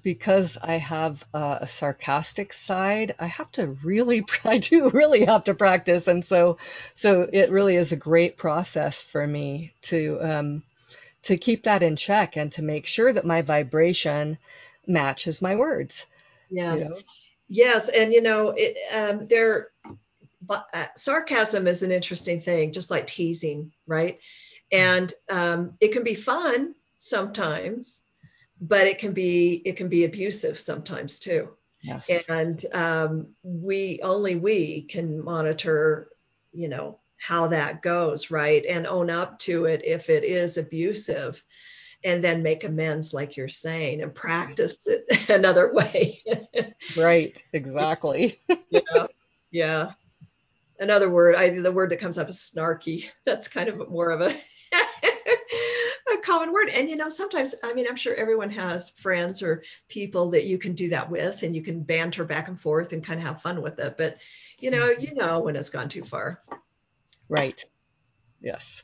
because 0.02 0.58
I 0.60 0.74
have 0.74 1.24
a, 1.32 1.58
a 1.62 1.68
sarcastic 1.68 2.52
side, 2.52 3.14
I 3.18 3.26
have 3.26 3.50
to 3.52 3.66
really, 3.66 4.24
I 4.44 4.58
do 4.58 4.90
really 4.90 5.24
have 5.24 5.44
to 5.44 5.54
practice, 5.54 6.08
and 6.08 6.24
so, 6.24 6.58
so 6.94 7.28
it 7.32 7.50
really 7.50 7.76
is 7.76 7.92
a 7.92 7.96
great 7.96 8.36
process 8.36 9.02
for 9.02 9.26
me 9.26 9.72
to 9.82 10.18
um, 10.20 10.62
to 11.22 11.36
keep 11.36 11.64
that 11.64 11.82
in 11.82 11.96
check 11.96 12.36
and 12.36 12.52
to 12.52 12.62
make 12.62 12.86
sure 12.86 13.12
that 13.12 13.24
my 13.24 13.42
vibration 13.42 14.38
matches 14.86 15.42
my 15.42 15.56
words. 15.56 16.06
Yes, 16.50 16.80
you 16.80 16.90
know? 16.90 17.00
yes, 17.48 17.88
and 17.88 18.12
you 18.12 18.22
know, 18.22 18.54
it, 18.56 18.76
um, 18.94 19.26
there, 19.26 19.68
uh, 20.48 20.86
sarcasm 20.96 21.66
is 21.66 21.82
an 21.82 21.92
interesting 21.92 22.40
thing, 22.40 22.72
just 22.72 22.90
like 22.90 23.06
teasing, 23.06 23.72
right? 23.86 24.18
And 24.70 25.12
um, 25.28 25.74
it 25.80 25.92
can 25.92 26.04
be 26.04 26.14
fun 26.14 26.74
sometimes 26.98 28.02
but 28.60 28.86
it 28.86 28.98
can 28.98 29.12
be 29.12 29.62
it 29.64 29.76
can 29.76 29.88
be 29.88 30.04
abusive 30.04 30.58
sometimes 30.58 31.18
too. 31.18 31.50
Yes. 31.82 32.10
And 32.28 32.64
um, 32.72 33.28
we 33.42 34.00
only 34.02 34.34
we 34.34 34.82
can 34.82 35.22
monitor, 35.22 36.10
you 36.52 36.68
know, 36.68 36.98
how 37.20 37.48
that 37.48 37.82
goes, 37.82 38.30
right, 38.30 38.64
and 38.66 38.86
own 38.86 39.10
up 39.10 39.38
to 39.40 39.66
it 39.66 39.84
if 39.84 40.10
it 40.10 40.24
is 40.24 40.56
abusive, 40.56 41.42
and 42.04 42.22
then 42.22 42.42
make 42.42 42.64
amends, 42.64 43.14
like 43.14 43.36
you're 43.36 43.48
saying, 43.48 44.02
and 44.02 44.14
practice 44.14 44.86
it 44.86 45.04
another 45.30 45.72
way. 45.72 46.22
right. 46.96 47.42
Exactly. 47.52 48.38
yeah. 48.70 49.06
Yeah. 49.50 49.92
Another 50.80 51.10
word, 51.10 51.34
I 51.34 51.50
the 51.50 51.72
word 51.72 51.90
that 51.90 52.00
comes 52.00 52.18
up 52.18 52.28
is 52.28 52.36
snarky. 52.38 53.06
That's 53.24 53.48
kind 53.48 53.68
of 53.68 53.88
more 53.88 54.10
of 54.10 54.20
a 54.20 54.34
a 54.72 55.27
common 56.28 56.52
word. 56.52 56.68
And 56.68 56.88
you 56.88 56.96
know, 56.96 57.08
sometimes, 57.08 57.54
I 57.64 57.72
mean, 57.72 57.86
I'm 57.88 57.96
sure 57.96 58.14
everyone 58.14 58.50
has 58.50 58.90
friends 58.90 59.42
or 59.42 59.62
people 59.88 60.30
that 60.30 60.44
you 60.44 60.58
can 60.58 60.74
do 60.74 60.90
that 60.90 61.10
with 61.10 61.42
and 61.42 61.56
you 61.56 61.62
can 61.62 61.82
banter 61.82 62.24
back 62.24 62.48
and 62.48 62.60
forth 62.60 62.92
and 62.92 63.02
kind 63.02 63.18
of 63.18 63.26
have 63.26 63.42
fun 63.42 63.62
with 63.62 63.78
it. 63.78 63.96
But 63.96 64.18
you 64.58 64.70
know, 64.70 64.90
you 64.90 65.14
know 65.14 65.40
when 65.40 65.56
it's 65.56 65.70
gone 65.70 65.88
too 65.88 66.04
far. 66.04 66.42
Right. 67.28 67.64
Yes. 68.40 68.82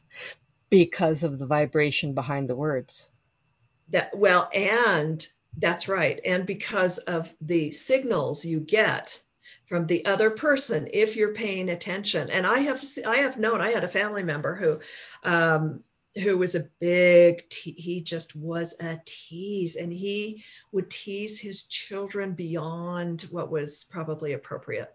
Because 0.70 1.22
of 1.22 1.38
the 1.38 1.46
vibration 1.46 2.14
behind 2.14 2.48
the 2.48 2.56
words. 2.56 3.08
That 3.90 4.16
well, 4.16 4.48
and 4.54 5.26
that's 5.58 5.86
right. 5.86 6.20
And 6.24 6.46
because 6.46 6.98
of 6.98 7.32
the 7.42 7.70
signals 7.70 8.44
you 8.44 8.58
get 8.58 9.20
from 9.66 9.86
the 9.86 10.04
other 10.06 10.30
person 10.30 10.88
if 10.92 11.16
you're 11.16 11.32
paying 11.32 11.70
attention 11.70 12.28
and 12.28 12.46
i 12.46 12.58
have 12.58 12.84
i 13.06 13.16
have 13.16 13.38
known 13.38 13.62
i 13.62 13.70
had 13.70 13.82
a 13.82 13.88
family 13.88 14.22
member 14.22 14.54
who 14.54 14.78
um, 15.22 15.82
who 16.22 16.38
was 16.38 16.54
a 16.54 16.68
big 16.80 17.48
te- 17.48 17.72
he 17.72 18.00
just 18.00 18.36
was 18.36 18.74
a 18.80 19.00
tease 19.04 19.76
and 19.76 19.92
he 19.92 20.44
would 20.72 20.90
tease 20.90 21.40
his 21.40 21.64
children 21.64 22.34
beyond 22.34 23.22
what 23.30 23.50
was 23.50 23.84
probably 23.84 24.32
appropriate 24.32 24.94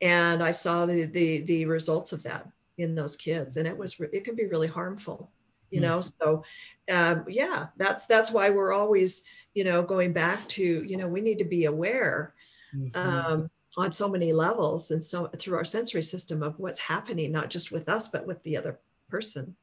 and 0.00 0.42
i 0.42 0.50
saw 0.50 0.86
the 0.86 1.04
the, 1.04 1.38
the 1.38 1.64
results 1.66 2.12
of 2.12 2.24
that 2.24 2.48
in 2.76 2.94
those 2.94 3.16
kids 3.16 3.56
and 3.56 3.66
it 3.66 3.76
was 3.76 4.00
it 4.12 4.24
can 4.24 4.34
be 4.34 4.46
really 4.46 4.68
harmful 4.68 5.30
you 5.70 5.80
know 5.80 5.98
mm-hmm. 5.98 6.24
so 6.24 6.44
um, 6.90 7.24
yeah 7.28 7.66
that's 7.76 8.06
that's 8.06 8.30
why 8.30 8.50
we're 8.50 8.72
always 8.72 9.24
you 9.54 9.64
know 9.64 9.82
going 9.82 10.12
back 10.12 10.46
to 10.48 10.62
you 10.62 10.96
know 10.96 11.08
we 11.08 11.20
need 11.20 11.38
to 11.38 11.44
be 11.44 11.66
aware 11.66 12.34
mm-hmm. 12.74 12.96
um, 12.96 13.50
on 13.76 13.92
so 13.92 14.08
many 14.08 14.32
levels 14.32 14.90
and 14.90 15.04
so 15.04 15.26
through 15.26 15.56
our 15.56 15.64
sensory 15.64 16.02
system 16.02 16.42
of 16.42 16.58
what's 16.58 16.80
happening 16.80 17.32
not 17.32 17.50
just 17.50 17.70
with 17.70 17.88
us 17.88 18.08
but 18.08 18.26
with 18.26 18.42
the 18.42 18.56
other 18.56 18.78
person 19.10 19.54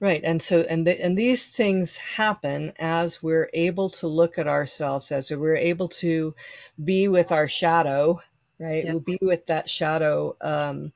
Right, 0.00 0.20
and 0.24 0.42
so 0.42 0.60
and 0.60 0.86
the, 0.86 1.02
and 1.02 1.16
these 1.16 1.46
things 1.46 1.96
happen 1.96 2.72
as 2.78 3.22
we're 3.22 3.48
able 3.54 3.90
to 3.90 4.08
look 4.08 4.38
at 4.38 4.48
ourselves, 4.48 5.12
as 5.12 5.30
we're 5.30 5.56
able 5.56 5.88
to 5.88 6.34
be 6.82 7.08
with 7.08 7.32
our 7.32 7.48
shadow, 7.48 8.20
right? 8.58 8.84
Yeah. 8.84 8.92
We'll 8.92 9.00
be 9.00 9.18
with 9.22 9.46
that 9.46 9.70
shadow, 9.70 10.36
um, 10.40 10.92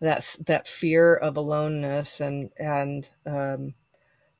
that's 0.00 0.36
that 0.48 0.68
fear 0.68 1.14
of 1.14 1.36
aloneness 1.36 2.20
and 2.20 2.50
and 2.58 3.08
um, 3.26 3.74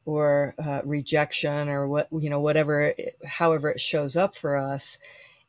or 0.05 0.55
uh, 0.59 0.83
rejection 0.85 1.69
or 1.69 1.89
what 1.89 2.09
you 2.13 2.31
know 2.31 2.41
whatever, 2.41 2.95
however 3.27 3.71
it 3.71 3.81
shows 3.81 4.17
up 4.17 4.35
for 4.37 4.57
us, 4.57 4.99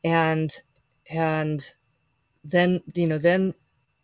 and 0.04 0.50
and 1.10 1.68
then 2.44 2.82
you 2.94 3.06
know 3.06 3.18
then 3.18 3.54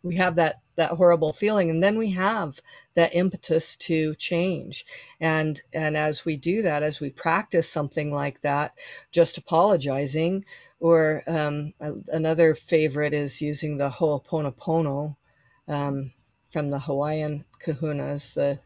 we 0.03 0.15
have 0.17 0.35
that 0.35 0.61
that 0.81 0.91
horrible 0.97 1.33
feeling. 1.33 1.69
And 1.69 1.83
then 1.83 1.97
we 1.97 2.11
have 2.11 2.59
that 2.95 3.15
impetus 3.15 3.77
to 3.77 4.15
change. 4.15 4.85
And 5.19 5.61
and 5.73 5.95
as 5.95 6.25
we 6.25 6.37
do 6.37 6.63
that 6.63 6.83
as 6.83 6.99
we 6.99 7.09
practice 7.11 7.69
something 7.69 8.11
like 8.13 8.41
that 8.41 8.73
just 9.11 9.37
apologizing 9.37 10.45
or 10.79 11.23
um, 11.27 11.73
another 12.07 12.55
favorite 12.55 13.13
is 13.13 13.41
using 13.41 13.77
the 13.77 13.89
ho'oponopono 13.89 15.15
um, 15.67 16.11
from 16.51 16.69
the 16.69 16.79
hawaiian 16.79 17.45
kahunas 17.63 18.33
the 18.33 18.59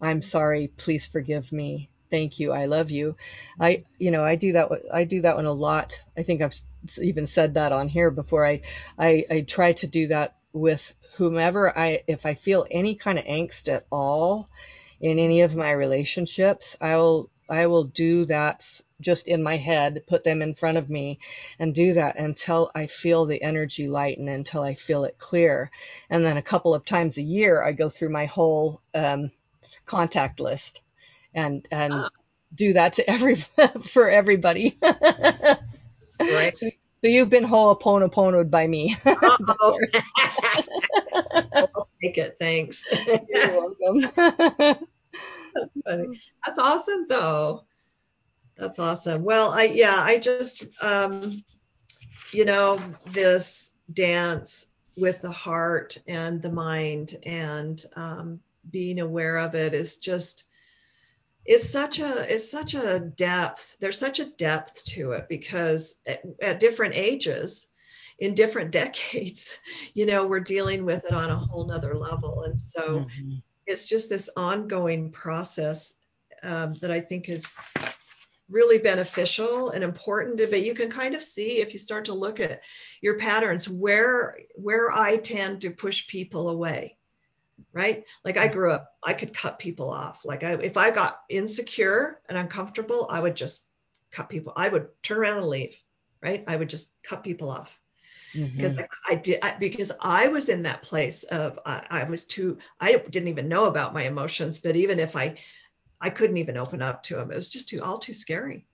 i'm 0.00 0.22
sorry 0.22 0.68
please 0.76 1.06
forgive 1.06 1.52
me. 1.52 1.90
Thank 2.08 2.38
you. 2.38 2.52
I 2.52 2.66
love 2.66 2.92
you. 2.92 3.16
I 3.60 3.84
you 3.98 4.12
know 4.12 4.24
i 4.24 4.36
do 4.36 4.52
that 4.52 4.68
i 4.92 5.04
do 5.04 5.22
that 5.22 5.36
one 5.36 5.46
a 5.46 5.52
lot. 5.52 5.92
I 6.16 6.22
think 6.22 6.40
i've 6.42 6.60
even 7.02 7.26
said 7.26 7.54
that 7.54 7.72
on 7.72 7.88
here 7.88 8.10
before. 8.10 8.46
I 8.46 8.62
i, 8.98 9.24
I 9.30 9.40
try 9.42 9.72
to 9.74 9.86
do 9.88 10.08
that 10.08 10.35
with 10.56 10.94
whomever 11.16 11.76
I, 11.76 12.02
if 12.06 12.24
I 12.24 12.34
feel 12.34 12.66
any 12.70 12.94
kind 12.94 13.18
of 13.18 13.26
angst 13.26 13.72
at 13.72 13.86
all 13.92 14.48
in 15.00 15.18
any 15.18 15.42
of 15.42 15.54
my 15.54 15.70
relationships, 15.70 16.76
I 16.80 16.96
will, 16.96 17.30
I 17.48 17.66
will 17.66 17.84
do 17.84 18.24
that 18.24 18.66
just 19.00 19.28
in 19.28 19.42
my 19.42 19.56
head, 19.56 20.04
put 20.06 20.24
them 20.24 20.40
in 20.40 20.54
front 20.54 20.78
of 20.78 20.88
me 20.88 21.18
and 21.58 21.74
do 21.74 21.92
that 21.92 22.18
until 22.18 22.70
I 22.74 22.86
feel 22.86 23.26
the 23.26 23.42
energy 23.42 23.86
lighten, 23.86 24.28
until 24.28 24.62
I 24.62 24.74
feel 24.74 25.04
it 25.04 25.18
clear. 25.18 25.70
And 26.08 26.24
then 26.24 26.38
a 26.38 26.42
couple 26.42 26.74
of 26.74 26.86
times 26.86 27.18
a 27.18 27.22
year, 27.22 27.62
I 27.62 27.72
go 27.72 27.90
through 27.90 28.10
my 28.10 28.24
whole 28.24 28.80
um, 28.94 29.30
contact 29.84 30.40
list 30.40 30.80
and, 31.34 31.68
and 31.70 31.92
ah. 31.92 32.08
do 32.54 32.72
that 32.72 32.94
to 32.94 33.08
every, 33.08 33.34
for 33.84 34.08
everybody. 34.08 34.78
That's 34.80 36.16
great. 36.18 36.56
So, 36.56 36.70
so 37.02 37.08
you've 37.08 37.30
been 37.30 37.44
ho'oponoponoed 37.44 38.50
by 38.50 38.66
me. 38.66 38.96
oh. 39.06 39.78
I'll 41.54 41.88
take 42.02 42.18
it. 42.18 42.36
Thanks. 42.40 42.84
You're 43.28 43.74
welcome. 43.80 44.02
Funny. 45.84 46.20
That's 46.44 46.58
awesome, 46.58 47.06
though. 47.08 47.64
That's 48.56 48.78
awesome. 48.78 49.24
Well, 49.24 49.50
I 49.50 49.64
yeah, 49.64 49.96
I 49.98 50.18
just 50.18 50.64
um, 50.82 51.44
you 52.32 52.44
know 52.44 52.80
this 53.06 53.76
dance 53.92 54.66
with 54.96 55.20
the 55.20 55.30
heart 55.30 55.98
and 56.08 56.40
the 56.40 56.50
mind 56.50 57.16
and 57.24 57.84
um, 57.94 58.40
being 58.70 58.98
aware 58.98 59.36
of 59.36 59.54
it 59.54 59.74
is 59.74 59.96
just 59.96 60.44
is 61.46 61.68
such 61.70 62.00
a 62.00 62.32
is 62.32 62.50
such 62.50 62.74
a 62.74 62.98
depth 62.98 63.76
there's 63.80 63.98
such 63.98 64.18
a 64.18 64.24
depth 64.24 64.84
to 64.84 65.12
it 65.12 65.28
because 65.28 66.00
at, 66.06 66.22
at, 66.42 66.60
different 66.60 66.94
ages 66.94 67.68
in 68.18 68.34
different 68.34 68.70
decades 68.82 69.58
you 69.94 70.06
know 70.06 70.26
we're 70.26 70.40
dealing 70.40 70.84
with 70.84 71.04
it 71.04 71.12
on 71.12 71.30
a 71.30 71.36
whole 71.36 71.66
nother 71.66 71.94
level 71.94 72.42
and 72.44 72.60
so 72.60 73.00
mm-hmm. 73.00 73.32
it's 73.66 73.88
just 73.88 74.08
this 74.08 74.30
ongoing 74.36 75.10
process 75.10 75.98
um, 76.42 76.74
that 76.74 76.90
i 76.90 77.00
think 77.00 77.28
is 77.28 77.56
really 78.48 78.78
beneficial 78.78 79.70
and 79.70 79.82
important 79.82 80.38
but 80.50 80.62
you 80.62 80.72
can 80.72 80.88
kind 80.88 81.14
of 81.14 81.22
see 81.22 81.58
if 81.58 81.72
you 81.72 81.78
start 81.78 82.04
to 82.04 82.14
look 82.14 82.38
at 82.38 82.60
your 83.00 83.18
patterns 83.18 83.68
where 83.68 84.38
where 84.54 84.92
i 84.92 85.16
tend 85.16 85.60
to 85.60 85.70
push 85.70 86.06
people 86.06 86.48
away 86.48 86.96
right? 87.72 88.04
Like 88.24 88.36
i 88.36 88.48
grew 88.48 88.72
up 88.72 88.92
i 89.02 89.12
could 89.12 89.34
cut 89.34 89.58
people 89.58 89.90
off. 89.90 90.24
Like 90.24 90.44
I, 90.44 90.52
if 90.54 90.76
i 90.76 90.90
got 90.90 91.20
insecure 91.28 92.20
and 92.28 92.38
uncomfortable 92.38 93.06
i 93.10 93.20
would 93.20 93.36
just 93.36 93.64
cut 94.12 94.28
people 94.28 94.52
i 94.56 94.68
would 94.68 94.88
turn 95.02 95.18
around 95.18 95.38
and 95.38 95.48
leave 95.48 95.76
right? 96.26 96.44
I 96.46 96.56
would 96.56 96.68
just 96.68 96.90
cut 97.02 97.24
people 97.24 97.50
off. 97.50 97.80
Because 98.32 98.74
mm-hmm. 98.74 98.84
I, 99.06 99.12
I, 99.12 99.14
did 99.14 99.38
I, 99.42 99.56
because 99.58 99.92
I 100.00 100.28
was 100.28 100.48
in 100.48 100.64
that 100.64 100.82
place 100.82 101.22
of 101.24 101.58
I, 101.64 101.86
I, 101.88 102.04
was 102.04 102.24
too 102.24 102.58
I 102.78 102.96
didn't 102.96 103.28
even 103.28 103.48
know 103.48 103.64
about 103.64 103.94
my 103.94 104.02
emotions, 104.02 104.58
but 104.58 104.76
even 104.76 105.00
if 105.00 105.16
I 105.16 105.36
I 106.00 106.10
couldn't 106.10 106.36
even 106.36 106.58
open 106.58 106.82
up 106.82 107.04
to 107.04 107.16
them, 107.16 107.30
it 107.30 107.36
was 107.36 107.48
just 107.48 107.70
too 107.70 107.82
all 107.82 107.98
too 107.98 108.12
scary. 108.12 108.66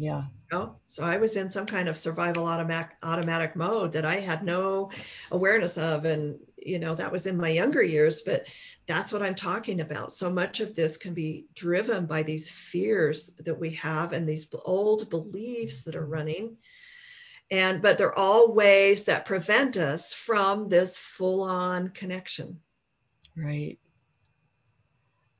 Yeah. 0.00 0.22
You 0.50 0.58
know? 0.58 0.76
So 0.86 1.04
I 1.04 1.18
was 1.18 1.36
in 1.36 1.50
some 1.50 1.66
kind 1.66 1.86
of 1.86 1.98
survival 1.98 2.46
automatic 2.46 2.96
automatic 3.02 3.54
mode 3.54 3.92
that 3.92 4.06
I 4.06 4.16
had 4.16 4.42
no 4.42 4.90
awareness 5.30 5.76
of, 5.76 6.06
and 6.06 6.38
you 6.56 6.78
know 6.78 6.94
that 6.94 7.12
was 7.12 7.26
in 7.26 7.36
my 7.36 7.50
younger 7.50 7.82
years, 7.82 8.22
but 8.22 8.46
that's 8.86 9.12
what 9.12 9.22
I'm 9.22 9.34
talking 9.34 9.80
about. 9.80 10.12
So 10.12 10.32
much 10.32 10.60
of 10.60 10.74
this 10.74 10.96
can 10.96 11.12
be 11.12 11.44
driven 11.54 12.06
by 12.06 12.22
these 12.22 12.50
fears 12.50 13.26
that 13.40 13.60
we 13.60 13.72
have 13.72 14.12
and 14.12 14.26
these 14.26 14.48
old 14.64 15.10
beliefs 15.10 15.82
that 15.84 15.96
are 15.96 16.06
running 16.06 16.56
and 17.50 17.82
but 17.82 17.98
they're 17.98 18.16
all 18.16 18.52
ways 18.52 19.04
that 19.04 19.24
prevent 19.24 19.76
us 19.76 20.14
from 20.14 20.68
this 20.68 20.96
full 20.98 21.42
on 21.42 21.88
connection 21.88 22.60
right 23.36 23.78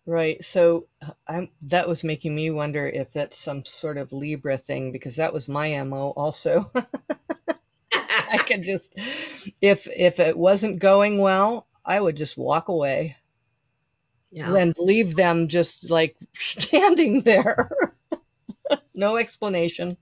right 0.06 0.44
so 0.44 0.86
i'm 1.28 1.48
that 1.62 1.88
was 1.88 2.04
making 2.04 2.34
me 2.34 2.50
wonder 2.50 2.86
if 2.86 3.12
that's 3.12 3.38
some 3.38 3.64
sort 3.64 3.96
of 3.96 4.12
libra 4.12 4.56
thing 4.58 4.92
because 4.92 5.16
that 5.16 5.32
was 5.32 5.48
my 5.48 5.82
mo 5.82 6.12
also. 6.16 6.70
I 7.92 8.38
could 8.46 8.62
just 8.62 8.92
if 9.60 9.86
if 9.86 10.20
it 10.20 10.36
wasn't 10.36 10.78
going 10.78 11.18
well 11.18 11.66
i 11.84 12.00
would 12.00 12.16
just 12.16 12.36
walk 12.36 12.68
away. 12.68 13.16
Yeah. 14.32 14.54
and 14.54 14.74
leave 14.78 15.16
them 15.16 15.48
just 15.48 15.90
like 15.90 16.16
standing 16.34 17.22
there. 17.22 17.68
No 18.94 19.16
explanation. 19.16 19.96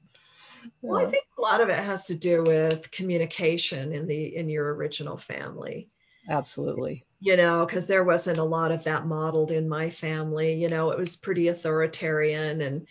Well, 0.82 1.06
I 1.06 1.10
think 1.10 1.24
a 1.38 1.40
lot 1.40 1.60
of 1.60 1.68
it 1.68 1.78
has 1.78 2.04
to 2.06 2.14
do 2.14 2.42
with 2.42 2.90
communication 2.90 3.92
in 3.92 4.06
the 4.06 4.36
in 4.36 4.48
your 4.48 4.74
original 4.74 5.16
family. 5.16 5.88
Absolutely. 6.28 7.04
You 7.20 7.36
know, 7.36 7.66
because 7.66 7.86
there 7.88 8.04
wasn't 8.04 8.38
a 8.38 8.44
lot 8.44 8.70
of 8.70 8.84
that 8.84 9.06
modeled 9.06 9.50
in 9.50 9.68
my 9.68 9.90
family. 9.90 10.54
You 10.54 10.68
know, 10.68 10.90
it 10.92 10.98
was 10.98 11.16
pretty 11.16 11.48
authoritarian 11.48 12.60
and 12.60 12.86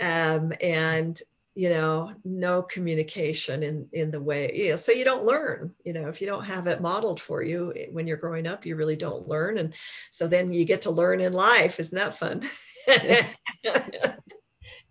um 0.00 0.52
and 0.60 1.20
you 1.54 1.70
know 1.70 2.12
no 2.24 2.62
communication 2.62 3.62
in 3.64 3.88
in 3.92 4.10
the 4.12 4.20
way 4.20 4.52
yeah 4.54 4.76
so 4.76 4.92
you 4.92 5.04
don't 5.04 5.24
learn 5.26 5.74
you 5.84 5.92
know 5.92 6.08
if 6.08 6.20
you 6.20 6.26
don't 6.26 6.44
have 6.44 6.66
it 6.68 6.80
modeled 6.80 7.20
for 7.20 7.42
you 7.42 7.72
eh, 7.76 7.86
when 7.92 8.06
you're 8.06 8.16
growing 8.16 8.46
up 8.46 8.66
you 8.66 8.76
really 8.76 8.96
don't 8.96 9.28
learn 9.28 9.58
and 9.58 9.74
so 10.10 10.28
then 10.28 10.52
you 10.52 10.64
get 10.64 10.82
to 10.82 10.90
learn 10.92 11.20
in 11.20 11.32
life 11.32 11.80
isn't 11.80 11.96
that 11.96 12.16
fun 12.16 12.42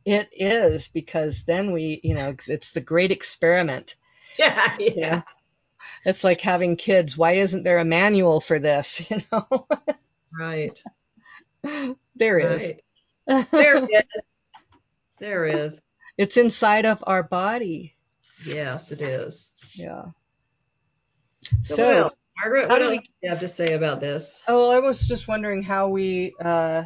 It 0.06 0.30
is 0.32 0.88
because 0.88 1.44
then 1.44 1.72
we, 1.72 2.00
you 2.04 2.16
know, 2.16 2.36
it's 2.48 2.72
the 2.74 2.82
great 2.82 3.12
experiment. 3.12 3.96
Yeah, 4.38 4.76
yeah. 4.80 5.22
It's 6.06 6.24
like 6.24 6.42
having 6.42 6.76
kids. 6.76 7.18
Why 7.18 7.34
isn't 7.34 7.64
there 7.64 7.80
a 7.80 7.86
manual 7.86 8.42
for 8.42 8.60
this? 8.60 9.10
You 9.12 9.22
know. 9.32 9.68
Right. 10.38 10.82
There 12.16 12.40
is. 12.40 12.74
Right. 13.28 13.46
There 13.52 13.84
is. 13.84 14.22
There 15.20 15.46
is. 15.46 15.82
It's 16.18 16.38
inside 16.38 16.86
of 16.86 17.04
our 17.06 17.22
body. 17.22 17.96
Yes, 18.46 18.92
it 18.92 19.02
is. 19.02 19.52
Yeah. 19.74 20.06
So, 21.60 21.76
so 21.76 22.04
what 22.04 22.18
Margaret, 22.44 22.70
what 22.70 22.82
else 22.82 23.00
do 23.00 23.06
you 23.22 23.30
have 23.30 23.40
to 23.42 23.48
say 23.48 23.74
about 23.74 24.00
this? 24.00 24.44
Oh, 24.48 24.72
I 24.72 24.80
was 24.80 25.06
just 25.06 25.28
wondering 25.28 25.64
how 25.64 25.90
we 25.90 26.34
uh, 26.40 26.84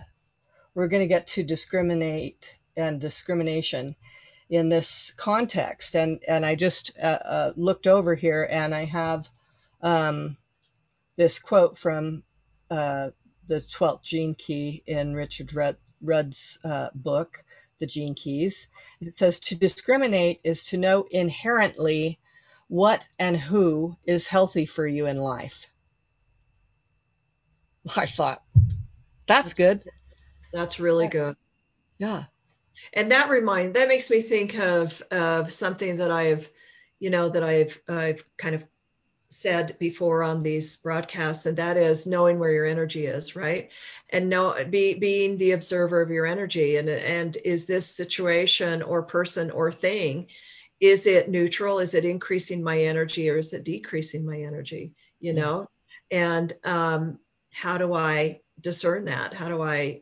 we're 0.74 0.88
going 0.88 1.04
to 1.04 1.08
get 1.08 1.28
to 1.28 1.44
discriminate 1.44 2.54
and 2.78 3.00
discrimination 3.00 3.96
in 4.52 4.68
this 4.68 5.14
context. 5.16 5.96
And 5.96 6.22
and 6.28 6.46
I 6.46 6.56
just 6.56 6.92
uh, 7.02 7.06
uh, 7.06 7.54
looked 7.56 7.88
over 7.88 8.14
here 8.14 8.48
and 8.52 8.76
I 8.76 8.84
have 8.84 9.28
um, 9.82 10.38
this 11.16 11.40
quote 11.40 11.78
from 11.78 12.24
uh, 12.70 13.10
the 13.48 13.62
12th 13.62 14.04
gene 14.04 14.36
key 14.36 14.84
in 14.86 15.16
Richard 15.16 15.56
Rudd, 15.56 15.78
Rudd's 16.02 16.60
uh, 16.64 16.90
book, 16.94 17.44
The 17.80 17.88
Gene 17.88 18.14
Keys. 18.14 18.68
It 19.00 19.18
says 19.18 19.40
to 19.40 19.56
discriminate 19.56 20.42
is 20.44 20.64
to 20.66 20.78
know 20.78 21.08
inherently 21.10 22.20
what 22.68 23.08
and 23.18 23.38
who 23.38 23.96
is 24.06 24.28
healthy 24.28 24.66
for 24.66 24.86
you 24.86 25.08
in 25.08 25.18
life. 25.18 25.68
I 27.96 28.06
thought 28.06 28.44
that's 29.28 29.54
good. 29.54 29.82
That's 30.52 30.80
really 30.80 31.08
good. 31.08 31.38
Yeah 31.98 32.26
and 32.94 33.12
that 33.12 33.30
remind 33.30 33.76
that 33.76 33.88
makes 33.88 34.10
me 34.10 34.22
think 34.22 34.58
of 34.58 35.02
of 35.12 35.52
something 35.52 35.98
that 35.98 36.12
I've 36.12 36.50
you 37.00 37.10
know 37.10 37.30
that 37.30 37.44
I've 37.44 37.82
I've 37.88 38.24
kind 38.38 38.56
of 38.56 38.66
said 39.32 39.78
before 39.80 40.24
on 40.24 40.44
these 40.44 40.76
broadcasts 40.76 41.46
and 41.46 41.58
that 41.58 41.78
is 41.78 42.06
knowing 42.06 42.38
where 42.38 42.52
your 42.52 42.66
energy 42.66 43.06
is 43.06 43.34
right? 43.36 43.72
And 44.10 44.30
know 44.30 44.56
be 44.70 44.94
being 44.94 45.38
the 45.38 45.54
observer 45.54 46.02
of 46.02 46.12
your 46.12 46.26
energy. 46.26 46.76
And 46.76 46.90
and 46.90 47.38
is 47.38 47.66
this 47.66 47.88
situation 47.88 48.82
or 48.82 49.04
person 49.04 49.50
or 49.52 49.72
thing 49.72 50.28
is 50.82 51.08
it 51.08 51.30
neutral? 51.30 51.80
Is 51.80 51.94
it 51.94 52.06
increasing 52.06 52.64
my 52.64 52.82
energy 52.82 53.30
or 53.30 53.38
is 53.38 53.54
it 53.54 53.64
decreasing 53.64 54.26
my 54.26 54.42
energy 54.42 54.94
you 55.20 55.34
know? 55.34 55.68
And 56.12 56.52
um 56.64 57.20
how 57.54 57.78
do 57.78 57.94
i 57.94 58.42
discern 58.60 59.06
that? 59.06 59.34
How 59.34 59.48
do 59.48 59.62
i 59.62 60.02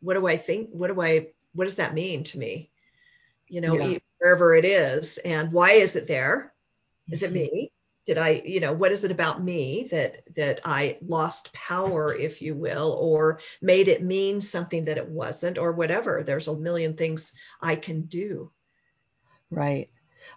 what 0.00 0.14
do 0.14 0.26
i 0.26 0.36
think 0.36 0.68
what 0.70 0.88
do 0.88 1.00
i 1.00 1.28
what 1.54 1.64
does 1.64 1.76
that 1.76 1.94
mean 1.94 2.24
to 2.24 2.38
me? 2.38 2.70
You 3.48 3.60
know, 3.60 3.74
yeah. 3.74 3.98
wherever 4.18 4.54
it 4.54 4.64
is, 4.64 5.18
and 5.18 5.52
why 5.52 5.72
is 5.72 5.96
it 5.96 6.06
there? 6.06 6.52
Is 7.10 7.22
it 7.22 7.26
mm-hmm. 7.26 7.54
me? 7.54 7.72
Did 8.06 8.18
I, 8.18 8.42
you 8.44 8.60
know, 8.60 8.74
what 8.74 8.92
is 8.92 9.04
it 9.04 9.10
about 9.10 9.42
me 9.42 9.88
that 9.90 10.22
that 10.36 10.60
I 10.64 10.98
lost 11.00 11.52
power, 11.52 12.14
if 12.14 12.42
you 12.42 12.54
will, 12.54 12.92
or 13.00 13.40
made 13.62 13.88
it 13.88 14.02
mean 14.02 14.40
something 14.40 14.86
that 14.86 14.98
it 14.98 15.08
wasn't, 15.08 15.58
or 15.58 15.72
whatever? 15.72 16.22
There's 16.22 16.48
a 16.48 16.56
million 16.56 16.96
things 16.96 17.32
I 17.60 17.76
can 17.76 18.02
do. 18.02 18.50
Right. 19.50 19.88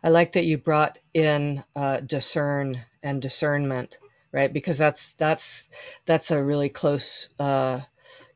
I 0.03 0.09
like 0.09 0.33
that 0.33 0.45
you 0.45 0.57
brought 0.57 0.99
in 1.13 1.63
uh, 1.75 2.01
discern 2.01 2.79
and 3.01 3.21
discernment, 3.21 3.97
right? 4.31 4.51
Because 4.51 4.77
that's 4.77 5.13
that's 5.13 5.69
that's 6.05 6.31
a 6.31 6.43
really 6.43 6.69
close 6.69 7.33
uh, 7.39 7.81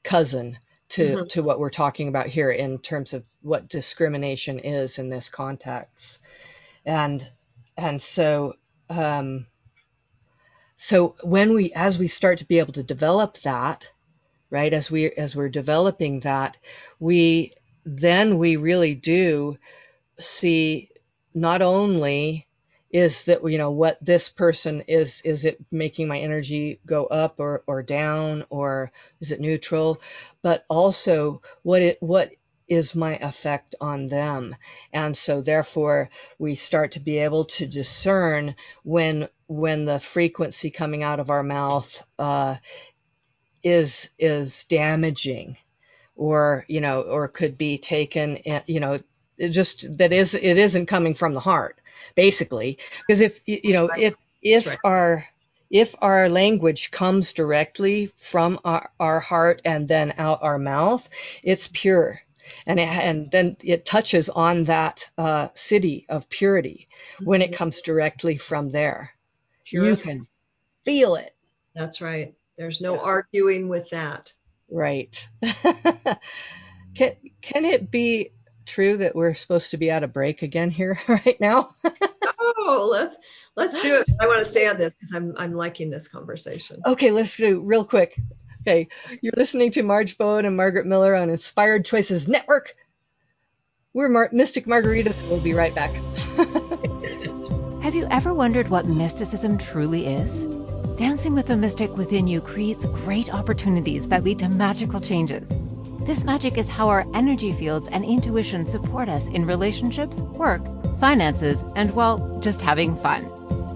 cousin 0.04 0.58
to, 0.92 1.04
mm-hmm. 1.04 1.26
to 1.28 1.44
what 1.44 1.60
we're 1.60 1.70
talking 1.70 2.08
about 2.08 2.28
here 2.28 2.52
in 2.52 2.80
terms 2.80 3.14
of 3.14 3.26
what 3.42 3.70
discrimination 3.70 4.60
is 4.60 5.00
in 5.00 5.08
this 5.08 5.30
context. 5.30 6.22
And 6.86 7.28
and 7.78 8.02
so 8.02 8.56
um, 8.90 9.48
so 10.76 11.16
when 11.24 11.54
we 11.54 11.72
as 11.74 11.98
we 11.98 12.08
start 12.08 12.40
to 12.40 12.46
be 12.46 12.60
able 12.60 12.74
to 12.74 12.84
develop 12.84 13.38
that, 13.40 13.90
right, 14.50 14.74
as 14.74 14.92
we 14.92 15.12
as 15.12 15.36
we're 15.36 15.50
developing 15.50 16.22
that, 16.22 16.58
we 17.00 17.52
then 17.86 18.38
we 18.38 18.56
really 18.58 18.96
do 18.96 19.58
see 20.20 20.90
not 21.34 21.62
only 21.62 22.48
is 22.94 23.26
that 23.26 23.44
you 23.50 23.58
know 23.58 23.72
what 23.72 23.98
this 24.04 24.30
person 24.30 24.82
is 24.88 25.22
is 25.22 25.46
it 25.46 25.60
making 25.72 26.08
my 26.08 26.20
energy 26.20 26.80
go 26.86 27.06
up 27.06 27.40
or, 27.40 27.64
or 27.68 27.84
down 27.84 28.46
or 28.50 28.92
is 29.22 29.32
it 29.32 29.42
neutral? 29.42 30.02
But 30.42 30.66
also 30.70 31.42
what 31.64 31.82
it 31.82 31.98
what 32.02 32.32
is 32.68 32.96
my 32.96 33.18
effect 33.18 33.76
on 33.82 34.08
them? 34.08 34.56
And 34.94 35.16
so 35.18 35.42
therefore 35.42 36.10
we 36.40 36.56
start 36.56 36.94
to 36.94 37.00
be 37.00 37.20
able 37.20 37.46
to 37.46 37.68
discern 37.68 38.56
when 38.84 39.30
when 39.48 39.86
the 39.86 40.00
frequency 40.00 40.70
coming 40.70 41.04
out 41.04 41.20
of 41.20 41.30
our 41.30 41.44
mouth 41.44 42.06
uh, 42.20 42.56
is 43.64 44.10
is 44.20 44.66
damaging 44.66 45.58
or 46.16 46.66
you 46.70 46.82
know 46.82 47.02
or 47.02 47.28
could 47.28 47.58
be 47.58 47.80
taken 47.80 48.40
you 48.68 48.80
know 48.80 49.00
it 49.38 49.50
just 49.50 49.98
that 50.00 50.14
is 50.14 50.36
it 50.36 50.58
isn't 50.58 50.88
coming 50.88 51.16
from 51.16 51.34
the 51.34 51.42
heart 51.42 51.81
basically. 52.16 52.78
Because 53.08 53.22
if 53.22 53.40
you 53.46 53.74
know 53.74 53.88
right. 53.88 54.02
if 54.02 54.16
if 54.42 54.68
right. 54.68 54.78
our 54.84 55.26
if 55.72 55.96
our 56.02 56.28
language 56.30 56.92
comes 56.92 57.32
directly 57.32 58.08
from 58.18 58.60
our, 58.66 58.92
our 59.00 59.20
heart 59.22 59.62
and 59.64 59.88
then 59.88 60.14
out 60.18 60.44
our 60.44 60.60
mouth, 60.60 61.08
it's 61.44 61.70
pure. 61.72 62.20
And, 62.68 62.80
it, 62.80 62.90
and 62.90 63.32
then 63.32 63.56
it 63.64 63.86
touches 63.86 64.30
on 64.30 64.66
that 64.66 65.10
uh, 65.18 65.48
siddhi 65.56 66.06
of 66.10 66.30
purity 66.30 66.90
when 67.24 67.42
it 67.42 67.52
mm-hmm. 67.52 67.56
comes 67.56 67.82
directly 67.82 68.36
from 68.36 68.70
there. 68.70 69.12
Pure. 69.64 69.86
You 69.86 69.96
can 69.96 70.28
feel 70.84 71.16
it. 71.16 71.34
That's 71.74 72.02
right. 72.02 72.34
There's 72.58 72.82
no 72.82 72.96
yeah. 72.96 73.02
arguing 73.02 73.70
with 73.70 73.90
that. 73.92 74.34
Right. 74.70 75.26
can, 76.94 77.16
can 77.42 77.66
it 77.66 77.90
be 77.90 78.32
true 78.72 78.98
that 78.98 79.16
we're 79.16 79.34
supposed 79.34 79.72
to 79.72 79.78
be 79.78 79.90
at 79.90 80.04
a 80.04 80.08
break 80.08 80.42
again 80.42 80.72
here 80.72 80.98
right 81.08 81.38
now? 81.40 81.76
oh, 82.40 82.88
let's 82.92 83.18
let's 83.56 83.82
do 83.82 83.98
it. 83.98 84.10
I 84.20 84.28
want 84.28 84.40
to 84.40 84.46
stay 84.50 84.68
on 84.68 84.78
this 84.78 84.94
because 84.94 85.14
I'm 85.14 85.34
I'm 85.38 85.54
liking 85.54 85.90
this 85.90 86.08
conversation. 86.08 86.82
Okay, 86.86 87.12
let's 87.12 87.36
do 87.36 87.62
real 87.62 87.86
quick. 87.86 88.18
Okay, 88.62 88.88
you're 89.22 89.34
listening 89.36 89.72
to 89.72 89.84
Marge 89.84 90.18
Bowen 90.18 90.46
and 90.46 90.56
Margaret 90.56 90.86
Miller 90.86 91.16
on 91.16 91.30
Inspired 91.30 91.84
Choices 91.84 92.28
Network. 92.28 92.74
We're 93.94 94.10
Mar- 94.10 94.30
Mystic 94.32 94.66
Margaritas. 94.68 95.28
We'll 95.28 95.42
be 95.42 95.54
right 95.54 95.76
back. 95.76 95.94
Have 97.84 97.96
you 97.96 98.08
ever 98.10 98.34
wondered 98.34 98.70
what 98.70 98.86
mysticism 98.86 99.58
truly 99.58 100.06
is? 100.06 100.46
Dancing 100.98 101.34
with 101.34 101.48
the 101.48 101.58
mystic 101.58 101.98
within 101.98 102.28
you 102.28 102.40
creates 102.40 102.86
great 102.86 103.34
opportunities 103.34 104.08
that 104.10 104.24
lead 104.24 104.40
to 104.40 104.50
magical 104.50 105.02
changes. 105.02 105.50
This 106.06 106.24
magic 106.24 106.58
is 106.58 106.68
how 106.68 106.90
our 106.90 107.06
energy 107.14 107.54
fields 107.54 107.88
and 107.88 108.04
intuition 108.04 108.66
support 108.66 109.08
us 109.08 109.28
in 109.28 109.46
relationships, 109.46 110.20
work, 110.20 110.62
finances, 111.00 111.64
and, 111.76 111.94
well, 111.94 112.40
just 112.40 112.60
having 112.60 112.96
fun. 112.96 113.24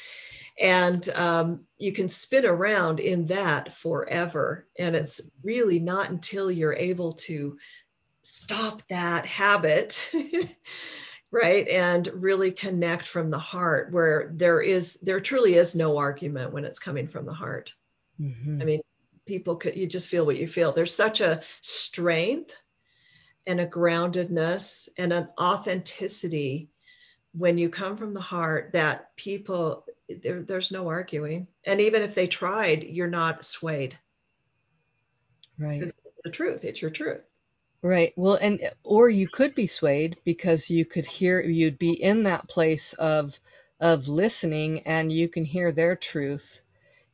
and 0.61 1.09
um, 1.09 1.64
you 1.78 1.92
can 1.92 2.09
spin 2.09 2.47
around 2.47 3.01
in 3.01 3.26
that 3.26 3.72
forever 3.72 4.68
and 4.78 4.95
it's 4.95 5.20
really 5.42 5.80
not 5.80 6.11
until 6.11 6.51
you're 6.51 6.74
able 6.74 7.12
to 7.12 7.59
stop 8.22 8.80
that 8.88 9.26
habit 9.26 10.11
right 11.32 11.68
and 11.68 12.09
really 12.14 12.53
connect 12.53 13.09
from 13.09 13.30
the 13.30 13.38
heart 13.38 13.92
where 13.92 14.30
there 14.34 14.61
is 14.61 14.95
there 15.03 15.20
truly 15.20 15.57
is 15.57 15.74
no 15.74 15.99
argument 15.99 16.53
when 16.53 16.64
it's 16.64 16.78
coming 16.78 17.09
from 17.09 17.26
the 17.26 17.34
heart 17.34 17.74
mm-hmm. 18.20 18.62
i 18.62 18.64
mean 18.64 18.80
people 19.27 19.57
could 19.57 19.77
you 19.77 19.87
just 19.87 20.09
feel 20.09 20.27
what 20.27 20.39
you 20.39 20.49
feel. 20.49 20.72
There's 20.72 20.95
such 20.95 21.20
a 21.20 21.43
strength 21.61 22.55
and 23.47 23.61
a 23.61 23.66
groundedness 23.66 24.89
and 24.97 25.12
an 25.12 25.29
authenticity 25.39 26.70
when 27.33 27.59
you 27.59 27.68
come 27.68 27.97
from 27.97 28.14
the 28.14 28.20
heart 28.20 28.70
that 28.72 29.14
people 29.16 29.85
there, 30.09 30.43
there's 30.43 30.70
no 30.70 30.89
arguing. 30.89 31.49
And 31.64 31.81
even 31.81 32.03
if 32.03 32.14
they 32.14 32.27
tried 32.27 32.85
you're 32.85 33.07
not 33.09 33.45
swayed. 33.45 33.99
Right. 35.59 35.83
It's 35.83 35.95
the 36.22 36.31
truth. 36.31 36.64
It's 36.64 36.81
your 36.81 36.91
truth. 36.91 37.33
Right. 37.83 38.12
Well 38.16 38.39
and 38.41 38.61
or 38.83 39.09
you 39.09 39.29
could 39.29 39.55
be 39.55 39.66
swayed 39.66 40.16
because 40.25 40.70
you 40.70 40.85
could 40.85 41.07
hear 41.07 41.41
you'd 41.41 41.79
be 41.79 41.93
in 41.93 42.22
that 42.25 42.49
place 42.49 42.93
of 42.95 43.39
of 43.81 44.09
listening 44.09 44.81
and 44.87 45.11
you 45.11 45.29
can 45.29 45.45
hear 45.45 45.72
their 45.72 45.97
truth 45.97 46.62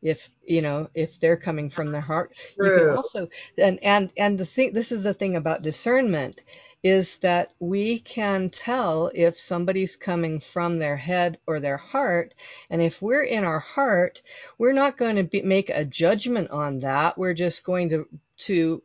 if 0.02 0.30
you 0.46 0.62
know 0.62 0.88
if 0.94 1.20
they're 1.20 1.36
coming 1.36 1.68
from 1.70 1.92
their 1.92 2.00
heart 2.00 2.32
True. 2.56 2.66
you 2.66 2.86
can 2.86 2.96
also 2.96 3.28
and 3.58 3.82
and 3.82 4.12
and 4.16 4.38
the 4.38 4.46
thing 4.46 4.72
this 4.72 4.92
is 4.92 5.02
the 5.02 5.14
thing 5.14 5.36
about 5.36 5.62
discernment 5.62 6.40
is 6.82 7.18
that 7.18 7.52
we 7.58 7.98
can 7.98 8.48
tell 8.48 9.10
if 9.14 9.38
somebody's 9.38 9.96
coming 9.96 10.40
from 10.40 10.78
their 10.78 10.96
head 10.96 11.38
or 11.46 11.60
their 11.60 11.76
heart. 11.76 12.34
And 12.70 12.80
if 12.80 13.02
we're 13.02 13.22
in 13.22 13.44
our 13.44 13.60
heart, 13.60 14.22
we're 14.58 14.72
not 14.72 14.96
going 14.96 15.16
to 15.16 15.24
be, 15.24 15.42
make 15.42 15.68
a 15.68 15.84
judgment 15.84 16.50
on 16.50 16.78
that. 16.78 17.18
We're 17.18 17.34
just 17.34 17.64
going 17.64 17.90
to, 17.90 18.08
to 18.38 18.82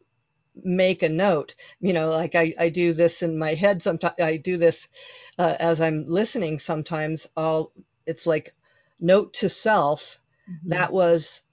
make 0.61 1.03
a 1.03 1.09
note. 1.09 1.55
You 1.79 1.93
know, 1.93 2.09
like 2.09 2.35
I, 2.35 2.53
I 2.59 2.69
do 2.69 2.93
this 2.93 3.21
in 3.21 3.39
my 3.39 3.53
head 3.53 3.81
sometimes, 3.81 4.15
I 4.19 4.37
do 4.37 4.57
this 4.57 4.89
uh, 5.39 5.55
as 5.57 5.79
I'm 5.79 6.05
listening 6.09 6.59
sometimes. 6.59 7.27
I'll, 7.37 7.71
it's 8.05 8.27
like 8.27 8.53
note 8.99 9.35
to 9.35 9.47
self. 9.47 10.19
Mm-hmm. 10.49 10.69
That 10.69 10.93
was 10.93 11.43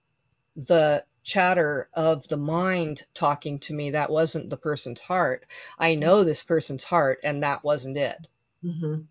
the 0.56 1.04
chatter 1.22 1.88
of 1.94 2.26
the 2.28 2.36
mind 2.36 3.04
talking 3.14 3.58
to 3.60 3.72
me 3.72 3.90
that 3.90 4.10
wasn't 4.10 4.50
the 4.50 4.56
person's 4.56 5.00
heart 5.00 5.46
i 5.78 5.94
know 5.94 6.24
this 6.24 6.42
person's 6.42 6.82
heart 6.82 7.20
and 7.22 7.44
that 7.44 7.62
wasn't 7.62 7.96
it 7.96 8.26
mm-hmm. 8.64 9.02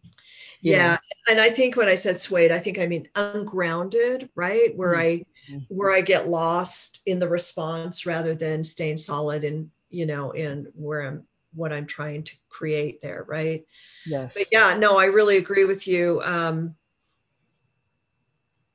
yeah 0.61 0.93
know? 0.93 0.97
and 1.29 1.39
i 1.39 1.49
think 1.49 1.77
when 1.77 1.88
i 1.88 1.95
said 1.95 2.19
swayed 2.19 2.51
i 2.51 2.59
think 2.59 2.79
i 2.79 2.86
mean 2.86 3.07
ungrounded 3.15 4.29
right 4.36 4.75
where 4.75 4.95
mm-hmm. 4.95 5.57
i 5.57 5.65
where 5.69 5.91
i 5.91 6.01
get 6.01 6.27
lost 6.27 6.99
in 7.05 7.19
the 7.19 7.29
response 7.29 8.05
rather 8.05 8.36
than 8.36 8.65
staying 8.65 8.97
solid 8.97 9.45
in 9.45 9.71
you 9.89 10.05
know 10.05 10.32
in 10.32 10.67
where 10.75 11.03
i'm 11.03 11.23
what 11.53 11.71
i'm 11.71 11.86
trying 11.86 12.23
to 12.23 12.36
create 12.49 13.01
there 13.01 13.23
right 13.25 13.65
yes 14.05 14.34
but 14.38 14.47
yeah 14.51 14.75
no 14.77 14.97
i 14.97 15.05
really 15.05 15.38
agree 15.38 15.63
with 15.63 15.88
you 15.88 16.21
um 16.23 16.75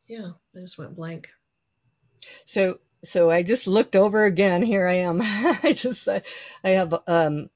yeah 0.07 0.30
i 0.54 0.61
just 0.61 0.78
went 0.78 0.94
blank 0.96 1.28
so 2.44 2.78
so 3.04 3.30
I 3.30 3.42
just 3.42 3.66
looked 3.66 3.94
over 3.94 4.24
again. 4.24 4.62
Here 4.62 4.86
I 4.86 4.94
am. 4.94 5.20
I 5.22 5.72
just 5.76 6.09
I, 6.09 6.22
I 6.64 6.70
have 6.70 6.94
um, 7.07 7.50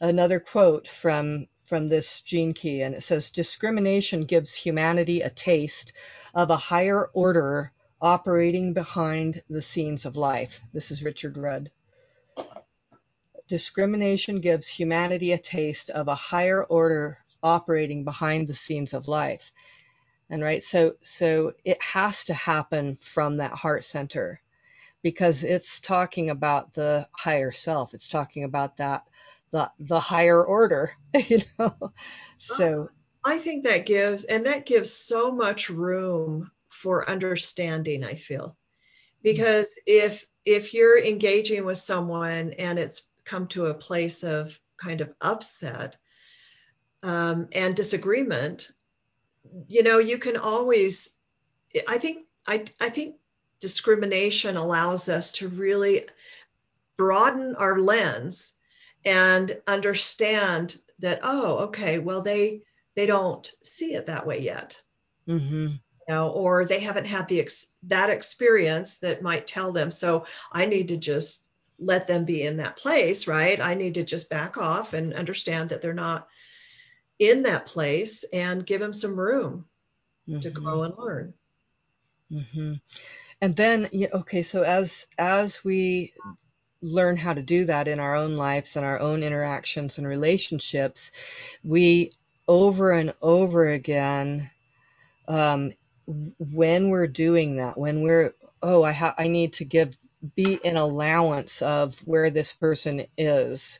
another 0.00 0.40
quote 0.40 0.86
from 0.88 1.46
from 1.64 1.88
this 1.88 2.20
gene 2.20 2.52
key, 2.52 2.82
and 2.82 2.94
it 2.94 3.02
says, 3.02 3.30
"Discrimination 3.30 4.22
gives 4.22 4.54
humanity 4.54 5.22
a 5.22 5.30
taste 5.30 5.92
of 6.34 6.50
a 6.50 6.56
higher 6.56 7.06
order 7.06 7.72
operating 8.00 8.74
behind 8.74 9.42
the 9.48 9.62
scenes 9.62 10.04
of 10.04 10.16
life." 10.16 10.60
This 10.72 10.90
is 10.90 11.02
Richard 11.02 11.36
Rudd. 11.36 11.70
Discrimination 13.48 14.40
gives 14.40 14.68
humanity 14.68 15.32
a 15.32 15.38
taste 15.38 15.90
of 15.90 16.08
a 16.08 16.14
higher 16.14 16.62
order 16.62 17.18
operating 17.42 18.04
behind 18.04 18.48
the 18.48 18.54
scenes 18.54 18.94
of 18.94 19.08
life 19.08 19.52
and 20.30 20.42
right 20.42 20.62
so 20.62 20.94
so 21.02 21.52
it 21.64 21.80
has 21.82 22.24
to 22.24 22.34
happen 22.34 22.96
from 22.96 23.36
that 23.38 23.52
heart 23.52 23.84
center 23.84 24.40
because 25.02 25.42
it's 25.44 25.80
talking 25.80 26.30
about 26.30 26.74
the 26.74 27.06
higher 27.12 27.52
self. 27.52 27.92
It's 27.92 28.08
talking 28.08 28.44
about 28.44 28.76
that 28.78 29.04
the 29.50 29.70
the 29.78 30.00
higher 30.00 30.42
order 30.42 30.92
you 31.28 31.40
know? 31.58 31.92
So 32.38 32.88
i 33.24 33.38
think 33.38 33.64
that 33.64 33.86
gives 33.86 34.24
and 34.24 34.46
that 34.46 34.66
gives 34.66 34.92
so 34.92 35.30
much 35.30 35.70
room 35.70 36.50
for 36.68 37.08
understanding 37.08 38.04
i 38.04 38.14
feel. 38.14 38.56
Because 39.22 39.68
if 39.86 40.26
if 40.44 40.74
you're 40.74 40.98
engaging 40.98 41.64
with 41.64 41.78
someone 41.78 42.54
and 42.54 42.78
it's 42.78 43.06
come 43.24 43.46
to 43.48 43.66
a 43.66 43.74
place 43.74 44.24
of 44.24 44.58
kind 44.76 45.00
of 45.00 45.12
upset 45.20 45.96
um, 47.04 47.48
and 47.52 47.76
disagreement 47.76 48.70
you 49.66 49.82
know, 49.82 49.98
you 49.98 50.18
can 50.18 50.36
always, 50.36 51.14
I 51.86 51.98
think, 51.98 52.26
I, 52.46 52.64
I 52.80 52.88
think 52.88 53.16
discrimination 53.60 54.56
allows 54.56 55.08
us 55.08 55.32
to 55.32 55.48
really 55.48 56.06
broaden 56.96 57.54
our 57.56 57.78
lens 57.78 58.54
and 59.04 59.60
understand 59.66 60.76
that, 61.00 61.20
oh, 61.22 61.64
okay, 61.66 61.98
well, 61.98 62.22
they, 62.22 62.62
they 62.94 63.06
don't 63.06 63.50
see 63.62 63.94
it 63.94 64.06
that 64.06 64.26
way 64.26 64.40
yet. 64.40 64.80
Mm-hmm. 65.28 65.66
You 66.08 66.14
know, 66.14 66.30
or 66.30 66.64
they 66.64 66.80
haven't 66.80 67.06
had 67.06 67.28
the 67.28 67.40
ex- 67.40 67.68
that 67.84 68.10
experience 68.10 68.96
that 68.98 69.22
might 69.22 69.46
tell 69.46 69.72
them. 69.72 69.90
So 69.90 70.26
I 70.50 70.66
need 70.66 70.88
to 70.88 70.96
just 70.96 71.42
let 71.78 72.06
them 72.06 72.24
be 72.24 72.42
in 72.42 72.58
that 72.58 72.76
place, 72.76 73.26
right? 73.26 73.58
I 73.60 73.74
need 73.74 73.94
to 73.94 74.04
just 74.04 74.30
back 74.30 74.56
off 74.56 74.94
and 74.94 75.14
understand 75.14 75.70
that 75.70 75.82
they're 75.82 75.92
not 75.92 76.28
in 77.18 77.44
that 77.44 77.66
place 77.66 78.24
and 78.32 78.66
give 78.66 78.80
them 78.80 78.92
some 78.92 79.18
room 79.18 79.66
mm-hmm. 80.28 80.40
to 80.40 80.50
grow 80.50 80.82
and 80.82 80.94
learn. 80.96 81.34
Mm-hmm. 82.30 82.74
And 83.40 83.56
then, 83.56 83.88
okay, 83.92 84.42
so 84.42 84.62
as 84.62 85.06
as 85.18 85.64
we 85.64 86.14
learn 86.80 87.16
how 87.16 87.32
to 87.32 87.42
do 87.42 87.64
that 87.66 87.88
in 87.88 88.00
our 88.00 88.14
own 88.16 88.36
lives 88.36 88.76
and 88.76 88.84
our 88.84 88.98
own 88.98 89.22
interactions 89.22 89.98
and 89.98 90.06
relationships, 90.06 91.12
we 91.62 92.10
over 92.48 92.92
and 92.92 93.14
over 93.22 93.68
again, 93.68 94.50
um, 95.28 95.72
when 96.06 96.88
we're 96.88 97.06
doing 97.06 97.56
that, 97.56 97.78
when 97.78 98.02
we're, 98.02 98.34
oh, 98.62 98.82
I, 98.82 98.92
ha- 98.92 99.14
I 99.16 99.28
need 99.28 99.54
to 99.54 99.64
give, 99.64 99.96
be 100.34 100.58
an 100.64 100.76
allowance 100.76 101.62
of 101.62 101.98
where 102.00 102.30
this 102.30 102.52
person 102.52 103.06
is, 103.16 103.78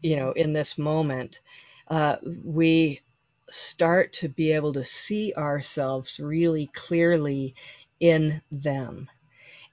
you 0.00 0.16
know, 0.16 0.32
in 0.32 0.52
this 0.52 0.78
moment, 0.78 1.40
uh, 1.88 2.16
we 2.44 3.00
start 3.50 4.14
to 4.14 4.28
be 4.28 4.52
able 4.52 4.72
to 4.72 4.84
see 4.84 5.32
ourselves 5.36 6.18
really 6.20 6.66
clearly 6.72 7.54
in 8.00 8.42
them. 8.50 9.08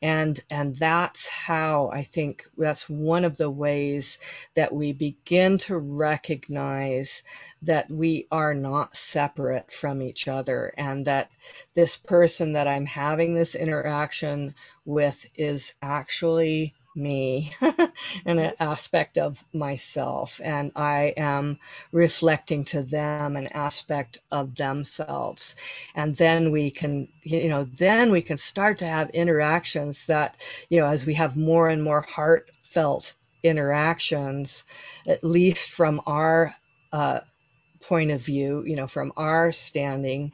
And 0.04 0.40
and 0.50 0.76
that's 0.76 1.28
how 1.28 1.92
i 1.94 2.02
think 2.02 2.46
that's 2.58 2.90
one 2.90 3.24
of 3.24 3.38
the 3.38 3.52
ways 3.52 4.18
that 4.56 4.74
we 4.74 4.94
begin 4.94 5.60
to 5.60 5.78
recognize 5.78 7.22
that 7.62 7.92
we 7.92 8.26
are 8.32 8.56
not 8.56 8.98
separate 8.98 9.72
from 9.72 10.02
each 10.02 10.28
other 10.28 10.74
and 10.76 11.06
that 11.06 11.30
this 11.76 11.98
person 11.98 12.54
that 12.54 12.68
i'm 12.68 12.88
having 12.88 13.36
this 13.36 13.54
interaction 13.54 14.56
with 14.86 15.24
is 15.36 15.76
actually 15.84 16.74
me 16.96 17.52
and 17.62 18.40
an 18.40 18.54
aspect 18.60 19.18
of 19.18 19.44
myself 19.54 20.42
and 20.44 20.72
i 20.76 21.14
am 21.18 21.58
reflecting 21.94 22.66
to 22.66 22.84
them 22.84 23.38
an 23.38 23.48
aspect 23.54 24.20
of 24.32 24.56
themselves. 24.56 25.56
And 25.96 26.16
then 26.16 26.52
we 26.52 26.72
can 26.72 27.10
you 27.24 27.50
know 27.50 27.66
then 27.66 28.12
we 28.12 28.24
can 28.24 28.38
start 28.38 28.80
to 28.80 28.88
have 28.88 29.12
interactions 29.12 30.08
that 30.08 30.38
you 30.70 30.80
know 30.80 30.88
as 30.88 31.06
we 31.08 31.16
have 31.16 31.38
more 31.38 31.70
and 31.70 31.84
more 31.84 32.04
heartfelt 32.04 33.16
interactions 33.44 34.66
at 35.08 35.24
least 35.24 35.72
from 35.72 36.02
our 36.08 36.56
uh, 36.94 37.22
point 37.82 38.12
of 38.12 38.22
view 38.22 38.64
you 38.66 38.76
know 38.78 38.88
from 38.88 39.14
our 39.18 39.52
standing 39.52 40.32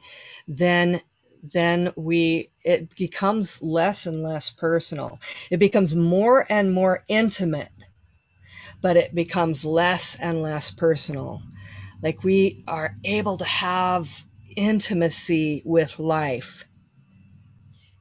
then 0.48 1.00
then 1.42 1.92
we 1.96 2.50
it 2.64 2.94
becomes 2.96 3.62
less 3.62 4.06
and 4.06 4.22
less 4.22 4.50
personal. 4.50 5.20
It 5.50 5.58
becomes 5.58 5.94
more 5.94 6.46
and 6.48 6.72
more 6.72 7.04
intimate, 7.08 7.72
but 8.80 8.96
it 8.96 9.14
becomes 9.14 9.64
less 9.64 10.16
and 10.16 10.42
less 10.42 10.70
personal. 10.70 11.42
Like 12.02 12.24
we 12.24 12.64
are 12.66 12.94
able 13.04 13.38
to 13.38 13.44
have 13.44 14.10
intimacy 14.56 15.62
with 15.64 15.98
life. 15.98 16.64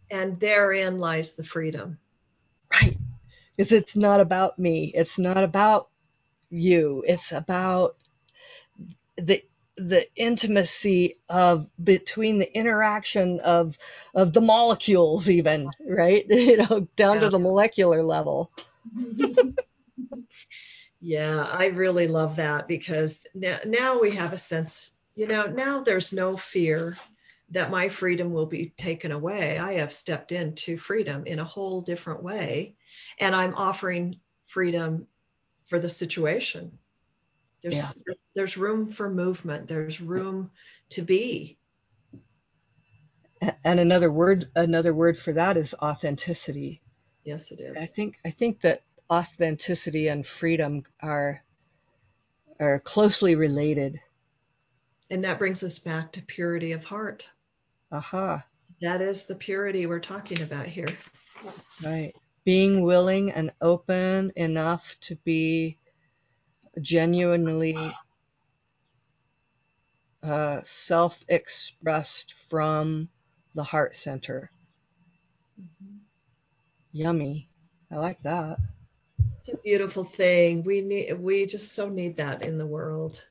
And 0.09 0.39
therein 0.39 0.97
lies 0.97 1.33
the 1.33 1.43
freedom. 1.43 1.99
Right. 2.71 2.97
Because 3.55 3.71
it's 3.71 3.95
not 3.95 4.19
about 4.19 4.57
me. 4.59 4.91
It's 4.93 5.19
not 5.19 5.43
about 5.43 5.89
you. 6.49 7.03
It's 7.07 7.31
about 7.31 7.97
the 9.17 9.43
the 9.77 10.07
intimacy 10.15 11.19
of 11.29 11.69
between 11.81 12.39
the 12.39 12.57
interaction 12.57 13.39
of 13.39 13.77
of 14.13 14.33
the 14.33 14.41
molecules 14.41 15.29
even 15.29 15.69
right? 15.87 16.25
You 16.29 16.57
know 16.57 16.87
down 16.95 17.15
yeah. 17.15 17.21
to 17.21 17.29
the 17.29 17.39
molecular 17.39 18.03
level. 18.03 18.51
Yeah 20.99 21.43
i 21.43 21.67
really 21.67 22.07
love 22.07 22.37
that 22.37 22.67
because 22.67 23.23
now, 23.35 23.59
now 23.65 23.99
we 23.99 24.11
have 24.11 24.33
a 24.33 24.37
sense 24.37 24.91
you 25.15 25.27
know 25.27 25.45
now 25.45 25.81
there's 25.81 26.11
no 26.11 26.35
fear 26.37 26.97
that 27.51 27.71
my 27.71 27.87
freedom 27.87 28.33
will 28.33 28.45
be 28.45 28.73
taken 28.75 29.13
away. 29.13 29.57
I 29.57 29.75
have 29.75 29.93
stepped 29.93 30.33
into 30.33 30.75
freedom 30.75 31.25
in 31.25 31.39
a 31.39 31.45
whole 31.45 31.81
different 31.81 32.23
way 32.23 32.75
and 33.19 33.35
i'm 33.35 33.53
offering 33.55 34.19
freedom 34.47 35.07
for 35.67 35.79
the 35.79 35.89
situation 35.89 36.77
there's 37.69 38.03
yeah. 38.07 38.13
there's 38.33 38.57
room 38.57 38.89
for 38.89 39.09
movement. 39.09 39.67
There's 39.67 39.99
room 39.99 40.51
to 40.91 41.01
be. 41.01 41.57
And 43.63 43.79
another 43.79 44.11
word 44.11 44.49
another 44.55 44.93
word 44.93 45.17
for 45.17 45.33
that 45.33 45.57
is 45.57 45.75
authenticity. 45.81 46.81
Yes, 47.23 47.51
it 47.51 47.59
is. 47.59 47.77
I 47.77 47.85
think 47.85 48.19
I 48.25 48.31
think 48.31 48.61
that 48.61 48.83
authenticity 49.11 50.07
and 50.07 50.25
freedom 50.25 50.83
are 51.01 51.43
are 52.59 52.79
closely 52.79 53.35
related. 53.35 53.99
And 55.09 55.23
that 55.23 55.39
brings 55.39 55.63
us 55.63 55.79
back 55.79 56.13
to 56.13 56.21
purity 56.21 56.71
of 56.71 56.85
heart. 56.85 57.29
Aha. 57.91 58.45
That 58.81 59.01
is 59.01 59.25
the 59.25 59.35
purity 59.35 59.85
we're 59.85 59.99
talking 59.99 60.41
about 60.41 60.67
here. 60.67 60.89
Right. 61.83 62.13
Being 62.43 62.81
willing 62.81 63.31
and 63.31 63.51
open 63.61 64.31
enough 64.35 64.95
to 65.01 65.15
be 65.17 65.77
genuinely 66.81 67.75
uh, 70.23 70.61
self 70.63 71.23
expressed 71.27 72.33
from 72.49 73.09
the 73.55 73.63
heart 73.63 73.95
center. 73.95 74.49
Mm-hmm. 75.59 75.97
Yummy. 76.91 77.49
I 77.91 77.95
like 77.95 78.21
that. 78.23 78.57
It's 79.39 79.49
a 79.49 79.57
beautiful 79.57 80.03
thing. 80.03 80.63
We 80.63 80.81
need 80.81 81.13
we 81.13 81.45
just 81.45 81.73
so 81.73 81.89
need 81.89 82.17
that 82.17 82.41
in 82.41 82.57
the 82.57 82.65
world. 82.65 83.23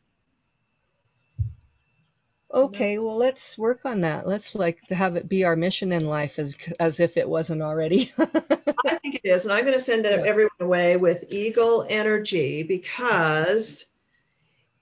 Mm-hmm. 2.56 2.74
Okay, 2.74 2.98
well 2.98 3.16
let's 3.16 3.58
work 3.58 3.84
on 3.84 4.00
that. 4.00 4.26
Let's 4.26 4.54
like 4.54 4.88
have 4.88 5.16
it 5.16 5.28
be 5.28 5.44
our 5.44 5.56
mission 5.56 5.92
in 5.92 6.06
life 6.06 6.38
as 6.38 6.56
as 6.80 7.00
if 7.00 7.18
it 7.18 7.28
wasn't 7.28 7.60
already. 7.60 8.12
I 8.18 8.98
think 9.02 9.16
it 9.16 9.24
is, 9.24 9.44
and 9.44 9.52
I'm 9.52 9.64
going 9.64 9.74
to 9.74 9.80
send 9.80 10.06
everyone 10.06 10.50
away 10.60 10.96
with 10.96 11.30
Eagle 11.30 11.84
Energy 11.86 12.62
because 12.62 13.84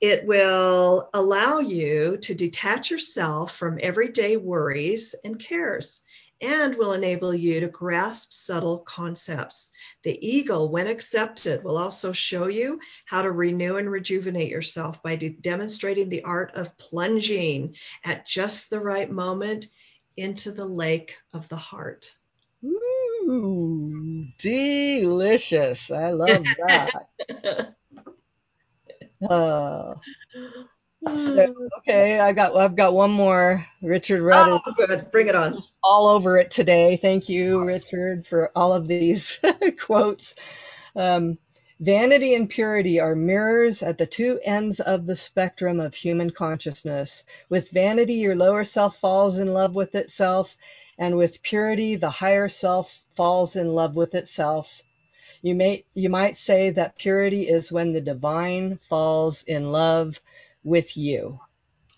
it 0.00 0.24
will 0.24 1.08
allow 1.14 1.58
you 1.58 2.18
to 2.18 2.34
detach 2.34 2.90
yourself 2.90 3.56
from 3.56 3.78
everyday 3.82 4.36
worries 4.36 5.14
and 5.24 5.38
cares 5.38 6.02
and 6.41 6.76
will 6.76 6.93
enable 6.93 7.35
you 7.35 7.61
to 7.61 7.68
grasp 7.68 8.32
subtle 8.32 8.78
concepts. 8.78 9.72
The 10.03 10.18
eagle, 10.26 10.70
when 10.70 10.87
accepted, 10.87 11.64
will 11.64 11.78
also 11.78 12.12
show 12.12 12.49
you 12.49 12.80
how 13.07 13.22
to 13.22 13.30
renew 13.30 13.76
and 13.76 13.91
rejuvenate 13.91 14.51
yourself 14.51 15.03
by 15.03 15.16
de- 15.16 15.30
demonstrating 15.30 16.09
the 16.09 16.24
art 16.24 16.53
of 16.55 16.76
plunging 16.76 17.76
at 18.05 18.26
just 18.26 18.70
the 18.70 18.80
right 18.80 19.11
moment 19.11 19.68
into 20.16 20.53
the 20.53 20.66
lake 20.66 21.16
of 21.32 21.49
the 21.49 21.57
heart. 21.57 22.12
Ooh, 22.64 24.26
delicious. 24.39 25.91
I 25.91 26.11
love 26.11 26.45
that. 26.59 27.74
uh, 29.28 29.95
so, 31.07 31.68
okay, 31.78 32.18
I 32.20 32.32
got 32.32 32.57
I've 32.57 32.76
got 32.76 32.94
one 32.94 33.11
more. 33.11 33.64
Richard 33.82 34.22
Rudd 34.22 34.62
oh, 34.66 34.72
good. 34.76 35.11
Bring 35.11 35.28
it 35.28 35.34
on. 35.34 35.61
All 35.82 36.09
over 36.09 36.36
it 36.38 36.50
today. 36.50 36.96
Thank 36.96 37.28
you, 37.28 37.64
Richard, 37.64 38.26
for 38.26 38.50
all 38.57 38.72
of 38.72 38.88
these 38.88 39.40
quotes. 39.80 40.34
Um, 40.96 41.38
Vanity 41.80 42.34
and 42.34 42.48
purity 42.48 43.00
are 43.00 43.16
mirrors 43.16 43.82
at 43.82 43.98
the 43.98 44.07
two 44.07 44.40
ends 44.44 44.78
of 44.78 45.07
the 45.07 45.16
spectrum 45.16 45.80
of 45.80 45.92
human 45.92 46.30
consciousness. 46.30 47.24
With 47.48 47.70
vanity, 47.70 48.14
your 48.14 48.36
lower 48.36 48.64
self 48.64 48.96
falls 48.96 49.38
in 49.38 49.48
love 49.48 49.74
with 49.74 49.96
itself, 49.96 50.57
and 50.96 51.16
with 51.16 51.42
purity, 51.42 51.96
the 51.96 52.11
higher 52.11 52.48
self 52.48 53.02
falls 53.11 53.57
in 53.57 53.74
love 53.74 53.96
with 53.96 54.14
itself. 54.14 54.82
You 55.42 55.55
may 55.57 55.84
you 55.94 56.09
might 56.09 56.36
say 56.36 56.70
that 56.70 56.96
purity 56.96 57.42
is 57.48 57.72
when 57.72 57.92
the 57.92 58.00
divine 58.00 58.78
falls 58.78 59.42
in 59.42 59.72
love 59.72 60.20
with 60.64 60.96
you. 60.96 61.38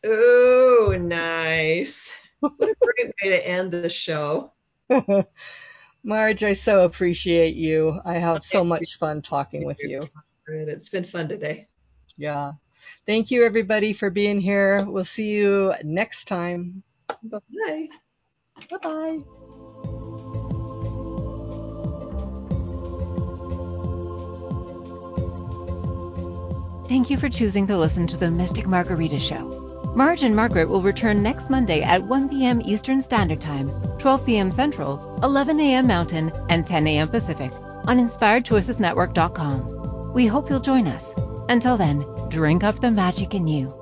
Oh, 0.04 0.96
nice. 1.00 2.12
What 2.40 2.52
a 2.60 2.74
great 2.82 3.14
way 3.22 3.30
to 3.30 3.48
end 3.48 3.70
the 3.72 3.88
show. 3.88 4.52
Marge, 6.04 6.44
I 6.44 6.52
so 6.52 6.84
appreciate 6.84 7.56
you. 7.56 8.00
I 8.04 8.14
have 8.14 8.44
so 8.44 8.62
much 8.64 8.98
fun 8.98 9.22
talking 9.22 9.64
with 9.64 9.80
you. 9.82 10.08
It's 10.48 10.88
been 10.88 11.04
fun 11.04 11.28
today. 11.28 11.68
Yeah. 12.16 12.52
Thank 13.06 13.30
you, 13.30 13.44
everybody, 13.44 13.92
for 13.92 14.10
being 14.10 14.40
here. 14.40 14.84
We'll 14.84 15.04
see 15.04 15.30
you 15.30 15.74
next 15.82 16.26
time. 16.26 16.82
Bye. 17.22 17.88
Bye 18.70 18.78
bye. 18.82 19.18
Thank 26.89 27.11
you 27.11 27.16
for 27.16 27.28
choosing 27.28 27.66
to 27.66 27.76
listen 27.76 28.07
to 28.07 28.16
the 28.16 28.30
Mystic 28.30 28.68
Margarita 28.68 29.18
Show. 29.18 29.93
Marge 29.97 30.22
and 30.22 30.37
Margaret 30.37 30.68
will 30.68 30.82
return 30.82 31.20
next 31.20 31.51
Monday 31.51 31.82
at 31.82 32.01
1 32.01 32.28
p.m. 32.28 32.62
Eastern 32.64 33.03
Standard 33.03 33.41
Time, 33.41 33.68
12 33.99 34.24
p.m. 34.24 34.53
Central, 34.53 35.18
11 35.24 35.59
a.m. 35.59 35.89
Mountain, 35.89 36.30
and 36.49 36.64
10 36.64 36.87
a.m. 36.87 37.09
Pacific 37.09 37.51
on 37.89 37.99
InspiredChoicesNetwork.com. 37.99 40.12
We 40.12 40.26
hope 40.26 40.49
you'll 40.49 40.61
join 40.61 40.87
us. 40.87 41.12
Until 41.49 41.76
then, 41.76 42.05
drink 42.28 42.62
up 42.62 42.80
the 42.80 42.93
magic 42.93 43.34
in 43.34 43.49
you 43.49 43.74